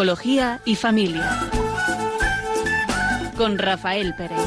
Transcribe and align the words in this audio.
Psicología 0.00 0.62
y 0.64 0.76
familia. 0.76 1.28
Con 3.36 3.58
Rafael 3.58 4.14
Pérez. 4.14 4.38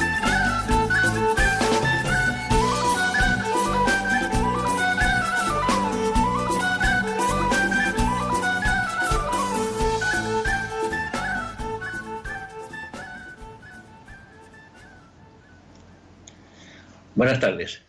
Buenas 17.13 17.39
tardes. 17.39 17.83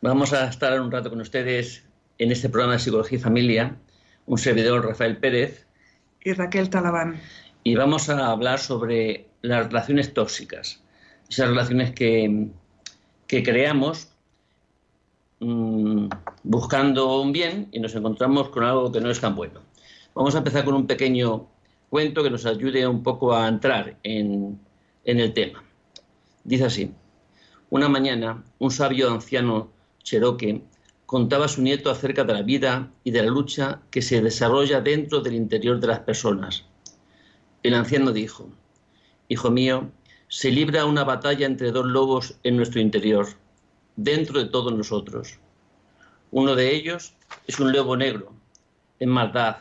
Vamos 0.00 0.32
a 0.32 0.48
estar 0.48 0.80
un 0.80 0.90
rato 0.90 1.10
con 1.10 1.20
ustedes 1.20 1.84
en 2.18 2.32
este 2.32 2.48
programa 2.48 2.72
de 2.72 2.80
Psicología 2.80 3.18
y 3.18 3.22
Familia, 3.22 3.76
un 4.26 4.38
servidor 4.38 4.84
Rafael 4.84 5.18
Pérez 5.18 5.68
y 6.24 6.32
Raquel 6.32 6.70
Talabán. 6.70 7.20
Y 7.64 7.74
vamos 7.74 8.08
a 8.08 8.30
hablar 8.30 8.58
sobre 8.58 9.26
las 9.42 9.66
relaciones 9.66 10.14
tóxicas, 10.14 10.82
esas 11.28 11.48
relaciones 11.48 11.92
que, 11.92 12.48
que 13.26 13.42
creamos 13.42 14.08
mmm, 15.40 16.08
buscando 16.42 17.20
un 17.20 17.32
bien 17.32 17.68
y 17.72 17.80
nos 17.80 17.94
encontramos 17.94 18.48
con 18.48 18.64
algo 18.64 18.90
que 18.90 19.00
no 19.00 19.10
es 19.10 19.20
tan 19.20 19.34
bueno. 19.34 19.60
Vamos 20.14 20.34
a 20.34 20.38
empezar 20.38 20.64
con 20.64 20.74
un 20.74 20.86
pequeño 20.86 21.46
cuento 21.88 22.22
que 22.22 22.30
nos 22.30 22.46
ayude 22.46 22.86
un 22.86 23.02
poco 23.02 23.34
a 23.34 23.48
entrar 23.48 23.96
en, 24.02 24.58
en 25.04 25.20
el 25.20 25.32
tema. 25.32 25.62
Dice 26.44 26.64
así, 26.64 26.92
una 27.70 27.88
mañana 27.88 28.42
un 28.58 28.70
sabio 28.70 29.10
anciano 29.10 29.70
cherokee 30.02 30.62
contaba 31.12 31.46
su 31.46 31.60
nieto 31.60 31.90
acerca 31.90 32.24
de 32.24 32.32
la 32.32 32.40
vida 32.40 32.90
y 33.04 33.10
de 33.10 33.22
la 33.22 33.28
lucha 33.28 33.82
que 33.90 34.00
se 34.00 34.22
desarrolla 34.22 34.80
dentro 34.80 35.20
del 35.20 35.34
interior 35.34 35.78
de 35.78 35.88
las 35.88 36.00
personas. 36.00 36.64
El 37.62 37.74
anciano 37.74 38.12
dijo, 38.12 38.48
Hijo 39.28 39.50
mío, 39.50 39.90
se 40.28 40.50
libra 40.50 40.86
una 40.86 41.04
batalla 41.04 41.44
entre 41.44 41.70
dos 41.70 41.84
lobos 41.84 42.38
en 42.44 42.56
nuestro 42.56 42.80
interior, 42.80 43.26
dentro 43.94 44.42
de 44.42 44.48
todos 44.48 44.72
nosotros. 44.72 45.38
Uno 46.30 46.54
de 46.54 46.74
ellos 46.74 47.12
es 47.46 47.60
un 47.60 47.72
lobo 47.72 47.94
negro, 47.94 48.32
en 48.98 49.10
maldad, 49.10 49.56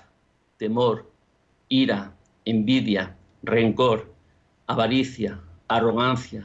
temor, 0.55 1.11
ira, 1.67 2.15
envidia, 2.45 3.17
rencor, 3.43 4.15
avaricia, 4.67 5.41
arrogancia, 5.67 6.43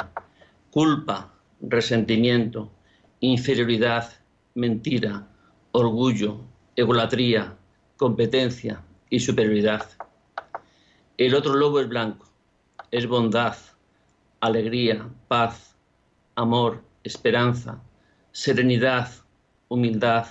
culpa, 0.73 1.33
resentimiento, 1.61 2.73
inferioridad, 3.21 4.25
mentira, 4.57 5.29
orgullo, 5.73 6.41
egolatría, 6.77 7.55
competencia 7.99 8.83
y 9.11 9.21
superioridad. 9.21 9.87
El 11.19 11.35
otro 11.35 11.55
lobo 11.55 11.79
es 11.79 11.89
blanco, 11.89 12.27
es 12.91 13.07
bondad, 13.07 13.55
alegría, 14.41 15.09
paz, 15.29 15.77
amor, 16.37 16.83
esperanza, 17.05 17.83
serenidad, 18.33 19.11
humildad, 19.69 20.27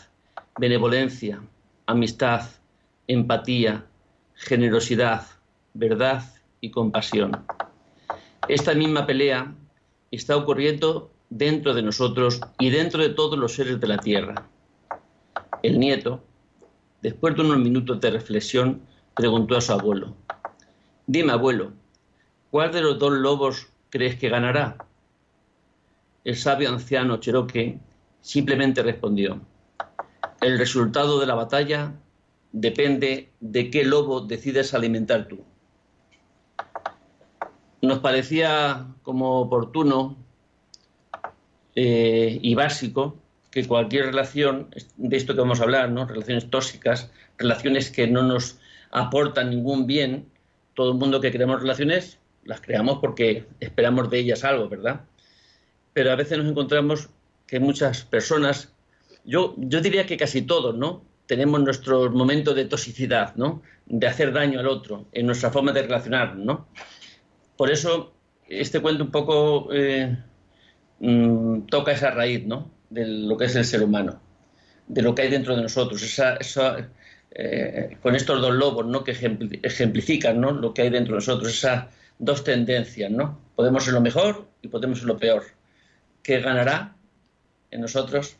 benevolencia, 0.59 1.39
amistad, 1.85 2.49
empatía, 3.07 3.85
generosidad, 4.33 5.27
verdad 5.75 6.23
y 6.61 6.71
compasión. 6.71 7.45
Esta 8.47 8.73
misma 8.73 9.05
pelea 9.05 9.53
está 10.09 10.35
ocurriendo 10.35 11.11
dentro 11.29 11.73
de 11.73 11.81
nosotros 11.81 12.39
y 12.59 12.69
dentro 12.69 13.01
de 13.01 13.09
todos 13.09 13.37
los 13.37 13.53
seres 13.53 13.79
de 13.79 13.87
la 13.87 13.97
tierra. 13.97 14.47
El 15.63 15.79
nieto, 15.79 16.23
después 17.01 17.35
de 17.35 17.41
unos 17.41 17.57
minutos 17.57 17.99
de 18.01 18.11
reflexión, 18.11 18.81
preguntó 19.15 19.57
a 19.57 19.61
su 19.61 19.73
abuelo, 19.73 20.15
Dime, 21.07 21.31
abuelo, 21.31 21.71
¿cuál 22.49 22.71
de 22.71 22.81
los 22.81 22.97
dos 22.97 23.11
lobos 23.13 23.67
crees 23.89 24.15
que 24.15 24.29
ganará? 24.29 24.77
El 26.23 26.35
sabio 26.35 26.69
anciano 26.69 27.17
Cherokee 27.17 27.79
simplemente 28.21 28.81
respondió, 28.81 29.39
el 30.41 30.57
resultado 30.57 31.19
de 31.19 31.27
la 31.27 31.35
batalla 31.35 31.93
depende 32.51 33.31
de 33.39 33.69
qué 33.69 33.83
lobo 33.83 34.21
decides 34.21 34.73
alimentar 34.73 35.27
tú. 35.27 35.43
Nos 37.81 37.99
parecía 37.99 38.87
como 39.03 39.41
oportuno 39.41 40.17
eh, 41.75 42.39
y 42.41 42.55
básico 42.55 43.17
que 43.51 43.67
cualquier 43.67 44.07
relación, 44.07 44.69
de 44.97 45.15
esto 45.15 45.33
que 45.33 45.41
vamos 45.41 45.59
a 45.61 45.63
hablar, 45.63 45.89
¿no? 45.89 46.05
relaciones 46.05 46.49
tóxicas, 46.49 47.11
relaciones 47.37 47.89
que 47.89 48.07
no 48.07 48.23
nos 48.23 48.59
aportan 48.91 49.49
ningún 49.49 49.87
bien, 49.87 50.27
todo 50.73 50.91
el 50.91 50.97
mundo 50.97 51.21
que 51.21 51.31
creamos 51.31 51.61
relaciones 51.61 52.19
las 52.45 52.61
creamos 52.61 52.99
porque 52.99 53.45
esperamos 53.59 54.09
de 54.09 54.19
ellas 54.19 54.43
algo, 54.43 54.69
¿verdad? 54.69 55.01
Pero 55.93 56.11
a 56.11 56.15
veces 56.15 56.37
nos 56.37 56.47
encontramos 56.47 57.09
que 57.47 57.59
muchas 57.59 58.03
personas, 58.03 58.73
yo, 59.25 59.55
yo 59.57 59.81
diría 59.81 60.05
que 60.05 60.15
casi 60.15 60.43
todos, 60.43 60.75
¿no? 60.75 61.03
Tenemos 61.25 61.59
nuestros 61.61 62.11
momentos 62.11 62.55
de 62.55 62.65
toxicidad, 62.65 63.35
¿no? 63.35 63.61
De 63.87 64.07
hacer 64.07 64.31
daño 64.31 64.59
al 64.59 64.67
otro 64.67 65.07
en 65.11 65.25
nuestra 65.25 65.51
forma 65.51 65.71
de 65.71 65.81
relacionarnos, 65.81 66.45
¿no? 66.45 66.67
Por 67.57 67.71
eso, 67.71 68.13
este 68.47 68.79
cuento 68.79 69.03
un 69.03 69.11
poco 69.11 69.69
eh, 69.73 70.15
mmm, 70.99 71.61
toca 71.61 71.91
esa 71.91 72.11
raíz, 72.11 72.45
¿no? 72.45 72.71
De 72.89 73.05
lo 73.05 73.37
que 73.37 73.45
es 73.45 73.55
el 73.55 73.65
ser 73.65 73.83
humano, 73.83 74.19
de 74.87 75.01
lo 75.01 75.13
que 75.15 75.23
hay 75.23 75.29
dentro 75.29 75.55
de 75.55 75.63
nosotros, 75.63 76.01
esa, 76.03 76.35
esa 76.35 76.89
eh, 77.31 77.97
con 78.01 78.15
estos 78.15 78.41
dos 78.41 78.53
lobos, 78.53 78.85
¿no? 78.85 79.03
Que 79.03 79.11
ejemplifican, 79.11 80.39
¿no? 80.39 80.51
Lo 80.51 80.73
que 80.73 80.83
hay 80.83 80.89
dentro 80.89 81.13
de 81.13 81.17
nosotros, 81.17 81.51
esas 81.51 81.85
dos 82.19 82.43
tendencias, 82.43 83.11
¿no? 83.11 83.37
Podemos 83.55 83.83
ser 83.83 83.93
lo 83.93 84.01
mejor 84.01 84.47
y 84.61 84.67
podemos 84.67 84.99
ser 84.99 85.07
lo 85.07 85.17
peor. 85.17 85.43
¿Qué 86.23 86.39
ganará 86.39 86.95
en 87.71 87.81
nosotros? 87.81 88.37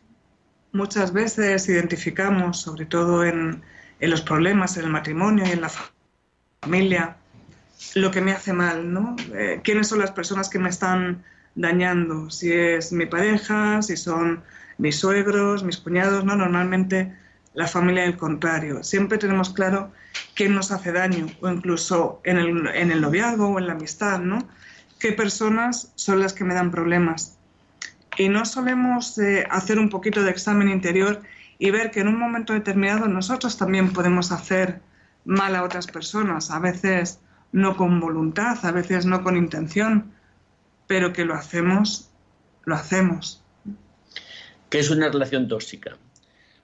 Muchas 0.72 1.14
veces 1.14 1.68
identificamos, 1.70 2.62
sobre 2.62 2.86
todo 2.86 3.24
en, 3.24 3.62
en 4.00 4.10
los 4.10 4.22
problemas, 4.22 4.78
en 4.78 4.86
el 4.86 4.90
matrimonio 4.90 5.46
y 5.48 5.52
en 5.52 5.62
la 5.62 5.72
familia, 6.62 7.18
lo 7.96 8.12
que 8.12 8.22
me 8.22 8.32
hace 8.32 8.54
mal, 8.54 8.92
¿no? 8.92 9.16
Eh, 9.34 9.62
¿Quiénes 9.64 9.88
son 9.88 10.00
las 10.00 10.12
personas 10.12 10.50
que 10.50 10.60
me 10.60 10.70
están 10.70 11.24
dañando, 11.56 12.30
si 12.30 12.52
es 12.52 12.92
mi 12.92 13.06
pareja, 13.06 13.82
si 13.82 13.98
son 13.98 14.44
mis 14.78 15.00
suegros, 15.00 15.64
mis 15.64 15.78
cuñados, 15.78 16.26
no, 16.26 16.36
normalmente 16.36 17.16
la 17.54 17.68
familia 17.68 18.04
del 18.04 18.18
contrario. 18.18 18.84
Siempre 18.84 19.18
tenemos 19.18 19.50
claro 19.50 19.92
quién 20.36 20.54
nos 20.54 20.72
hace 20.72 20.92
daño, 20.92 21.28
o 21.42 21.50
incluso 21.50 22.22
en 22.26 22.38
el, 22.38 22.68
en 22.68 22.92
el 22.92 23.02
noviazgo 23.02 23.48
o 23.48 23.60
en 23.60 23.68
la 23.68 23.74
amistad, 23.74 24.20
¿no? 24.20 24.48
¿Qué 25.00 25.14
personas 25.14 25.92
son 25.96 26.20
las 26.20 26.34
que 26.34 26.44
me 26.44 26.54
dan 26.54 26.72
problemas? 26.72 27.38
Y 28.18 28.30
no 28.30 28.46
solemos 28.46 29.18
eh, 29.18 29.46
hacer 29.50 29.80
un 29.80 29.90
poquito 29.90 30.24
de 30.24 30.32
examen 30.32 30.70
interior 30.70 31.22
y 31.58 31.72
ver 31.72 31.92
que 31.92 32.02
en 32.02 32.08
un 32.08 32.20
momento 32.20 32.54
determinado 32.54 33.08
nosotros 33.08 33.58
también 33.58 33.94
podemos 33.94 34.32
hacer 34.32 34.82
mal 35.26 35.56
a 35.56 35.64
otras 35.64 35.88
personas, 35.88 36.52
a 36.52 36.60
veces 36.60 37.20
no 37.52 37.76
con 37.76 38.00
voluntad, 38.00 38.58
a 38.64 38.72
veces 38.72 39.06
no 39.06 39.24
con 39.24 39.38
intención, 39.38 40.12
pero 40.88 41.14
que 41.14 41.26
lo 41.26 41.34
hacemos, 41.34 42.10
lo 42.66 42.76
hacemos. 42.76 43.44
¿Qué 44.70 44.80
es 44.80 44.90
una 44.90 45.10
relación 45.10 45.48
tóxica? 45.48 45.98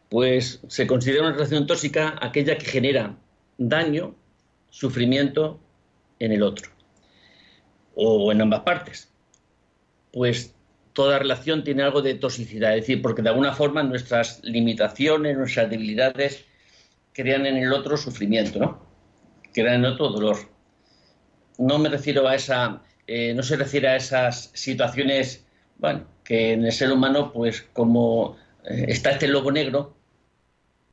Pues 0.10 0.60
se 0.68 0.88
considera 0.88 1.24
una 1.24 1.34
relación 1.34 1.68
tóxica 1.68 2.16
aquella 2.22 2.58
que 2.58 2.66
genera 2.66 3.16
daño, 3.58 4.16
sufrimiento 4.70 5.60
en 6.20 6.32
el 6.32 6.44
otro, 6.44 6.70
o 7.96 8.32
en 8.32 8.42
ambas 8.42 8.62
partes. 8.62 9.12
Pues 10.12 10.54
toda 10.94 11.20
relación 11.20 11.64
tiene 11.64 11.84
algo 11.84 12.02
de 12.02 12.16
toxicidad, 12.16 12.76
es 12.76 12.82
decir, 12.82 13.02
porque 13.02 13.22
de 13.22 13.30
alguna 13.30 13.54
forma 13.54 13.84
nuestras 13.84 14.44
limitaciones, 14.44 15.38
nuestras 15.38 15.70
debilidades 15.70 16.46
crean 17.14 17.46
en 17.46 17.58
el 17.58 17.72
otro 17.72 17.98
sufrimiento, 17.98 18.60
¿no? 18.60 18.86
Crean 19.54 19.76
en 19.76 19.86
el 19.86 19.94
otro 19.94 20.10
dolor. 20.10 20.38
No 21.58 21.78
me 21.78 21.90
refiero 21.90 22.28
a 22.28 22.36
esa 22.36 22.82
eh, 23.08 23.34
no 23.34 23.44
se 23.44 23.56
refiere 23.56 23.88
a 23.90 23.96
esas 23.96 24.52
situaciones, 24.54 25.46
bueno, 25.78 26.06
que 26.24 26.54
en 26.54 26.66
el 26.66 26.72
ser 26.72 26.92
humano, 26.92 27.32
pues 27.34 27.64
como 27.74 28.38
eh, 28.64 28.86
está 28.88 29.12
este 29.12 29.28
lobo 29.28 29.52
negro, 29.52 29.96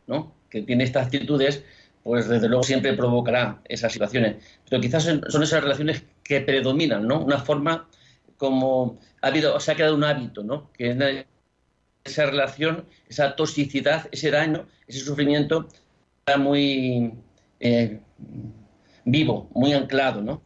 ¿no? 0.07 0.35
Que 0.51 0.63
tiene 0.63 0.85
estas 0.85 1.07
actitudes, 1.07 1.63
pues 2.03 2.29
desde 2.29 2.49
luego 2.49 2.63
siempre 2.63 2.95
provocará 2.95 3.61
esas 3.67 3.93
situaciones. 3.93 4.37
Pero 4.69 4.81
quizás 4.81 5.05
son 5.05 5.43
esas 5.43 5.63
relaciones 5.63 6.05
que 6.25 6.41
predominan, 6.41 7.07
¿no? 7.07 7.21
Una 7.23 7.39
forma 7.39 7.89
como 8.37 8.99
ha 9.21 9.27
habido, 9.29 9.59
se 9.61 9.73
ha 9.73 9.77
quedado 9.77 9.95
un 9.95 10.05
hábito, 10.05 10.43
¿no? 10.43 10.73
Que 10.73 11.27
esa 12.05 12.27
relación, 12.27 12.87
esa 13.09 13.37
toxicidad, 13.37 14.09
ese 14.11 14.31
daño, 14.31 14.67
ese 14.87 15.01
sufrimiento 15.01 15.69
está 16.21 16.39
muy 16.39 17.13
eh, 17.61 18.01
vivo, 19.05 19.51
muy 19.55 19.73
anclado, 19.73 20.23
¿no? 20.23 20.43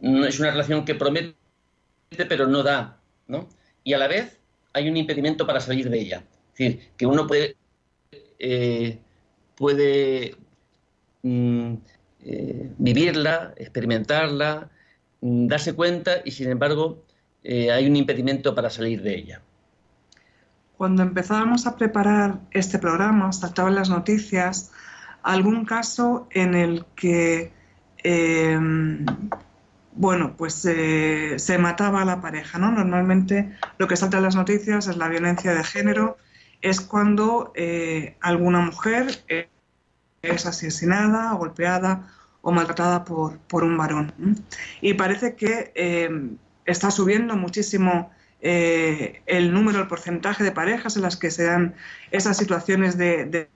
No 0.00 0.26
es 0.26 0.38
una 0.38 0.50
relación 0.50 0.84
que 0.84 0.94
promete 0.94 1.34
pero 2.28 2.46
no 2.46 2.62
da, 2.62 2.98
¿no? 3.26 3.48
Y 3.84 3.92
a 3.92 3.98
la 3.98 4.08
vez 4.08 4.38
hay 4.72 4.88
un 4.88 4.96
impedimento 4.96 5.46
para 5.46 5.60
salir 5.60 5.90
de 5.90 5.98
ella. 5.98 6.22
Es 6.52 6.58
decir, 6.58 6.90
que 6.96 7.06
uno 7.06 7.26
puede, 7.26 7.56
eh, 8.38 8.98
puede 9.56 10.36
mm, 11.22 11.74
eh, 12.24 12.72
vivirla, 12.78 13.54
experimentarla, 13.56 14.70
mm, 15.20 15.46
darse 15.46 15.74
cuenta 15.74 16.22
y 16.24 16.30
sin 16.30 16.50
embargo 16.50 17.02
eh, 17.44 17.70
hay 17.70 17.86
un 17.86 17.96
impedimento 17.96 18.54
para 18.54 18.70
salir 18.70 19.02
de 19.02 19.16
ella. 19.16 19.42
Cuando 20.76 21.02
empezábamos 21.02 21.66
a 21.66 21.76
preparar 21.76 22.38
este 22.52 22.78
programa, 22.78 23.32
saltaban 23.32 23.74
las 23.74 23.90
noticias 23.90 24.70
algún 25.22 25.64
caso 25.64 26.28
en 26.30 26.54
el 26.54 26.84
que, 26.94 27.52
bueno, 29.98 30.36
pues 30.36 30.54
se 30.54 31.58
mataba 31.58 32.02
a 32.02 32.04
la 32.04 32.20
pareja, 32.20 32.58
¿no? 32.58 32.70
Normalmente 32.70 33.56
lo 33.78 33.88
que 33.88 33.96
salta 33.96 34.18
en 34.18 34.24
las 34.24 34.36
noticias 34.36 34.86
es 34.86 34.96
la 34.96 35.08
violencia 35.08 35.54
de 35.54 35.64
género, 35.64 36.16
es 36.62 36.80
cuando 36.80 37.52
eh, 37.54 38.16
alguna 38.20 38.60
mujer 38.60 39.06
eh, 39.28 39.48
es 40.22 40.46
asesinada, 40.46 41.32
golpeada 41.32 42.08
o 42.42 42.52
maltratada 42.52 43.04
por, 43.04 43.38
por 43.38 43.64
un 43.64 43.76
varón. 43.76 44.12
Y 44.80 44.94
parece 44.94 45.34
que 45.34 45.72
está 46.64 46.90
subiendo 46.90 47.36
muchísimo 47.36 48.10
eh, 48.40 49.22
el 49.26 49.52
número, 49.52 49.80
el 49.80 49.88
porcentaje 49.88 50.44
de 50.44 50.52
parejas 50.52 50.96
en 50.96 51.02
las 51.02 51.16
que 51.16 51.30
se 51.30 51.44
dan 51.44 51.74
esas 52.10 52.36
situaciones 52.36 52.96
de, 52.96 53.48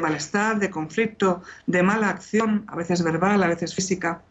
malestar, 0.00 0.58
de 0.58 0.70
conflicto, 0.70 1.42
de 1.66 1.82
mala 1.82 2.08
acción, 2.08 2.64
a 2.66 2.76
veces 2.76 3.02
verbal, 3.02 3.42
a 3.42 3.48
veces 3.48 3.74
física. 3.74 4.22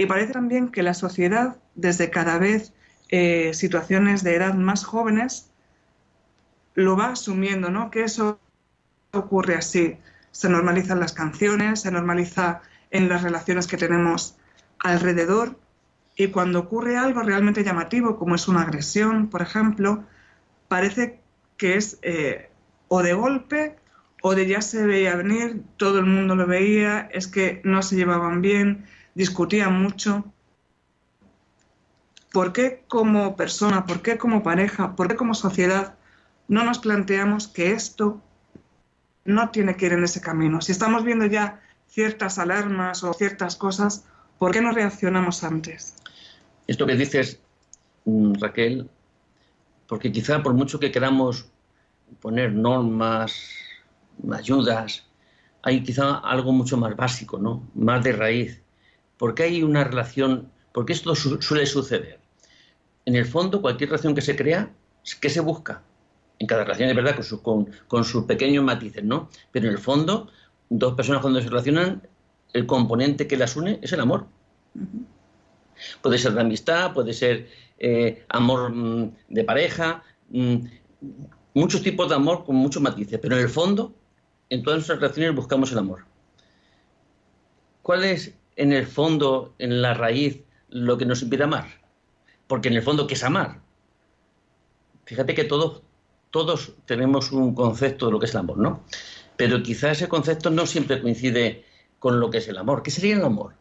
Y 0.00 0.06
parece 0.06 0.32
también 0.32 0.70
que 0.70 0.82
la 0.82 0.94
sociedad, 0.94 1.58
desde 1.74 2.08
cada 2.08 2.38
vez 2.38 2.72
eh, 3.10 3.52
situaciones 3.52 4.24
de 4.24 4.34
edad 4.34 4.54
más 4.54 4.82
jóvenes, 4.82 5.50
lo 6.72 6.96
va 6.96 7.10
asumiendo, 7.10 7.70
¿no? 7.70 7.90
Que 7.90 8.04
eso 8.04 8.40
ocurre 9.12 9.56
así. 9.56 9.98
Se 10.30 10.48
normalizan 10.48 11.00
las 11.00 11.12
canciones, 11.12 11.82
se 11.82 11.90
normaliza 11.90 12.62
en 12.90 13.10
las 13.10 13.22
relaciones 13.22 13.66
que 13.66 13.76
tenemos 13.76 14.38
alrededor 14.78 15.58
y 16.16 16.28
cuando 16.28 16.60
ocurre 16.60 16.96
algo 16.96 17.20
realmente 17.20 17.62
llamativo, 17.62 18.18
como 18.18 18.36
es 18.36 18.48
una 18.48 18.62
agresión, 18.62 19.28
por 19.28 19.42
ejemplo, 19.42 20.04
parece 20.68 21.20
que 21.58 21.76
es 21.76 21.98
eh, 22.00 22.48
o 22.88 23.02
de 23.02 23.12
golpe 23.12 23.76
o 24.22 24.34
de 24.34 24.46
ya 24.46 24.62
se 24.62 24.86
veía 24.86 25.14
venir, 25.16 25.62
todo 25.76 25.98
el 25.98 26.06
mundo 26.06 26.36
lo 26.36 26.46
veía, 26.46 27.10
es 27.12 27.28
que 27.28 27.60
no 27.64 27.82
se 27.82 27.96
llevaban 27.96 28.40
bien, 28.40 28.86
discutían 29.20 29.82
mucho. 29.82 30.24
¿Por 32.32 32.52
qué 32.54 32.84
como 32.88 33.36
persona, 33.36 33.84
por 33.84 34.00
qué 34.00 34.16
como 34.16 34.42
pareja, 34.42 34.96
por 34.96 35.08
qué 35.08 35.16
como 35.16 35.34
sociedad 35.34 35.96
no 36.48 36.64
nos 36.64 36.78
planteamos 36.78 37.46
que 37.46 37.72
esto 37.72 38.22
no 39.26 39.50
tiene 39.50 39.76
que 39.76 39.86
ir 39.86 39.92
en 39.92 40.04
ese 40.04 40.22
camino? 40.22 40.62
Si 40.62 40.72
estamos 40.72 41.04
viendo 41.04 41.26
ya 41.26 41.60
ciertas 41.86 42.38
alarmas 42.38 43.04
o 43.04 43.12
ciertas 43.12 43.56
cosas, 43.56 44.06
¿por 44.38 44.52
qué 44.52 44.62
no 44.62 44.72
reaccionamos 44.72 45.44
antes? 45.44 45.96
Esto 46.66 46.86
que 46.86 46.96
dices, 46.96 47.40
mm, 48.06 48.34
Raquel, 48.40 48.88
porque 49.86 50.10
quizá 50.10 50.42
por 50.42 50.54
mucho 50.54 50.80
que 50.80 50.90
queramos 50.90 51.46
poner 52.20 52.52
normas, 52.52 53.34
ayudas, 54.32 55.04
hay 55.62 55.82
quizá 55.82 56.18
algo 56.18 56.52
mucho 56.52 56.78
más 56.78 56.96
básico, 56.96 57.38
¿no? 57.38 57.68
Más 57.74 58.02
de 58.02 58.12
raíz. 58.12 58.62
Porque 59.20 59.42
hay 59.42 59.62
una 59.62 59.84
relación, 59.84 60.50
porque 60.72 60.94
esto 60.94 61.14
suele 61.14 61.66
suceder. 61.66 62.20
En 63.04 63.16
el 63.16 63.26
fondo, 63.26 63.60
cualquier 63.60 63.90
relación 63.90 64.14
que 64.14 64.22
se 64.22 64.34
crea, 64.34 64.70
¿qué 65.20 65.28
se 65.28 65.40
busca? 65.40 65.82
En 66.38 66.46
cada 66.46 66.64
relación, 66.64 66.88
es 66.88 66.96
verdad, 66.96 67.16
con, 67.42 68.04
sus 68.04 68.24
pequeños 68.24 68.64
matices, 68.64 69.04
¿no? 69.04 69.28
Pero 69.52 69.66
en 69.66 69.72
el 69.72 69.78
fondo, 69.78 70.30
dos 70.70 70.94
personas 70.94 71.20
cuando 71.20 71.42
se 71.42 71.50
relacionan, 71.50 72.08
el 72.54 72.64
componente 72.64 73.26
que 73.26 73.36
las 73.36 73.56
une 73.56 73.78
es 73.82 73.92
el 73.92 74.00
amor. 74.00 74.24
Puede 76.00 76.16
ser 76.16 76.32
de 76.32 76.40
amistad, 76.40 76.94
puede 76.94 77.12
ser 77.12 77.46
eh, 77.78 78.24
amor 78.30 78.72
mm, 78.72 79.16
de 79.28 79.44
pareja, 79.44 80.02
mm, 80.30 80.56
muchos 81.52 81.82
tipos 81.82 82.08
de 82.08 82.14
amor 82.14 82.46
con 82.46 82.56
muchos 82.56 82.80
matices, 82.80 83.18
pero 83.20 83.36
en 83.36 83.42
el 83.42 83.50
fondo, 83.50 83.94
en 84.48 84.62
todas 84.62 84.78
nuestras 84.78 84.98
relaciones 84.98 85.34
buscamos 85.34 85.72
el 85.72 85.78
amor. 85.78 86.06
¿Cuál 87.82 88.04
es 88.04 88.39
en 88.56 88.72
el 88.72 88.86
fondo, 88.86 89.54
en 89.58 89.82
la 89.82 89.94
raíz, 89.94 90.42
lo 90.68 90.98
que 90.98 91.06
nos 91.06 91.22
impide 91.22 91.44
amar? 91.44 91.66
Porque 92.46 92.68
en 92.68 92.74
el 92.74 92.82
fondo, 92.82 93.06
¿qué 93.06 93.14
es 93.14 93.24
amar? 93.24 93.60
Fíjate 95.04 95.34
que 95.34 95.44
todos, 95.44 95.82
todos 96.30 96.74
tenemos 96.86 97.32
un 97.32 97.54
concepto 97.54 98.06
de 98.06 98.12
lo 98.12 98.20
que 98.20 98.26
es 98.26 98.34
el 98.34 98.40
amor, 98.40 98.58
¿no? 98.58 98.84
Pero 99.36 99.62
quizás 99.62 99.98
ese 99.98 100.08
concepto 100.08 100.50
no 100.50 100.66
siempre 100.66 101.00
coincide 101.00 101.64
con 101.98 102.20
lo 102.20 102.30
que 102.30 102.38
es 102.38 102.48
el 102.48 102.58
amor. 102.58 102.82
¿Qué 102.82 102.90
sería 102.90 103.16
el 103.16 103.24
amor? 103.24 103.54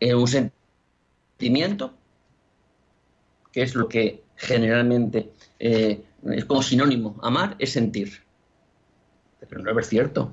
Eh, 0.00 0.14
un 0.14 0.28
sentimiento, 0.28 1.94
que 3.52 3.62
es 3.62 3.74
lo 3.74 3.88
que 3.88 4.22
generalmente 4.36 5.32
eh, 5.58 6.02
es 6.30 6.44
como 6.44 6.62
sinónimo. 6.62 7.18
Amar 7.22 7.56
es 7.58 7.72
sentir. 7.72 8.22
Pero 9.48 9.62
no 9.62 9.78
es 9.78 9.88
cierto. 9.88 10.32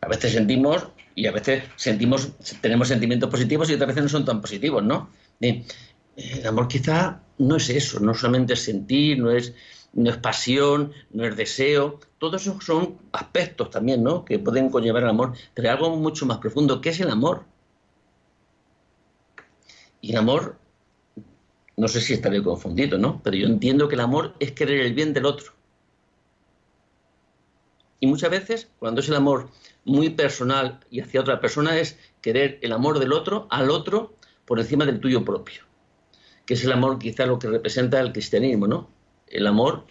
A 0.00 0.08
veces 0.08 0.32
sentimos 0.32 0.88
y 1.14 1.26
a 1.26 1.32
veces 1.32 1.64
sentimos, 1.76 2.32
tenemos 2.60 2.88
sentimientos 2.88 3.30
positivos 3.30 3.68
y 3.70 3.74
otras 3.74 3.88
veces 3.88 4.02
no 4.04 4.08
son 4.08 4.24
tan 4.24 4.40
positivos, 4.40 4.82
¿no? 4.82 5.10
el 5.40 6.46
amor 6.46 6.68
quizá 6.68 7.22
no 7.38 7.56
es 7.56 7.70
eso, 7.70 8.00
no 8.00 8.14
solamente 8.14 8.52
es 8.52 8.62
sentir, 8.62 9.18
no 9.18 9.30
es, 9.30 9.54
no 9.92 10.10
es 10.10 10.16
pasión, 10.18 10.92
no 11.10 11.24
es 11.24 11.36
deseo, 11.36 11.98
todos 12.18 12.42
esos 12.42 12.62
son 12.62 12.98
aspectos 13.12 13.70
también, 13.70 14.02
¿no? 14.02 14.24
Que 14.24 14.38
pueden 14.38 14.70
conllevar 14.70 15.02
el 15.04 15.08
amor, 15.08 15.32
pero 15.54 15.70
algo 15.70 15.96
mucho 15.96 16.26
más 16.26 16.38
profundo, 16.38 16.80
¿qué 16.80 16.90
es 16.90 17.00
el 17.00 17.10
amor? 17.10 17.44
Y 20.02 20.10
el 20.10 20.18
amor, 20.18 20.58
no 21.76 21.88
sé 21.88 22.00
si 22.00 22.12
estaré 22.12 22.42
confundido, 22.42 22.98
¿no? 22.98 23.20
Pero 23.22 23.36
yo 23.36 23.46
entiendo 23.46 23.88
que 23.88 23.94
el 23.94 24.02
amor 24.02 24.34
es 24.38 24.52
querer 24.52 24.80
el 24.80 24.94
bien 24.94 25.14
del 25.14 25.24
otro. 25.24 25.52
Y 28.00 28.06
muchas 28.06 28.30
veces, 28.30 28.68
cuando 28.78 29.00
es 29.00 29.08
el 29.08 29.16
amor 29.16 29.50
muy 29.84 30.10
personal 30.10 30.80
y 30.90 31.00
hacia 31.00 31.20
otra 31.20 31.40
persona, 31.40 31.78
es 31.78 31.98
querer 32.20 32.58
el 32.62 32.72
amor 32.72 32.98
del 32.98 33.12
otro 33.12 33.46
al 33.50 33.70
otro 33.70 34.14
por 34.44 34.58
encima 34.58 34.84
del 34.84 35.00
tuyo 35.00 35.24
propio. 35.24 35.62
Que 36.46 36.54
es 36.54 36.64
el 36.64 36.72
amor 36.72 36.98
quizá 36.98 37.26
lo 37.26 37.38
que 37.38 37.48
representa 37.48 38.00
el 38.00 38.12
cristianismo, 38.12 38.66
¿no? 38.66 38.88
El 39.26 39.46
amor 39.46 39.84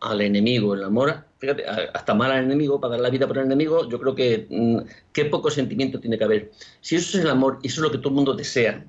al 0.00 0.20
enemigo, 0.20 0.74
el 0.74 0.82
amor, 0.82 1.24
fíjate, 1.38 1.64
hasta 1.66 2.14
mal 2.14 2.32
al 2.32 2.44
enemigo, 2.44 2.80
pagar 2.80 3.00
la 3.00 3.10
vida 3.10 3.28
por 3.28 3.38
el 3.38 3.44
enemigo, 3.44 3.88
yo 3.88 4.00
creo 4.00 4.14
que 4.14 4.46
mm, 4.50 4.78
qué 5.12 5.26
poco 5.26 5.50
sentimiento 5.50 6.00
tiene 6.00 6.18
que 6.18 6.24
haber. 6.24 6.50
Si 6.80 6.96
eso 6.96 7.18
es 7.18 7.24
el 7.24 7.30
amor 7.30 7.60
y 7.62 7.68
eso 7.68 7.80
es 7.80 7.82
lo 7.82 7.90
que 7.92 7.98
todo 7.98 8.08
el 8.08 8.14
mundo 8.16 8.34
desea, 8.34 8.84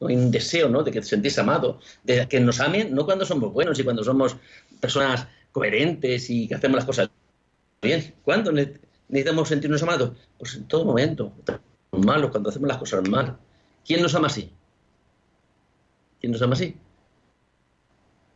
hay 0.00 0.16
un 0.16 0.30
deseo 0.30 0.68
¿no? 0.68 0.82
de 0.82 0.92
que 0.92 1.00
te 1.00 1.06
sentís 1.06 1.38
amado, 1.38 1.80
de 2.02 2.28
que 2.28 2.40
nos 2.40 2.60
amen, 2.60 2.94
no 2.94 3.04
cuando 3.04 3.24
somos 3.24 3.52
buenos 3.52 3.78
y 3.78 3.84
cuando 3.84 4.04
somos 4.04 4.36
personas 4.80 5.26
coherentes 5.52 6.28
y 6.30 6.48
que 6.48 6.54
hacemos 6.54 6.76
las 6.76 6.84
cosas 6.84 7.10
bien. 7.80 8.14
¿Cuándo 8.22 8.52
necesitamos 9.08 9.48
sentirnos 9.48 9.82
amados? 9.82 10.12
Pues 10.38 10.54
en 10.56 10.64
todo 10.66 10.84
momento. 10.84 11.32
Malos, 11.92 12.30
cuando 12.30 12.50
hacemos 12.50 12.68
las 12.68 12.78
cosas 12.78 13.08
mal. 13.08 13.36
¿Quién 13.84 14.02
nos 14.02 14.14
ama 14.14 14.26
así? 14.26 14.50
¿Quién 16.20 16.32
nos 16.32 16.42
ama 16.42 16.54
así? 16.54 16.76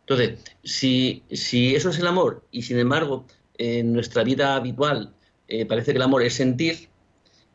Entonces, 0.01 0.41
si, 0.63 1.23
si 1.31 1.75
eso 1.75 1.91
es 1.91 1.99
el 1.99 2.07
amor 2.07 2.45
y 2.51 2.63
sin 2.63 2.79
embargo 2.79 3.27
en 3.59 3.93
nuestra 3.93 4.25
vida 4.25 4.57
habitual 4.57 5.13
eh, 5.49 5.67
parece 5.67 5.93
que 5.93 5.97
el 5.97 6.03
amor 6.03 6.23
es 6.23 6.35
sentir, 6.35 6.89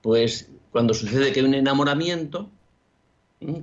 pues 0.01 0.49
cuando 0.71 0.93
sucede 0.93 1.31
que 1.31 1.39
hay 1.39 1.45
un 1.45 1.53
enamoramiento, 1.53 2.49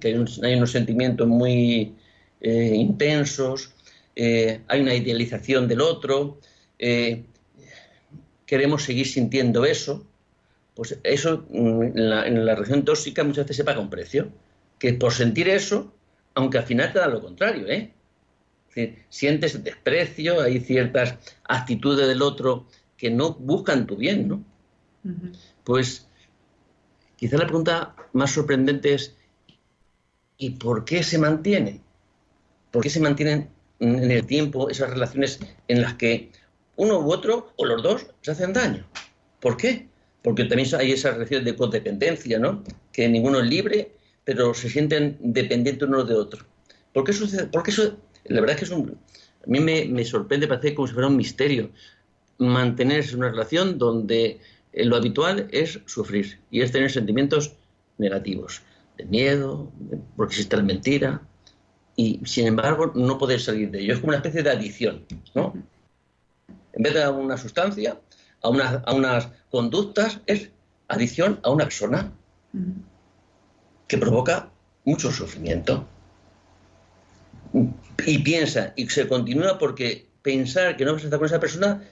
que 0.00 0.08
hay, 0.08 0.54
unos 0.54 0.70
sentimientos 0.70 1.26
muy 1.26 1.94
eh, 2.40 2.72
intensos, 2.74 3.72
eh, 4.14 4.60
hay 4.68 4.80
una 4.80 4.94
idealización 4.94 5.66
del 5.66 5.80
otro, 5.80 6.38
queremos 8.50 8.82
seguir 8.82 9.06
sintiendo 9.06 9.64
eso, 9.64 10.04
pues 10.74 10.98
eso 11.04 11.46
mm, 11.50 11.82
en 11.82 12.10
la, 12.10 12.26
en 12.26 12.44
la, 12.44 12.56
relación 12.56 12.84
tóxica 12.84 13.22
muchas 13.22 13.44
veces 13.44 13.58
se 13.58 13.64
paga 13.64 13.78
un 13.78 13.90
precio, 13.90 14.32
que 14.80 14.92
por 14.94 15.12
sentir 15.12 15.48
eso, 15.48 15.94
aunque 16.34 16.58
al 16.58 16.64
final 16.64 16.92
te 16.92 16.98
da 16.98 17.06
lo 17.06 17.20
contrario, 17.20 17.68
¿eh? 17.68 17.92
sientes 19.08 19.62
desprecio, 19.62 20.40
hay 20.40 20.58
ciertas 20.58 21.14
actitudes 21.44 22.08
del 22.08 22.22
otro 22.22 22.66
que 22.96 23.08
no 23.10 23.34
buscan 23.34 23.86
tu 23.86 23.96
bien, 23.96 24.26
¿no? 24.26 24.44
Pues 25.62 26.08
quizá 27.14 27.36
la 27.36 27.46
pregunta 27.46 27.94
más 28.12 28.32
sorprendente 28.32 28.94
es, 28.94 29.14
¿Y 30.42 30.50
por 30.50 30.84
qué 30.86 31.02
se 31.02 31.18
mantiene? 31.18 31.82
¿Por 32.72 32.82
qué 32.82 32.88
se 32.88 32.98
mantienen 32.98 33.50
en 33.78 34.10
el 34.10 34.26
tiempo 34.26 34.70
esas 34.70 34.88
relaciones 34.88 35.38
en 35.68 35.82
las 35.82 35.94
que 35.94 36.32
uno 36.80 36.98
u 36.98 37.12
otro 37.12 37.52
o 37.56 37.66
los 37.66 37.82
dos 37.82 38.06
se 38.22 38.30
hacen 38.30 38.54
daño? 38.54 38.86
¿Por 39.40 39.56
qué? 39.56 39.86
Porque 40.22 40.44
también 40.44 40.68
hay 40.78 40.92
esas 40.92 41.14
relaciones 41.14 41.44
de 41.44 41.54
codependencia, 41.54 42.38
¿no? 42.38 42.64
Que 42.92 43.06
ninguno 43.06 43.40
es 43.40 43.46
libre, 43.46 43.92
pero 44.24 44.54
se 44.54 44.70
sienten 44.70 45.18
dependientes 45.20 45.86
uno 45.86 46.04
de 46.04 46.14
otro. 46.14 46.46
¿Por 46.94 47.04
qué 47.04 47.12
sucede? 47.12 47.46
Porque 47.46 47.70
eso, 47.70 47.98
la 48.24 48.40
verdad 48.40 48.56
es 48.56 48.60
que 48.60 48.74
es 48.74 48.80
a 48.80 49.46
mí 49.46 49.60
me, 49.60 50.04
sorprende, 50.04 50.46
parece 50.46 50.74
como 50.74 50.88
si 50.88 50.94
fuera 50.94 51.08
un 51.08 51.16
misterio 51.16 51.70
mantenerse 52.38 53.12
en 53.12 53.18
una 53.18 53.30
relación 53.30 53.76
donde 53.76 54.40
lo 54.72 54.96
habitual 54.96 55.48
es 55.52 55.80
sufrir 55.84 56.40
y 56.50 56.62
es 56.62 56.72
tener 56.72 56.90
sentimientos 56.90 57.52
negativos, 57.98 58.62
de 58.96 59.04
miedo, 59.04 59.70
porque 60.16 60.32
existe 60.32 60.56
la 60.56 60.62
mentira, 60.62 61.22
y 61.96 62.20
sin 62.24 62.46
embargo 62.46 62.92
no 62.94 63.18
poder 63.18 63.40
salir 63.40 63.70
de 63.70 63.80
ello. 63.80 63.92
Es 63.92 64.00
como 64.00 64.10
una 64.10 64.16
especie 64.16 64.42
de 64.42 64.50
adicción, 64.50 65.04
¿no? 65.34 65.52
En 66.72 66.82
vez 66.82 66.94
de 66.94 67.02
a 67.02 67.10
una 67.10 67.36
sustancia, 67.36 67.98
a, 68.42 68.48
unas 68.48 69.28
conductas, 69.50 70.20
es 70.26 70.50
adicción 70.88 71.40
a 71.42 71.50
una 71.50 71.64
persona 71.64 72.12
que 73.86 73.98
provoca 73.98 74.50
mucho 74.84 75.10
sufrimiento. 75.10 75.86
Y 78.06 78.18
piensa, 78.18 78.72
y 78.76 78.88
se 78.88 79.08
continúa 79.08 79.58
porque 79.58 80.06
pensar 80.22 80.76
que 80.76 80.84
no 80.84 80.92
vas 80.92 81.02
a 81.02 81.06
estar 81.06 81.18
con 81.18 81.26
esa 81.26 81.40
persona, 81.40 81.82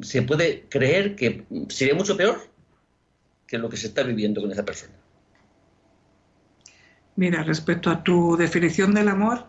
se 0.00 0.22
puede 0.22 0.66
creer 0.68 1.16
que 1.16 1.44
sería 1.68 1.94
mucho 1.94 2.16
peor 2.16 2.48
que 3.46 3.58
lo 3.58 3.68
que 3.68 3.76
se 3.76 3.88
está 3.88 4.02
viviendo 4.02 4.40
con 4.40 4.50
esa 4.50 4.64
persona. 4.64 4.94
Mira, 7.16 7.42
respecto 7.42 7.90
a 7.90 8.02
tu 8.02 8.36
definición 8.36 8.94
del 8.94 9.08
amor, 9.08 9.48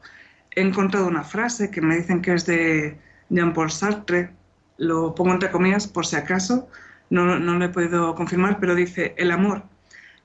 he 0.51 0.61
encontrado 0.61 1.07
una 1.07 1.23
frase 1.23 1.71
que 1.71 1.81
me 1.81 1.95
dicen 1.95 2.21
que 2.21 2.33
es 2.33 2.45
de 2.45 2.97
Jean-Paul 3.29 3.71
Sartre, 3.71 4.31
lo 4.77 5.15
pongo 5.15 5.33
entre 5.33 5.51
comillas 5.51 5.87
por 5.87 6.05
si 6.05 6.15
acaso, 6.15 6.67
no, 7.09 7.39
no 7.39 7.57
lo 7.57 7.71
podido 7.71 8.15
confirmar, 8.15 8.59
pero 8.59 8.75
dice, 8.75 9.13
el 9.17 9.31
amor, 9.31 9.63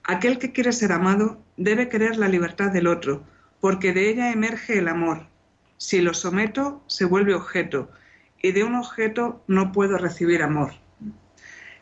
aquel 0.05 0.38
que 0.38 0.52
quiere 0.52 0.73
ser 0.73 0.93
amado 0.93 1.43
debe 1.57 1.88
querer 1.88 2.17
la 2.17 2.28
libertad 2.28 2.71
del 2.71 2.87
otro, 2.87 3.23
porque 3.61 3.93
de 3.93 4.09
ella 4.09 4.33
emerge 4.33 4.78
el 4.78 4.88
amor. 4.88 5.26
Si 5.76 6.00
lo 6.00 6.14
someto, 6.14 6.83
se 6.87 7.05
vuelve 7.05 7.35
objeto, 7.35 7.90
y 8.43 8.52
de 8.52 8.64
un 8.64 8.75
objeto 8.75 9.43
no 9.47 9.73
puedo 9.73 9.99
recibir 9.99 10.43
amor. 10.43 10.73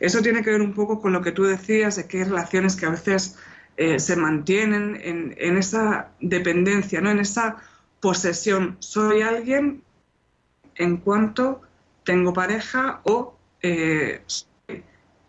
Eso 0.00 0.20
tiene 0.22 0.42
que 0.42 0.50
ver 0.50 0.60
un 0.60 0.74
poco 0.74 1.00
con 1.00 1.12
lo 1.12 1.22
que 1.22 1.32
tú 1.32 1.44
decías 1.44 1.96
de 1.96 2.06
que 2.06 2.18
hay 2.18 2.24
relaciones 2.24 2.76
que 2.76 2.86
a 2.86 2.90
veces 2.90 3.38
eh, 3.76 3.98
se 3.98 4.16
mantienen 4.16 4.98
en, 5.02 5.56
esa 5.56 6.10
dependencia, 6.20 7.00
¿no? 7.00 7.10
en 7.10 7.18
esa 7.18 7.56
posesión. 8.00 8.76
Soy 8.78 9.22
alguien 9.22 9.82
en 10.74 10.98
cuanto 10.98 11.62
tengo 12.06 12.32
pareja 12.32 13.00
o 13.02 13.36
eh, 13.60 14.22
soy 14.26 14.84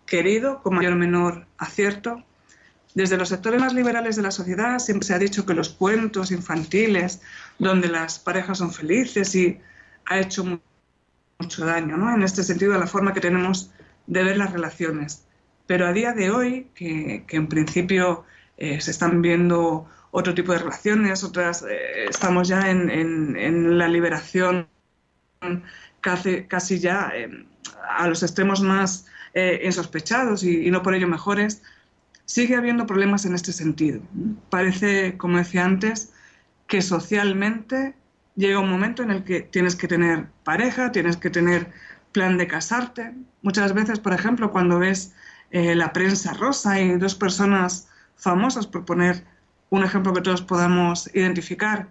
querido 0.05 0.61
con 0.61 0.75
mayor 0.75 0.93
o 0.93 0.95
menor 0.95 1.47
acierto. 1.57 2.23
Desde 2.93 3.17
los 3.17 3.29
sectores 3.29 3.59
más 3.59 3.73
liberales 3.73 4.15
de 4.15 4.21
la 4.21 4.31
sociedad 4.31 4.79
siempre 4.79 5.07
se 5.07 5.13
ha 5.13 5.19
dicho 5.19 5.45
que 5.45 5.53
los 5.53 5.69
cuentos 5.69 6.31
infantiles 6.31 7.21
donde 7.59 7.89
las 7.89 8.19
parejas 8.19 8.59
son 8.59 8.71
felices 8.71 9.35
y 9.35 9.59
ha 10.05 10.19
hecho 10.19 10.61
mucho 11.39 11.65
daño, 11.65 11.97
¿no? 11.97 12.13
En 12.13 12.23
este 12.23 12.43
sentido, 12.43 12.77
la 12.77 12.87
forma 12.87 13.13
que 13.13 13.21
tenemos 13.21 13.71
de 14.05 14.23
ver 14.23 14.37
las 14.37 14.53
relaciones. 14.53 15.25
Pero 15.65 15.87
a 15.87 15.93
día 15.93 16.13
de 16.13 16.29
hoy, 16.31 16.71
que, 16.75 17.25
en 17.27 17.47
principio 17.47 18.23
eh, 18.57 18.79
se 18.81 18.91
están 18.91 19.21
viendo 19.21 19.89
otro 20.11 20.33
tipo 20.33 20.53
de 20.53 20.59
relaciones, 20.59 21.23
otras, 21.23 21.63
eh, 21.63 22.05
estamos 22.09 22.47
ya 22.47 22.69
en, 22.69 23.77
la 23.77 23.87
liberación 23.87 24.67
casi, 26.07 26.43
casi 26.43 26.79
ya 26.79 27.11
eh, 27.13 27.45
a 27.97 28.07
los 28.07 28.23
extremos 28.23 28.61
más 28.61 29.05
insospechados 29.63 30.43
y, 30.43 30.65
y, 30.65 30.71
no 30.71 30.81
por 30.81 30.95
ello 30.95 31.07
mejores, 31.07 31.61
sigue 32.25 32.55
habiendo 32.55 32.87
problemas 32.87 33.23
en 33.25 33.35
este 33.35 33.53
sentido. 33.53 34.01
Parece, 34.49 35.15
como 35.15 35.37
decía 35.37 35.63
antes, 35.63 36.11
que 36.65 36.81
socialmente 36.81 37.93
llega 38.35 38.59
un 38.59 38.69
momento 38.69 39.03
en 39.03 39.11
el 39.11 39.23
que 39.23 39.41
tienes 39.41 39.75
que 39.75 39.87
tener 39.87 40.27
pareja, 40.43 40.91
tienes 40.91 41.17
que 41.17 41.29
tener 41.29 41.71
plan 42.13 42.37
de 42.37 42.47
casarte. 42.47 43.13
Muchas 43.41 43.73
veces, 43.73 43.99
por 43.99 44.13
ejemplo, 44.13 44.51
cuando 44.51 44.79
ves 44.79 45.13
eh, 45.51 45.75
la 45.75 45.93
prensa 45.93 46.33
rosa 46.33 46.79
y 46.79 46.97
dos 46.97 47.15
personas 47.15 47.89
famosas, 48.15 48.67
por 48.67 48.85
poner 48.85 49.23
un 49.69 49.83
ejemplo 49.83 50.13
que 50.13 50.21
todos 50.21 50.41
podamos 50.41 51.09
identificar, 51.13 51.87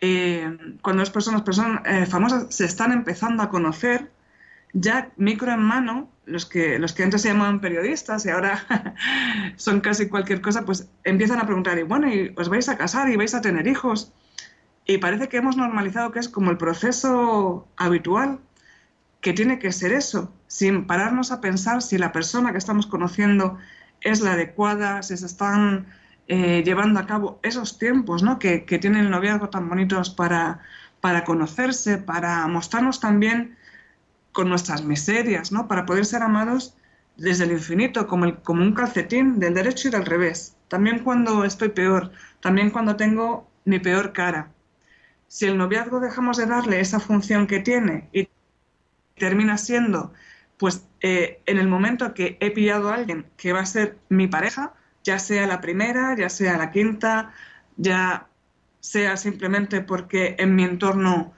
eh, 0.00 0.56
cuando 0.82 1.04
personas, 1.04 1.42
personas 1.42 1.82
eh, 1.86 2.06
famosas 2.06 2.54
se 2.54 2.64
están 2.64 2.92
empezando 2.92 3.42
a 3.42 3.48
conocer, 3.48 4.10
ya 4.72 5.10
micro 5.16 5.52
en 5.52 5.60
mano, 5.60 6.10
los 6.26 6.44
que, 6.44 6.78
los 6.78 6.92
que 6.92 7.04
antes 7.04 7.22
se 7.22 7.28
llamaban 7.28 7.60
periodistas 7.60 8.26
y 8.26 8.30
ahora 8.30 8.94
son 9.56 9.80
casi 9.80 10.08
cualquier 10.08 10.40
cosa, 10.40 10.64
pues 10.64 10.88
empiezan 11.04 11.38
a 11.38 11.46
preguntar, 11.46 11.78
y 11.78 11.82
bueno, 11.82 12.12
¿y 12.12 12.34
os 12.36 12.48
vais 12.48 12.68
a 12.68 12.76
casar 12.76 13.08
y 13.08 13.16
vais 13.16 13.34
a 13.34 13.40
tener 13.40 13.66
hijos? 13.66 14.12
Y 14.84 14.98
parece 14.98 15.28
que 15.28 15.38
hemos 15.38 15.56
normalizado 15.56 16.12
que 16.12 16.18
es 16.18 16.28
como 16.28 16.50
el 16.50 16.58
proceso 16.58 17.66
habitual 17.76 18.40
que 19.20 19.32
tiene 19.32 19.58
que 19.58 19.72
ser 19.72 19.92
eso, 19.92 20.32
sin 20.46 20.86
pararnos 20.86 21.32
a 21.32 21.40
pensar 21.40 21.82
si 21.82 21.98
la 21.98 22.12
persona 22.12 22.52
que 22.52 22.58
estamos 22.58 22.86
conociendo 22.86 23.58
es 24.00 24.20
la 24.20 24.32
adecuada, 24.32 25.02
si 25.02 25.16
se 25.16 25.26
están 25.26 25.86
eh, 26.28 26.62
llevando 26.64 27.00
a 27.00 27.06
cabo 27.06 27.38
esos 27.42 27.78
tiempos 27.78 28.22
¿no? 28.22 28.38
que, 28.38 28.64
que 28.64 28.78
tiene 28.78 29.00
el 29.00 29.10
noviazgo 29.10 29.48
tan 29.48 29.68
bonitos 29.68 30.10
para, 30.10 30.60
para 31.00 31.24
conocerse, 31.24 31.98
para 31.98 32.46
mostrarnos 32.48 33.00
también 33.00 33.56
con 34.32 34.48
nuestras 34.48 34.84
miserias, 34.84 35.52
¿no? 35.52 35.68
para 35.68 35.86
poder 35.86 36.04
ser 36.04 36.22
amados 36.22 36.76
desde 37.16 37.44
el 37.44 37.52
infinito, 37.52 38.06
como 38.06 38.62
un 38.62 38.74
calcetín 38.74 39.38
del 39.38 39.54
derecho 39.54 39.88
y 39.88 39.90
del 39.90 40.04
revés. 40.04 40.56
También 40.68 41.00
cuando 41.00 41.44
estoy 41.44 41.70
peor, 41.70 42.12
también 42.40 42.70
cuando 42.70 42.96
tengo 42.96 43.48
mi 43.64 43.78
peor 43.78 44.12
cara. 44.12 44.52
Si 45.28 45.46
el 45.46 45.56
noviazgo 45.56 46.00
dejamos 46.00 46.36
de 46.36 46.46
darle 46.46 46.80
esa 46.80 47.00
función 47.00 47.46
que 47.46 47.60
tiene 47.60 48.08
y 48.12 48.28
termina 49.16 49.58
siendo, 49.58 50.12
pues 50.56 50.86
eh, 51.00 51.40
en 51.46 51.58
el 51.58 51.68
momento 51.68 52.14
que 52.14 52.36
he 52.40 52.50
pillado 52.50 52.90
a 52.90 52.94
alguien 52.94 53.26
que 53.36 53.52
va 53.52 53.60
a 53.60 53.66
ser 53.66 53.98
mi 54.08 54.26
pareja, 54.26 54.74
ya 55.06 55.18
sea 55.18 55.46
la 55.46 55.60
primera, 55.60 56.16
ya 56.16 56.28
sea 56.28 56.58
la 56.58 56.70
quinta, 56.70 57.32
ya 57.76 58.26
sea 58.80 59.16
simplemente 59.16 59.80
porque 59.80 60.34
en 60.38 60.56
mi 60.56 60.64
entorno 60.64 61.32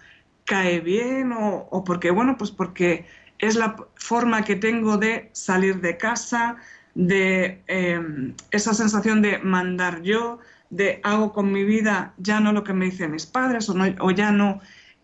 cae 0.44 0.80
bien 0.80 1.32
o, 1.36 1.84
porque, 1.84 2.10
bueno, 2.10 2.36
pues 2.38 2.50
porque 2.50 3.06
es 3.38 3.54
la 3.56 3.76
forma 3.96 4.44
que 4.44 4.56
tengo 4.56 4.96
de 4.96 5.28
salir 5.32 5.80
de 5.80 5.98
casa, 5.98 6.56
de 6.94 7.62
em, 7.66 8.34
esa 8.50 8.72
sensación 8.72 9.20
de 9.22 9.38
mandar 9.38 10.02
yo, 10.02 10.38
de 10.70 11.00
hago 11.04 11.32
con 11.32 11.52
mi 11.52 11.64
vida 11.64 12.14
ya 12.18 12.40
no 12.40 12.52
lo 12.52 12.64
que 12.64 12.72
me 12.72 12.86
dicen 12.86 13.10
mis 13.10 13.26
padres 13.26 13.68
o, 13.68 13.74
o 14.00 14.10
ya 14.10 14.32
no 14.32 14.60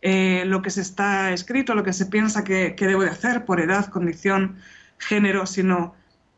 eh, 0.06 0.44
lo 0.46 0.60
que 0.60 0.68
se 0.70 0.82
está 0.82 1.32
escrito, 1.32 1.74
lo 1.74 1.82
que 1.82 1.94
se 1.94 2.06
piensa 2.06 2.44
que, 2.44 2.74
debo 2.78 3.02
de 3.02 3.10
hacer 3.10 3.46
por 3.46 3.60
edad, 3.60 3.86
condición, 3.86 4.56
género, 4.98 5.46
sino, 5.46 5.94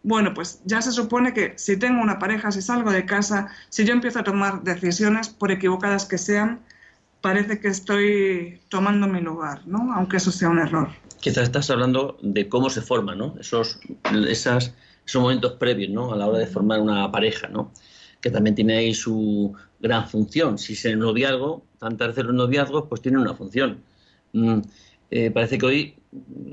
bueno, 0.07 0.35
pues 0.35 0.61
ya 0.65 0.81
se 0.81 0.93
supone 0.93 1.35
que 1.35 1.55
si 1.57 1.77
tengo 1.77 2.01
una 2.01 2.21
pareja, 2.21 2.53
si 2.53 2.63
salgo 2.63 2.93
de 2.93 3.05
casa, 3.05 3.49
si 3.71 3.85
yo 3.85 3.93
empiezo 3.93 4.21
a 4.21 4.23
tomar 4.23 4.63
decisiones, 4.63 5.29
por 5.29 5.51
equivocadas 5.51 6.07
que 6.07 6.17
sean, 6.17 6.61
parece 7.21 7.59
que 7.59 7.67
estoy 7.67 8.61
tomando 8.69 9.09
mi 9.09 9.21
lugar, 9.21 9.67
¿no? 9.67 9.93
Aunque 9.95 10.19
eso 10.19 10.31
sea 10.31 10.49
un 10.49 10.61
error. 10.61 10.91
Quizás 11.19 11.43
estás 11.43 11.71
hablando 11.71 12.19
de 12.23 12.49
cómo 12.49 12.71
se 12.71 12.83
forma, 12.83 13.17
¿no? 13.17 13.35
Esos, 13.41 13.81
esas, 14.29 14.73
momentos 15.13 15.55
previos, 15.55 15.91
¿no? 15.91 16.13
A 16.13 16.17
la 16.17 16.29
hora 16.29 16.39
de 16.39 16.47
formar 16.47 16.81
una 16.81 17.11
pareja, 17.11 17.49
¿no? 17.49 17.73
Que 18.21 18.31
también 18.31 18.55
tiene 18.55 18.77
ahí 18.77 18.95
su, 18.95 19.57
gran 19.81 20.09
función. 20.09 20.57
Si 20.57 20.75
es 20.75 20.85
el 20.85 21.01
noviazgo, 21.01 21.65
tantas 21.81 22.09
veces 22.09 22.27
los 22.27 22.35
noviazgos, 22.35 22.85
pues 22.89 23.03
tienen 23.03 23.23
una 23.23 23.35
función. 23.35 23.83
Mm, 24.33 24.61
eh, 25.11 25.31
parece 25.31 25.59
que 25.59 25.67
hoy 25.67 25.95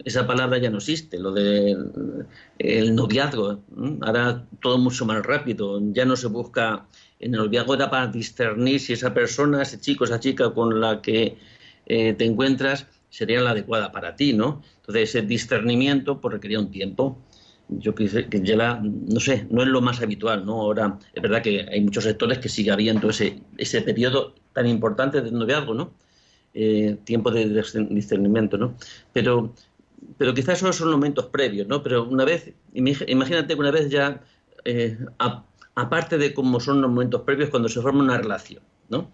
esa 0.06 0.28
palabra 0.28 0.58
ya 0.58 0.70
no 0.70 0.78
existe, 0.78 1.18
lo 1.20 1.32
del 1.32 2.28
el 2.60 2.96
noviazgo. 2.96 3.64
Ahora 4.02 4.46
todo 4.62 4.78
mucho 4.78 5.06
más 5.06 5.24
rápido, 5.26 5.82
ya 5.94 6.06
no 6.06 6.16
se 6.16 6.28
busca. 6.28 6.86
En 7.20 7.34
el 7.34 7.40
noviazgo 7.40 7.76
era 7.76 7.90
para 7.90 8.08
discernir 8.08 8.80
si 8.80 8.94
esa 8.94 9.14
persona, 9.14 9.62
ese 9.62 9.80
chico, 9.80 10.04
esa 10.04 10.20
chica 10.20 10.54
con 10.54 10.82
la 10.82 11.02
que 11.02 11.38
eh, 11.86 12.14
te 12.14 12.26
encuentras 12.26 12.88
sería 13.10 13.42
la 13.42 13.52
adecuada 13.52 13.92
para 13.92 14.16
ti, 14.16 14.34
¿no? 14.34 14.62
Entonces 14.78 15.10
ese 15.10 15.22
discernimiento 15.22 16.20
pues 16.20 16.34
requería 16.34 16.60
un 16.60 16.72
tiempo 16.72 17.18
yo 17.70 17.96
que 17.96 18.08
ya 18.44 18.82
no 18.82 19.20
sé, 19.20 19.48
no 19.50 19.62
es 19.62 19.68
lo 19.68 19.82
más 19.82 20.02
habitual, 20.02 20.46
¿no? 20.46 20.62
Ahora 20.62 21.00
es 21.14 21.22
verdad 21.22 21.42
que 21.42 21.66
hay 21.72 21.82
muchos 21.82 22.04
sectores 22.04 22.40
que 22.40 22.50
sigue 22.50 22.72
habiendo 22.72 23.10
ese, 23.10 23.42
ese 23.58 23.82
periodo 23.82 24.36
tan 24.54 24.68
importante 24.68 25.22
de 25.22 25.32
noviazgo, 25.32 25.74
¿no? 25.74 25.94
Eh, 26.56 26.98
tiempo 27.04 27.32
de 27.32 27.64
discernimiento, 27.90 28.58
¿no? 28.58 28.76
Pero, 29.12 29.54
pero 30.18 30.34
quizás 30.36 30.60
esos 30.60 30.76
son 30.76 30.92
momentos 30.92 31.26
previos, 31.28 31.68
¿no? 31.68 31.82
Pero 31.82 32.04
una 32.04 32.26
vez, 32.26 32.54
imagínate 32.74 33.56
que 33.56 33.60
una 33.60 33.72
vez 33.72 33.90
ya, 33.90 34.22
eh, 34.64 34.98
aparte 35.74 36.20
de 36.20 36.34
cómo 36.34 36.60
son 36.60 36.82
los 36.82 36.92
momentos 36.92 37.22
previos, 37.22 37.50
cuando 37.50 37.70
se 37.70 37.82
forma 37.82 38.04
una 38.04 38.20
relación, 38.20 38.62
¿no? 38.90 39.12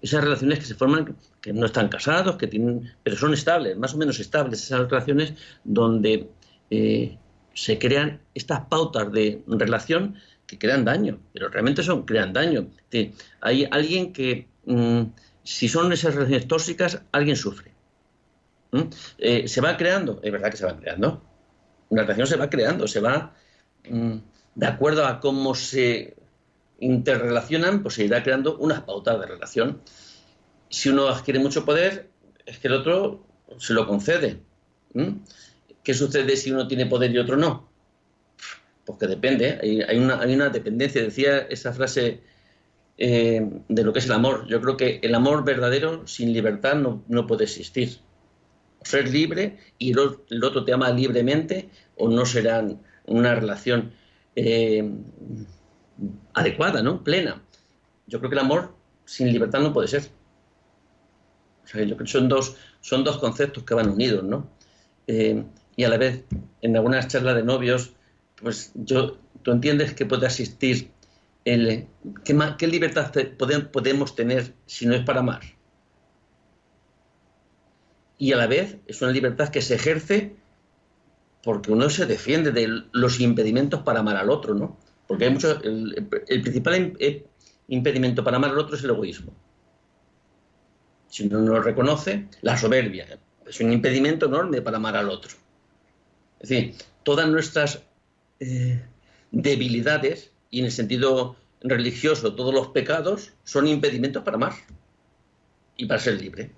Esas 0.00 0.24
relaciones 0.24 0.60
que 0.60 0.64
se 0.64 0.74
forman, 0.74 1.16
que 1.42 1.52
no 1.52 1.66
están 1.66 1.88
casados, 1.88 2.36
que 2.36 2.46
tienen, 2.46 2.90
pero 3.02 3.16
son 3.16 3.34
estables, 3.34 3.76
más 3.76 3.92
o 3.94 3.98
menos 3.98 4.18
estables, 4.18 4.62
esas 4.62 4.88
relaciones 4.88 5.34
donde 5.64 6.30
eh, 6.70 7.18
se 7.52 7.78
crean 7.78 8.20
estas 8.34 8.60
pautas 8.66 9.12
de 9.12 9.42
relación 9.46 10.16
que 10.46 10.58
crean 10.58 10.84
daño, 10.84 11.18
pero 11.32 11.48
realmente 11.48 11.82
son 11.82 12.04
crean 12.04 12.32
daño. 12.32 12.68
hay 13.40 13.68
alguien 13.70 14.12
que, 14.12 14.48
mm, 14.64 15.02
si 15.46 15.68
son 15.68 15.92
esas 15.92 16.16
relaciones 16.16 16.48
tóxicas, 16.48 17.02
alguien 17.12 17.36
sufre. 17.36 17.70
Eh, 19.16 19.46
se 19.46 19.60
va 19.60 19.76
creando, 19.76 20.18
es 20.22 20.32
verdad 20.32 20.50
que 20.50 20.56
se 20.56 20.66
va 20.66 20.76
creando. 20.76 21.22
Una 21.88 22.02
relación 22.02 22.26
se 22.26 22.36
va 22.36 22.50
creando, 22.50 22.88
se 22.88 23.00
va 23.00 23.32
mm, 23.88 24.16
de 24.56 24.66
acuerdo 24.66 25.06
a 25.06 25.20
cómo 25.20 25.54
se 25.54 26.16
interrelacionan, 26.80 27.82
pues 27.82 27.94
se 27.94 28.04
irá 28.04 28.24
creando 28.24 28.58
unas 28.58 28.82
pautas 28.82 29.20
de 29.20 29.26
relación. 29.26 29.80
Si 30.68 30.88
uno 30.88 31.06
adquiere 31.08 31.38
mucho 31.38 31.64
poder, 31.64 32.10
es 32.44 32.58
que 32.58 32.66
el 32.66 32.74
otro 32.74 33.24
se 33.58 33.72
lo 33.72 33.86
concede. 33.86 34.40
¿Qué 35.84 35.94
sucede 35.94 36.36
si 36.36 36.50
uno 36.50 36.66
tiene 36.66 36.86
poder 36.86 37.12
y 37.12 37.18
otro 37.18 37.36
no? 37.36 37.68
Pues 38.84 38.98
que 38.98 39.06
depende, 39.06 39.60
hay 39.88 39.98
una, 39.98 40.48
dependencia. 40.48 41.02
Decía 41.02 41.38
esa 41.38 41.72
frase 41.72 42.20
eh, 42.98 43.46
de 43.68 43.84
lo 43.84 43.92
que 43.92 43.98
es 43.98 44.06
el 44.06 44.12
amor. 44.12 44.46
Yo 44.46 44.60
creo 44.60 44.76
que 44.76 45.00
el 45.02 45.14
amor 45.14 45.44
verdadero 45.44 46.06
sin 46.06 46.32
libertad 46.32 46.76
no, 46.76 47.04
no 47.08 47.26
puede 47.26 47.44
existir. 47.44 47.98
Ser 48.82 49.08
libre 49.10 49.58
y 49.78 49.90
el, 49.92 49.98
otro 50.44 50.64
te 50.64 50.72
ama 50.72 50.90
libremente 50.90 51.70
o 51.96 52.08
no 52.08 52.24
serán 52.24 52.80
una 53.06 53.34
relación 53.34 53.92
eh, 54.34 54.88
adecuada, 56.34 56.82
¿no? 56.82 57.02
Plena. 57.02 57.42
Yo 58.06 58.18
creo 58.18 58.30
que 58.30 58.36
el 58.36 58.44
amor 58.44 58.74
sin 59.04 59.32
libertad 59.32 59.60
no 59.60 59.72
puede 59.72 59.88
ser. 59.88 60.08
O 61.64 61.68
sea, 61.68 61.82
yo 61.82 61.96
creo 61.96 62.06
que 62.06 62.12
son 62.12 62.28
dos, 62.28 62.56
son 62.80 63.02
dos 63.02 63.18
conceptos 63.18 63.64
que 63.64 63.74
van 63.74 63.90
unidos, 63.90 64.22
¿no? 64.22 64.48
Eh, 65.06 65.44
y 65.74 65.84
a 65.84 65.88
la 65.88 65.98
vez, 65.98 66.24
en 66.62 66.76
algunas 66.76 67.08
charlas 67.08 67.34
de 67.34 67.42
novios, 67.42 67.92
pues 68.40 68.70
yo, 68.74 69.18
tú 69.42 69.50
entiendes 69.50 69.92
que 69.94 70.06
puede 70.06 70.26
existir 70.26 70.90
el, 71.46 71.86
¿qué, 72.24 72.36
qué 72.58 72.66
libertad 72.66 73.10
podemos 73.72 74.14
tener 74.14 74.52
si 74.66 74.84
no 74.84 74.94
es 74.94 75.02
para 75.02 75.20
amar? 75.20 75.40
Y 78.18 78.32
a 78.32 78.36
la 78.36 78.46
vez 78.46 78.76
es 78.86 79.00
una 79.00 79.12
libertad 79.12 79.48
que 79.48 79.62
se 79.62 79.76
ejerce 79.76 80.36
porque 81.42 81.70
uno 81.70 81.88
se 81.88 82.06
defiende 82.06 82.50
de 82.50 82.82
los 82.92 83.20
impedimentos 83.20 83.82
para 83.82 84.00
amar 84.00 84.16
al 84.16 84.30
otro, 84.30 84.54
¿no? 84.54 84.76
Porque 85.06 85.26
hay 85.26 85.30
mucho, 85.30 85.62
el, 85.62 86.08
principal 86.42 86.96
eh, 86.98 87.24
impedimento 87.68 88.24
para 88.24 88.38
amar 88.38 88.50
al 88.50 88.58
otro 88.58 88.74
es 88.74 88.82
el 88.82 88.90
egoísmo. 88.90 89.32
Si 91.08 91.26
uno 91.26 91.40
no 91.40 91.52
lo 91.52 91.62
reconoce, 91.62 92.26
la 92.42 92.56
soberbia 92.56 93.20
es 93.46 93.60
un 93.60 93.72
impedimento 93.72 94.26
enorme 94.26 94.60
para 94.60 94.78
amar 94.78 94.96
al 94.96 95.08
otro. 95.08 95.30
Es 96.40 96.48
decir, 96.48 96.74
todas 97.04 97.28
nuestras 97.28 97.82
eh, 98.40 98.82
debilidades, 99.30 100.32
y 100.50 100.60
en 100.60 100.66
el 100.66 100.72
sentido 100.72 101.36
religioso 101.60 102.34
todos 102.34 102.54
los 102.54 102.68
pecados, 102.68 103.32
son 103.44 103.66
impedimentos 103.66 104.22
para 104.22 104.36
amar 104.36 104.52
y 105.76 105.86
para 105.86 106.00
ser 106.00 106.20
libre, 106.20 106.50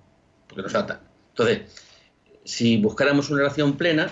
porque 0.47 0.63
nos 0.63 0.75
atan. 0.75 0.99
Entonces, 1.29 1.61
si 2.43 2.77
buscáramos 2.77 3.29
una 3.29 3.39
relación 3.39 3.77
plena, 3.77 4.11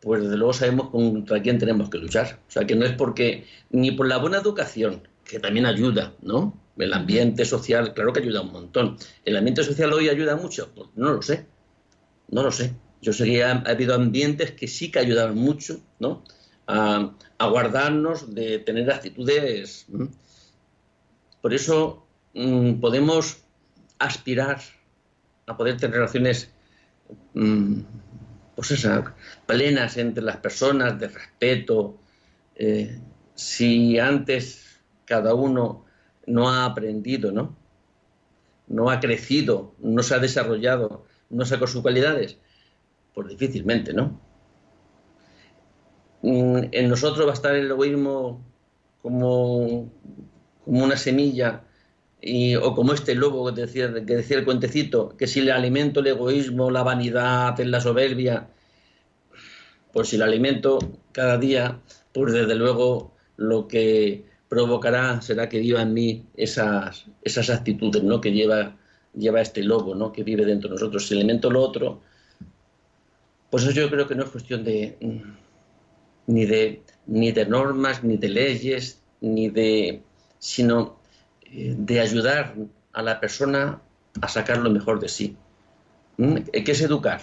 pues 0.00 0.22
desde 0.22 0.36
luego 0.36 0.52
sabemos 0.52 0.90
contra 0.90 1.42
quién 1.42 1.58
tenemos 1.58 1.90
que 1.90 1.98
luchar. 1.98 2.40
O 2.48 2.50
sea, 2.50 2.64
que 2.66 2.76
no 2.76 2.84
es 2.84 2.92
porque, 2.92 3.46
ni 3.70 3.90
por 3.90 4.08
la 4.08 4.18
buena 4.18 4.38
educación, 4.38 5.08
que 5.24 5.40
también 5.40 5.66
ayuda, 5.66 6.14
¿no? 6.22 6.58
El 6.76 6.92
ambiente 6.92 7.44
social, 7.44 7.94
claro 7.94 8.12
que 8.12 8.20
ayuda 8.20 8.42
un 8.42 8.52
montón. 8.52 8.96
¿El 9.24 9.36
ambiente 9.36 9.64
social 9.64 9.92
hoy 9.92 10.08
ayuda 10.08 10.36
mucho? 10.36 10.70
Pues 10.74 10.88
no 10.94 11.12
lo 11.12 11.22
sé. 11.22 11.46
No 12.28 12.42
lo 12.42 12.52
sé. 12.52 12.74
Yo 13.00 13.12
sé 13.12 13.24
que 13.24 13.44
ha, 13.44 13.62
habido 13.66 13.94
ambientes 13.94 14.52
que 14.52 14.68
sí 14.68 14.90
que 14.90 14.98
ayudaron 14.98 15.36
mucho, 15.36 15.80
¿no? 15.98 16.22
A, 16.66 17.12
guardarnos 17.38 18.34
de 18.34 18.58
tener 18.60 18.90
actitudes. 18.90 19.86
Por 21.40 21.54
eso 21.54 22.06
mm, 22.34 22.80
podemos 22.80 23.42
aspirar 23.98 24.60
a 25.46 25.56
poder 25.56 25.76
tener 25.76 25.96
relaciones 25.96 26.50
mm, 27.34 27.80
pues 28.56 28.70
esas, 28.70 29.12
plenas 29.46 29.96
entre 29.98 30.24
las 30.24 30.38
personas, 30.38 30.98
de 30.98 31.08
respeto. 31.08 31.98
Eh, 32.56 32.98
si 33.34 33.98
antes 33.98 34.80
cada 35.04 35.34
uno 35.34 35.84
no 36.26 36.48
ha 36.48 36.64
aprendido, 36.64 37.30
¿no? 37.30 37.54
No 38.66 38.90
ha 38.90 38.98
crecido, 38.98 39.74
no 39.78 40.02
se 40.02 40.14
ha 40.14 40.18
desarrollado, 40.18 41.04
no 41.30 41.44
sacó 41.44 41.66
sus 41.66 41.82
cualidades, 41.82 42.38
pues 43.14 43.28
difícilmente, 43.28 43.92
¿no? 43.92 44.20
Mm, 46.26 46.70
en 46.72 46.88
nosotros 46.88 47.24
va 47.24 47.30
a 47.30 47.34
estar 47.34 47.54
el 47.54 47.70
egoísmo 47.70 48.44
como, 49.00 49.92
como 50.64 50.84
una 50.84 50.96
semilla 50.96 51.62
o 52.60 52.74
como 52.74 52.94
este 52.94 53.14
lobo 53.14 53.54
que 53.54 53.60
decía, 53.60 53.92
que 53.94 54.16
decía 54.16 54.38
el 54.38 54.44
cuentecito, 54.44 55.16
que 55.16 55.28
si 55.28 55.40
le 55.40 55.52
alimento 55.52 56.00
el 56.00 56.08
egoísmo, 56.08 56.72
la 56.72 56.82
vanidad, 56.82 57.56
la 57.60 57.80
soberbia, 57.80 58.48
pues 59.92 60.08
si 60.08 60.16
le 60.18 60.24
alimento 60.24 60.80
cada 61.12 61.38
día, 61.38 61.80
pues 62.12 62.32
desde 62.32 62.56
luego 62.56 63.14
lo 63.36 63.68
que 63.68 64.24
provocará 64.48 65.22
será 65.22 65.48
que 65.48 65.60
viva 65.60 65.82
en 65.82 65.94
mí 65.94 66.26
esas, 66.36 67.06
esas 67.22 67.50
actitudes 67.50 68.02
¿no? 68.02 68.20
que 68.20 68.32
lleva, 68.32 68.76
lleva 69.14 69.40
este 69.42 69.62
lobo 69.62 69.94
¿no? 69.94 70.12
que 70.12 70.24
vive 70.24 70.44
dentro 70.44 70.70
de 70.70 70.74
nosotros. 70.74 71.06
Si 71.06 71.14
alimento 71.14 71.52
lo 71.52 71.62
otro, 71.62 72.00
pues 73.48 73.62
eso 73.62 73.72
yo 73.72 73.88
creo 73.88 74.08
que 74.08 74.16
no 74.16 74.24
es 74.24 74.30
cuestión 74.30 74.64
de 74.64 74.98
ni 76.26 76.44
de 76.44 76.82
ni 77.06 77.32
de 77.32 77.46
normas, 77.46 78.02
ni 78.02 78.16
de 78.16 78.28
leyes, 78.28 79.00
ni 79.20 79.48
de 79.48 80.02
sino 80.38 80.98
de 81.50 82.00
ayudar 82.00 82.54
a 82.92 83.02
la 83.02 83.20
persona 83.20 83.80
a 84.20 84.28
sacar 84.28 84.58
lo 84.58 84.70
mejor 84.70 85.00
de 85.00 85.08
sí. 85.08 85.36
¿Mm? 86.16 86.36
¿Qué 86.52 86.72
es 86.72 86.80
educar? 86.80 87.20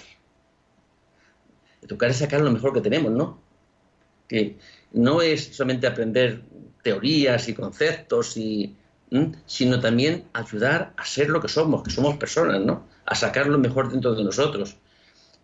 Educar 1.82 2.10
es 2.10 2.18
sacar 2.18 2.42
lo 2.42 2.52
mejor 2.52 2.74
que 2.74 2.82
tenemos, 2.82 3.12
¿no? 3.12 3.42
Que 4.28 4.58
no 4.94 5.22
es 5.22 5.56
solamente 5.56 5.88
aprender 5.88 6.44
teorías 6.82 7.50
y 7.50 7.54
conceptos, 7.54 8.38
y, 8.38 8.76
sino 9.46 9.80
también 9.80 10.26
ayudar 10.34 10.94
a 10.98 11.06
ser 11.06 11.30
lo 11.30 11.42
que 11.42 11.48
somos, 11.48 11.84
que 11.84 11.92
somos 11.92 12.18
personas, 12.18 12.62
¿no? 12.62 12.88
A 13.06 13.16
sacar 13.16 13.48
lo 13.48 13.58
mejor 13.58 13.92
dentro 13.92 14.16
de 14.16 14.24
nosotros. 14.24 14.78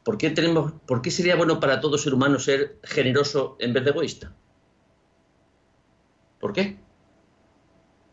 ¿Por 0.04 0.18
qué, 0.18 0.30
tenemos, 0.30 0.74
¿Por 0.86 1.02
qué 1.02 1.12
sería 1.12 1.36
bueno 1.36 1.60
para 1.60 1.82
todo 1.82 1.98
ser 1.98 2.14
humano 2.14 2.40
ser 2.40 2.80
generoso 2.84 3.58
en 3.60 3.74
vez 3.74 3.84
de 3.84 3.90
egoísta? 3.92 4.36
¿Por 6.40 6.54
qué? 6.54 6.78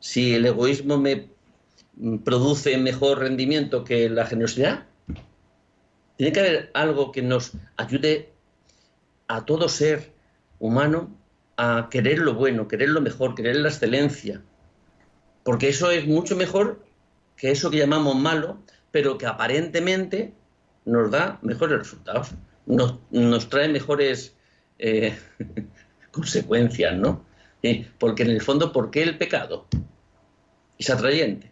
si 0.07 0.35
el 0.35 0.47
egoísmo 0.47 0.99
me 0.99 1.31
produce 2.25 2.79
mejor 2.79 3.19
rendimiento 3.19 3.83
que 3.83 4.09
la 4.09 4.25
generosidad? 4.25 4.87
Tiene 6.17 6.33
que 6.33 6.41
haber 6.41 6.71
algo 6.75 7.11
que 7.11 7.23
nos 7.23 7.53
ayude 7.77 8.33
a 9.27 9.45
todo 9.45 9.69
ser 9.69 10.13
humano 10.61 11.11
a 11.57 11.89
querer 11.91 12.19
lo 12.19 12.35
bueno, 12.35 12.69
querer 12.69 12.91
lo 12.91 13.01
mejor, 13.01 13.35
querer 13.35 13.57
la 13.57 13.69
excelencia. 13.69 14.43
Porque 15.43 15.69
eso 15.69 15.91
es 15.91 16.07
mucho 16.07 16.37
mejor 16.37 16.85
que 17.37 17.51
eso 17.51 17.69
que 17.71 17.79
llamamos 17.79 18.15
malo, 18.15 18.59
pero 18.93 19.19
que 19.19 19.27
aparentemente 19.27 20.35
nos 20.87 21.11
da 21.11 21.39
mejores 21.43 21.79
resultados, 21.79 22.31
nos, 22.65 23.49
trae 23.49 23.69
mejores 23.69 24.35
eh, 24.79 25.17
consecuencias, 26.11 26.97
¿no? 26.97 27.25
Porque 27.99 28.23
en 28.23 28.31
el 28.31 28.41
fondo, 28.41 28.73
¿por 28.73 28.91
qué 28.91 29.03
el 29.03 29.19
pecado? 29.19 29.67
es 30.79 30.91
atrayente. 30.91 31.51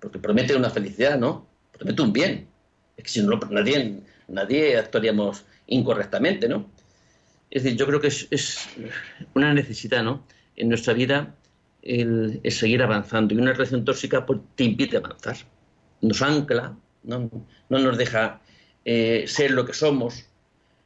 Porque 0.00 0.18
promete 0.18 0.56
una 0.56 0.70
felicidad, 0.70 1.18
¿no? 1.18 1.46
Promete 1.72 2.02
un 2.02 2.12
bien. 2.12 2.48
Es 2.96 3.04
que 3.04 3.10
si 3.10 3.22
no, 3.22 3.38
nadie, 3.50 4.00
nadie 4.28 4.76
actuaríamos 4.76 5.44
incorrectamente, 5.66 6.48
¿no? 6.48 6.70
Es 7.50 7.62
decir, 7.62 7.78
yo 7.78 7.86
creo 7.86 8.00
que 8.00 8.08
es, 8.08 8.68
una 9.34 9.54
necesidad, 9.54 10.02
¿no? 10.02 10.26
En 10.56 10.68
nuestra 10.68 10.94
vida 10.94 11.34
el, 11.82 12.40
seguir 12.50 12.82
avanzando. 12.82 13.34
Y 13.34 13.38
una 13.38 13.52
relación 13.52 13.84
tóxica 13.84 14.24
pues, 14.26 14.40
te 14.54 14.64
impide 14.64 14.98
avanzar. 14.98 15.36
Nos 16.00 16.22
ancla, 16.22 16.76
no, 17.06 17.30
no 17.68 17.78
nos 17.78 17.96
deja 17.96 18.40
eh, 18.84 19.24
ser 19.26 19.52
lo 19.52 19.64
que 19.64 19.72
somos. 19.72 20.26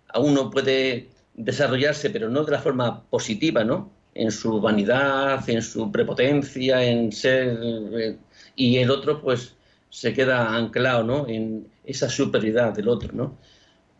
A 0.08 0.20
uno 0.20 0.50
puede 0.50 1.08
desarrollarse, 1.34 2.10
pero 2.10 2.28
no 2.28 2.44
de 2.44 2.52
la 2.52 2.60
forma 2.60 3.02
positiva, 3.04 3.64
¿no? 3.64 3.90
en 4.14 4.30
su 4.30 4.60
vanidad, 4.60 5.48
en 5.48 5.62
su 5.62 5.90
prepotencia, 5.90 6.82
en 6.82 7.12
ser... 7.12 7.58
Eh, 7.62 8.16
y 8.56 8.78
el 8.78 8.90
otro 8.90 9.20
pues 9.22 9.56
se 9.88 10.12
queda 10.12 10.54
anclado 10.54 11.02
¿no? 11.04 11.28
en 11.28 11.66
esa 11.84 12.08
superioridad 12.08 12.74
del 12.74 12.88
otro. 12.88 13.12
¿no? 13.12 13.38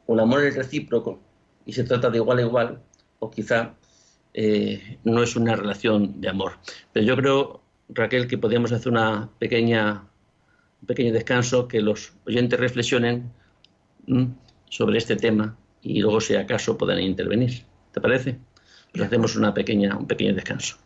O 0.07 0.15
el 0.15 0.21
amor 0.21 0.45
es 0.45 0.57
recíproco 0.57 1.21
y 1.65 1.73
se 1.73 1.85
trata 1.85 2.11
de 2.11 2.19
igual 2.19 2.39
a 2.39 2.43
igual, 2.43 2.83
o 3.19 3.31
quizá 3.31 3.75
eh, 4.35 4.99
no 5.05 5.23
es 5.23 5.37
una 5.37 5.57
relación 5.57 6.21
de 6.21 6.29
amor. 6.29 6.53
Pero 6.93 7.07
yo 7.07 7.17
creo, 7.17 7.61
Raquel, 7.89 8.27
que 8.27 8.39
podríamos 8.39 8.73
hacer 8.73 8.91
una 8.91 9.31
pequeña, 9.39 10.05
un 10.81 10.87
pequeño 10.87 11.13
descanso, 11.13 11.69
que 11.69 11.81
los 11.81 12.13
oyentes 12.27 12.59
reflexionen 12.59 13.33
sobre 14.69 14.99
este 14.99 15.17
tema 15.17 15.57
y 15.83 16.01
luego, 16.01 16.21
si 16.21 16.35
acaso, 16.35 16.77
puedan 16.77 17.01
intervenir. 17.01 17.65
¿Te 17.93 18.01
parece? 18.01 18.39
Pero 18.93 19.05
hacemos 19.05 19.37
una 19.37 19.55
pequeña, 19.55 19.97
un 19.97 20.07
pequeño 20.07 20.35
descanso. 20.35 20.77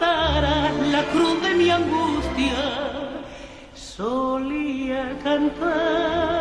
La 0.00 1.04
cruz 1.12 1.42
de 1.42 1.54
mi 1.54 1.70
angustia, 1.70 2.54
solía 3.74 5.18
cantar. 5.22 6.39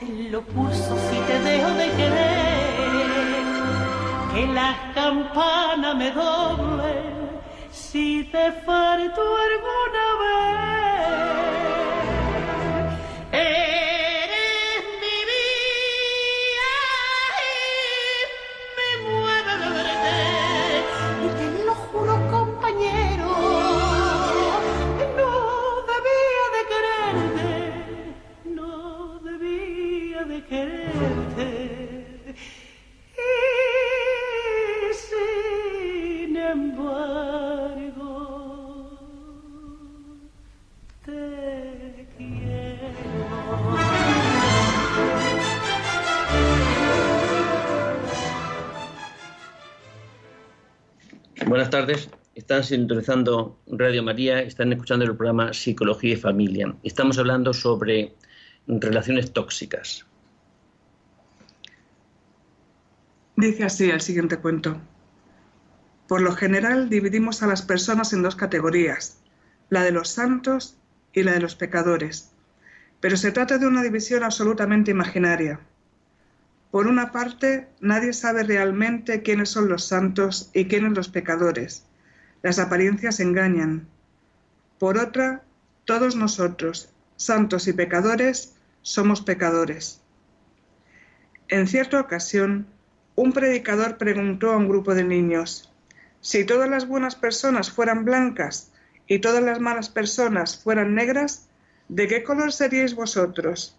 En 0.00 0.32
los 0.32 0.42
pulsos 0.44 0.98
si 1.10 1.18
te 1.26 1.38
dejo 1.40 1.68
de 1.70 1.90
querer, 1.98 3.44
que 4.32 4.46
las 4.46 4.76
campanas 4.94 5.96
me 5.96 6.10
doblen 6.12 7.16
si 7.70 8.24
te 8.32 8.52
falto 8.64 9.20
alguna 9.20 9.75
Están 52.34 52.64
sintonizando 52.64 53.60
Radio 53.68 54.02
María, 54.02 54.40
están 54.40 54.72
escuchando 54.72 55.04
el 55.04 55.16
programa 55.16 55.52
Psicología 55.52 56.14
y 56.14 56.16
Familia. 56.16 56.74
Estamos 56.82 57.16
hablando 57.18 57.52
sobre 57.52 58.14
relaciones 58.66 59.32
tóxicas. 59.32 60.04
Dice 63.36 63.64
así 63.64 63.88
el 63.88 64.00
siguiente 64.00 64.38
cuento. 64.38 64.80
Por 66.08 66.22
lo 66.22 66.32
general 66.32 66.88
dividimos 66.88 67.42
a 67.42 67.46
las 67.46 67.62
personas 67.62 68.12
en 68.12 68.22
dos 68.22 68.34
categorías, 68.34 69.18
la 69.70 69.82
de 69.84 69.92
los 69.92 70.08
santos 70.08 70.76
y 71.12 71.22
la 71.22 71.32
de 71.32 71.40
los 71.40 71.54
pecadores, 71.54 72.32
pero 73.00 73.16
se 73.16 73.30
trata 73.30 73.58
de 73.58 73.66
una 73.66 73.82
división 73.82 74.24
absolutamente 74.24 74.90
imaginaria. 74.90 75.60
Por 76.76 76.88
una 76.88 77.10
parte, 77.10 77.68
nadie 77.80 78.12
sabe 78.12 78.42
realmente 78.42 79.22
quiénes 79.22 79.48
son 79.48 79.66
los 79.66 79.86
santos 79.86 80.50
y 80.52 80.66
quiénes 80.66 80.92
los 80.92 81.08
pecadores. 81.08 81.86
Las 82.42 82.58
apariencias 82.58 83.18
engañan. 83.18 83.88
Por 84.78 84.98
otra, 84.98 85.42
todos 85.86 86.16
nosotros, 86.16 86.92
santos 87.16 87.66
y 87.66 87.72
pecadores, 87.72 88.56
somos 88.82 89.22
pecadores. 89.22 90.02
En 91.48 91.66
cierta 91.66 91.98
ocasión, 91.98 92.66
un 93.14 93.32
predicador 93.32 93.96
preguntó 93.96 94.50
a 94.50 94.58
un 94.58 94.68
grupo 94.68 94.94
de 94.94 95.04
niños, 95.04 95.72
si 96.20 96.44
todas 96.44 96.68
las 96.68 96.86
buenas 96.86 97.16
personas 97.16 97.70
fueran 97.70 98.04
blancas 98.04 98.70
y 99.06 99.20
todas 99.20 99.42
las 99.42 99.60
malas 99.60 99.88
personas 99.88 100.62
fueran 100.62 100.94
negras, 100.94 101.48
¿de 101.88 102.06
qué 102.06 102.22
color 102.22 102.52
seríais 102.52 102.94
vosotros? 102.94 103.78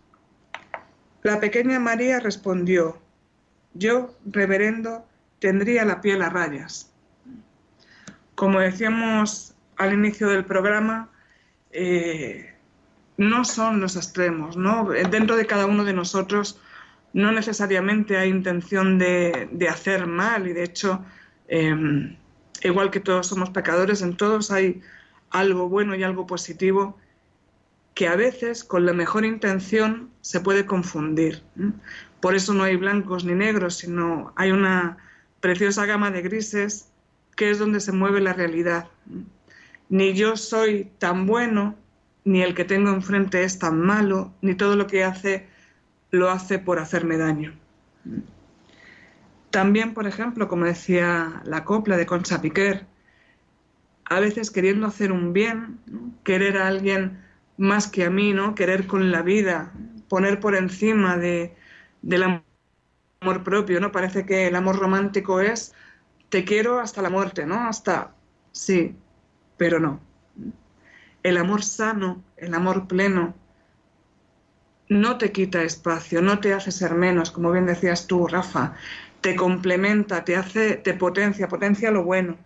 La 1.28 1.42
pequeña 1.42 1.78
María 1.78 2.22
respondió, 2.22 3.02
yo, 3.74 4.16
reverendo, 4.26 5.06
tendría 5.40 5.84
la 5.84 6.00
piel 6.00 6.22
a 6.22 6.30
rayas. 6.30 6.90
Como 8.36 8.62
decíamos 8.62 9.54
al 9.76 9.92
inicio 9.94 10.30
del 10.30 10.46
programa, 10.46 11.10
eh, 11.74 12.56
no 13.18 13.44
son 13.44 13.82
los 13.82 13.98
extremos, 13.98 14.56
¿no? 14.56 14.86
Dentro 14.86 15.36
de 15.36 15.46
cada 15.46 15.66
uno 15.66 15.84
de 15.84 15.92
nosotros 15.92 16.62
no 17.12 17.34
necesariamente 17.34 18.16
hay 18.16 18.30
intención 18.30 18.98
de, 18.98 19.68
hacer 19.70 20.08
mal 20.08 20.48
y 20.48 20.54
de 20.54 20.64
hecho, 20.64 21.04
em, 21.50 22.16
igual 22.64 22.90
que 22.90 23.02
todos 23.02 23.28
somos 23.28 23.50
pecadores, 23.50 24.02
en 24.02 24.16
todos 24.16 24.50
hay 24.50 24.82
algo 25.32 25.68
bueno 25.68 25.94
y 25.94 26.04
algo 26.04 26.26
positivo 26.26 26.98
que 27.96 28.08
a 28.08 28.16
veces 28.16 28.64
con 28.64 28.86
la 28.86 28.94
mejor 28.94 29.26
intención 29.26 30.10
se 30.28 30.42
puede 30.42 30.66
confundir. 30.66 31.42
Por 32.20 32.36
eso 32.36 32.54
no 32.54 32.64
hay 32.64 32.76
blancos 32.76 33.24
ni 33.24 33.34
negros, 33.34 33.78
sino 33.78 34.34
hay 34.36 34.52
una 34.52 34.98
preciosa 35.40 35.86
gama 35.86 36.12
de 36.12 36.22
grises 36.22 36.90
que 37.38 37.50
es 37.50 37.60
donde 37.60 37.80
se 37.80 37.94
mueve 37.94 38.20
la 38.20 38.34
realidad. 38.34 38.90
Ni 39.88 40.16
yo 40.16 40.36
soy 40.36 40.92
tan 41.00 41.28
bueno, 41.28 41.78
ni 42.26 42.42
el 42.42 42.56
que 42.56 42.66
tengo 42.66 42.90
enfrente 42.90 43.46
es 43.46 43.58
tan 43.58 43.80
malo, 43.80 44.34
ni 44.42 44.54
todo 44.54 44.76
lo 44.76 44.86
que 44.86 45.06
hace 45.06 45.48
lo 46.12 46.30
hace 46.30 46.60
por 46.60 46.80
hacerme 46.80 47.16
daño. 47.16 47.54
También, 49.50 49.94
por 49.94 50.08
ejemplo, 50.08 50.50
como 50.50 50.66
decía 50.66 51.42
la 51.46 51.64
copla 51.64 51.96
de 51.96 52.06
Concha 52.06 52.42
Piquer, 52.42 52.86
a 54.04 54.20
veces 54.20 54.52
queriendo 54.52 54.88
hacer 54.88 55.14
un 55.14 55.32
bien, 55.32 55.80
querer 56.26 56.58
a 56.58 56.68
alguien 56.68 57.22
más 57.56 57.88
que 57.88 58.04
a 58.04 58.10
mí, 58.10 58.34
¿no? 58.34 58.56
Querer 58.56 58.88
con 58.88 59.10
la 59.10 59.22
vida, 59.22 59.72
poner 60.10 60.40
por 60.40 60.56
encima 60.56 61.18
de, 61.18 61.56
del 62.02 62.24
amor 62.24 63.44
propio, 63.44 63.80
¿no? 63.80 63.92
Parece 63.92 64.26
que 64.26 64.48
el 64.48 64.56
amor 64.56 64.78
romántico 64.78 65.42
es 65.42 65.74
te 66.30 66.44
quiero 66.44 66.80
hasta 66.80 67.02
la 67.02 67.10
muerte, 67.10 67.46
¿no? 67.46 67.68
Hasta 67.68 68.14
sí, 68.52 68.96
pero 69.58 69.80
no. 69.80 70.00
El 71.24 71.38
amor 71.38 71.64
sano, 71.64 72.24
el 72.38 72.54
amor 72.54 72.88
pleno, 72.88 73.36
no 74.90 75.18
te 75.18 75.32
quita 75.32 75.64
espacio, 75.64 76.22
no 76.22 76.40
te 76.40 76.54
hace 76.54 76.72
ser 76.72 76.94
menos, 76.94 77.32
como 77.32 77.52
bien 77.52 77.66
decías 77.66 78.08
tú, 78.08 78.28
Rafa, 78.28 78.76
te 79.20 79.36
complementa, 79.36 80.24
te 80.24 80.38
hace, 80.38 80.78
te 80.78 80.94
potencia, 80.94 81.48
potencia 81.50 81.92
lo 81.92 82.04
bueno. 82.04 82.38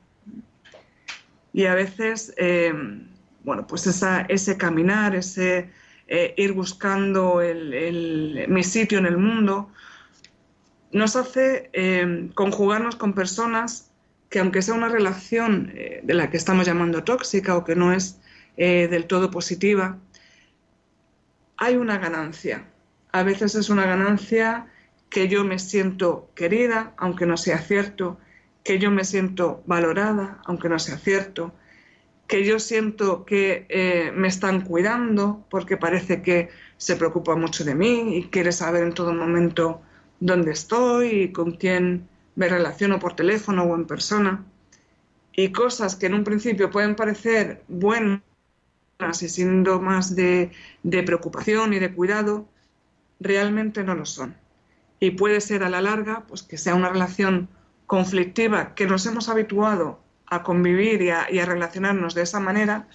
Y 1.54 1.65
a 1.65 1.76
veces 1.76 2.34
eh, 2.38 2.74
bueno, 3.43 3.65
pues 3.65 3.88
ese 3.88 4.58
caminar, 4.58 5.15
ese 5.15 5.69
eh, 6.13 6.34
ir 6.36 6.52
buscando 6.52 7.39
mi 7.39 8.63
sitio 8.65 9.00
en 9.00 9.06
el 9.06 9.15
mundo, 9.15 9.71
nos 10.91 11.15
hace 11.15 11.69
eh, 11.71 12.30
conjugarnos 12.34 12.97
con 12.97 13.13
personas 13.13 13.89
que 14.30 14.39
aunque 14.39 14.62
sea 14.62 14.74
una 14.74 14.89
relación 14.89 15.71
eh, 15.74 16.02
de 16.04 16.13
la 16.13 16.30
que 16.30 16.36
estamos 16.36 16.65
llamando 16.65 17.06
tóxica 17.06 17.56
o 17.56 17.63
que 17.63 17.78
no 17.78 17.93
es 17.93 18.19
del 18.58 19.06
todo 19.06 19.32
positiva, 19.32 19.97
hay 21.56 21.78
una 21.78 21.97
ganancia. 21.97 22.65
A 23.13 23.24
veces 23.24 23.56
es 23.56 23.69
una 23.69 23.86
ganancia 23.86 24.67
que 25.10 25.30
yo 25.30 25.45
me 25.45 25.60
siento 25.60 26.30
querida, 26.36 26.93
aunque 26.97 27.26
no 27.26 27.38
sea 27.38 27.60
cierto, 27.60 28.19
que 28.65 28.80
yo 28.80 28.91
me 28.91 29.06
siento 29.06 29.63
valorada, 29.65 30.41
aunque 30.43 30.67
no 30.67 30.78
sea 30.78 30.97
cierto, 30.97 31.54
que 32.32 32.46
yo 32.46 32.60
siento 32.60 33.26
que 33.26 33.65
eh, 33.67 34.13
me 34.15 34.30
están 34.30 34.62
cuidando 34.62 35.46
porque 35.50 35.76
parece 35.76 36.22
que 36.22 36.50
se 36.78 36.96
preocupa 36.96 37.36
mucho 37.36 37.65
de 37.65 37.76
mí 37.76 38.15
y 38.15 38.24
quiere 38.30 38.54
saber 38.54 38.84
en 38.84 38.94
todo 38.94 39.13
momento 39.13 39.82
dónde 40.22 40.52
estoy 40.52 41.08
y 41.24 41.32
con 41.34 41.52
quién 41.58 42.08
me 42.36 42.48
relaciono 42.48 43.00
por 43.00 43.17
teléfono 43.17 43.63
o 43.63 43.76
en 43.76 43.86
persona. 43.86 44.46
y 45.34 45.52
cosas 45.52 45.98
que 45.98 46.06
en 46.06 46.13
un 46.13 46.24
principio 46.24 46.72
pueden 46.72 46.96
parecer 46.96 47.63
buenas 47.67 48.22
y 49.22 49.28
siendo 49.28 49.82
más 49.82 50.15
de, 50.15 50.52
de 50.84 51.04
preocupación 51.04 51.74
y 51.74 51.80
de 51.80 51.94
cuidado, 51.94 52.48
realmente 53.20 53.84
no 53.84 53.94
lo 53.94 54.06
son. 54.06 54.36
Y 55.02 55.12
puede 55.12 55.41
ser 55.41 55.63
a 55.63 55.70
la 55.70 55.82
larga 55.82 56.24
pues, 56.28 56.44
que 56.44 56.58
sea 56.58 56.76
una 56.76 56.89
relación 56.89 57.50
conflictiva 57.88 58.74
que 58.74 58.88
nos 58.88 59.06
hemos 59.06 59.28
habituado 59.28 60.00
a 60.32 60.44
convivir 60.44 61.02
y 61.02 61.10
a, 61.10 61.30
y 61.30 61.39
relacionarnos 61.41 62.15
de 62.15 62.24
esa 62.24 62.39
manera, 62.39 62.88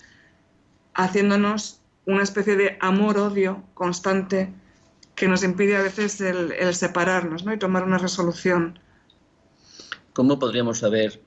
haciéndonos 0.94 1.80
una 2.06 2.22
especie 2.22 2.56
de 2.56 2.78
amor-odio 2.80 3.62
constante 3.74 4.52
que 5.14 5.28
nos 5.28 5.44
impide 5.44 5.76
a 5.76 5.82
veces 5.82 6.20
el, 6.20 6.52
el 6.52 6.74
separarnos 6.74 7.44
¿no? 7.44 7.52
y 7.52 7.58
tomar 7.58 7.84
una 7.84 7.98
resolución. 7.98 8.78
¿Cómo 10.14 10.38
podríamos 10.38 10.78
saber 10.78 11.20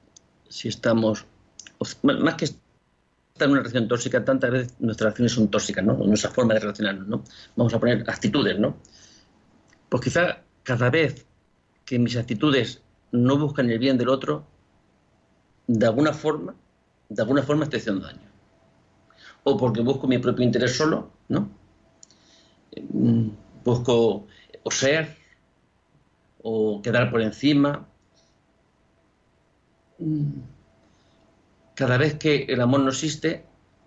si 0.50 0.68
estamos, 0.68 1.26
más 2.02 2.34
que 2.36 2.46
estar 2.46 2.60
en 3.42 3.52
una 3.52 3.60
relación 3.60 3.88
tóxica, 3.88 4.26
tantas 4.26 4.50
veces 4.50 4.76
nuestras 4.80 5.10
relaciones 5.10 5.34
son 5.34 5.48
tóxicas, 5.50 5.86
¿no? 5.86 5.94
Nuestra 5.94 6.32
forma 6.32 6.56
de 6.56 6.62
relacionarnos, 6.62 7.08
¿no? 7.08 7.24
Vamos 7.56 7.74
a 7.74 7.80
poner 7.80 8.04
actitudes, 8.10 8.60
¿no? 8.60 8.78
Pues 9.90 10.04
quizá 10.04 10.42
cada 10.64 10.90
vez 10.90 11.26
que 11.86 12.00
mis 12.00 12.18
actitudes 12.18 12.82
no 13.12 13.38
buscan 13.38 13.70
el 13.70 13.78
bien 13.78 13.98
del 13.98 14.10
otro, 14.10 14.46
de 15.70 15.86
alguna 15.86 16.14
forma, 16.14 16.56
de 17.10 17.22
alguna 17.22 17.44
forma 17.44 17.64
estoy 17.64 17.80
haciendo 17.80 18.08
daño. 18.08 18.28
O 19.44 19.56
porque 19.56 19.82
busco 19.82 20.08
mi 20.08 20.18
propio 20.18 20.44
interés 20.44 20.76
solo, 20.76 21.12
¿no? 21.28 21.48
Mm, 22.92 23.30
busco 23.64 24.26
o 24.64 24.72
ser, 24.72 25.16
o 26.42 26.82
quedar 26.82 27.12
por 27.12 27.22
encima. 27.22 27.88
Mm, 30.00 30.40
cada 31.76 31.98
vez 31.98 32.16
que 32.16 32.46
el 32.50 32.62
amor 32.62 32.80
no 32.80 32.90
existe, 32.90 33.46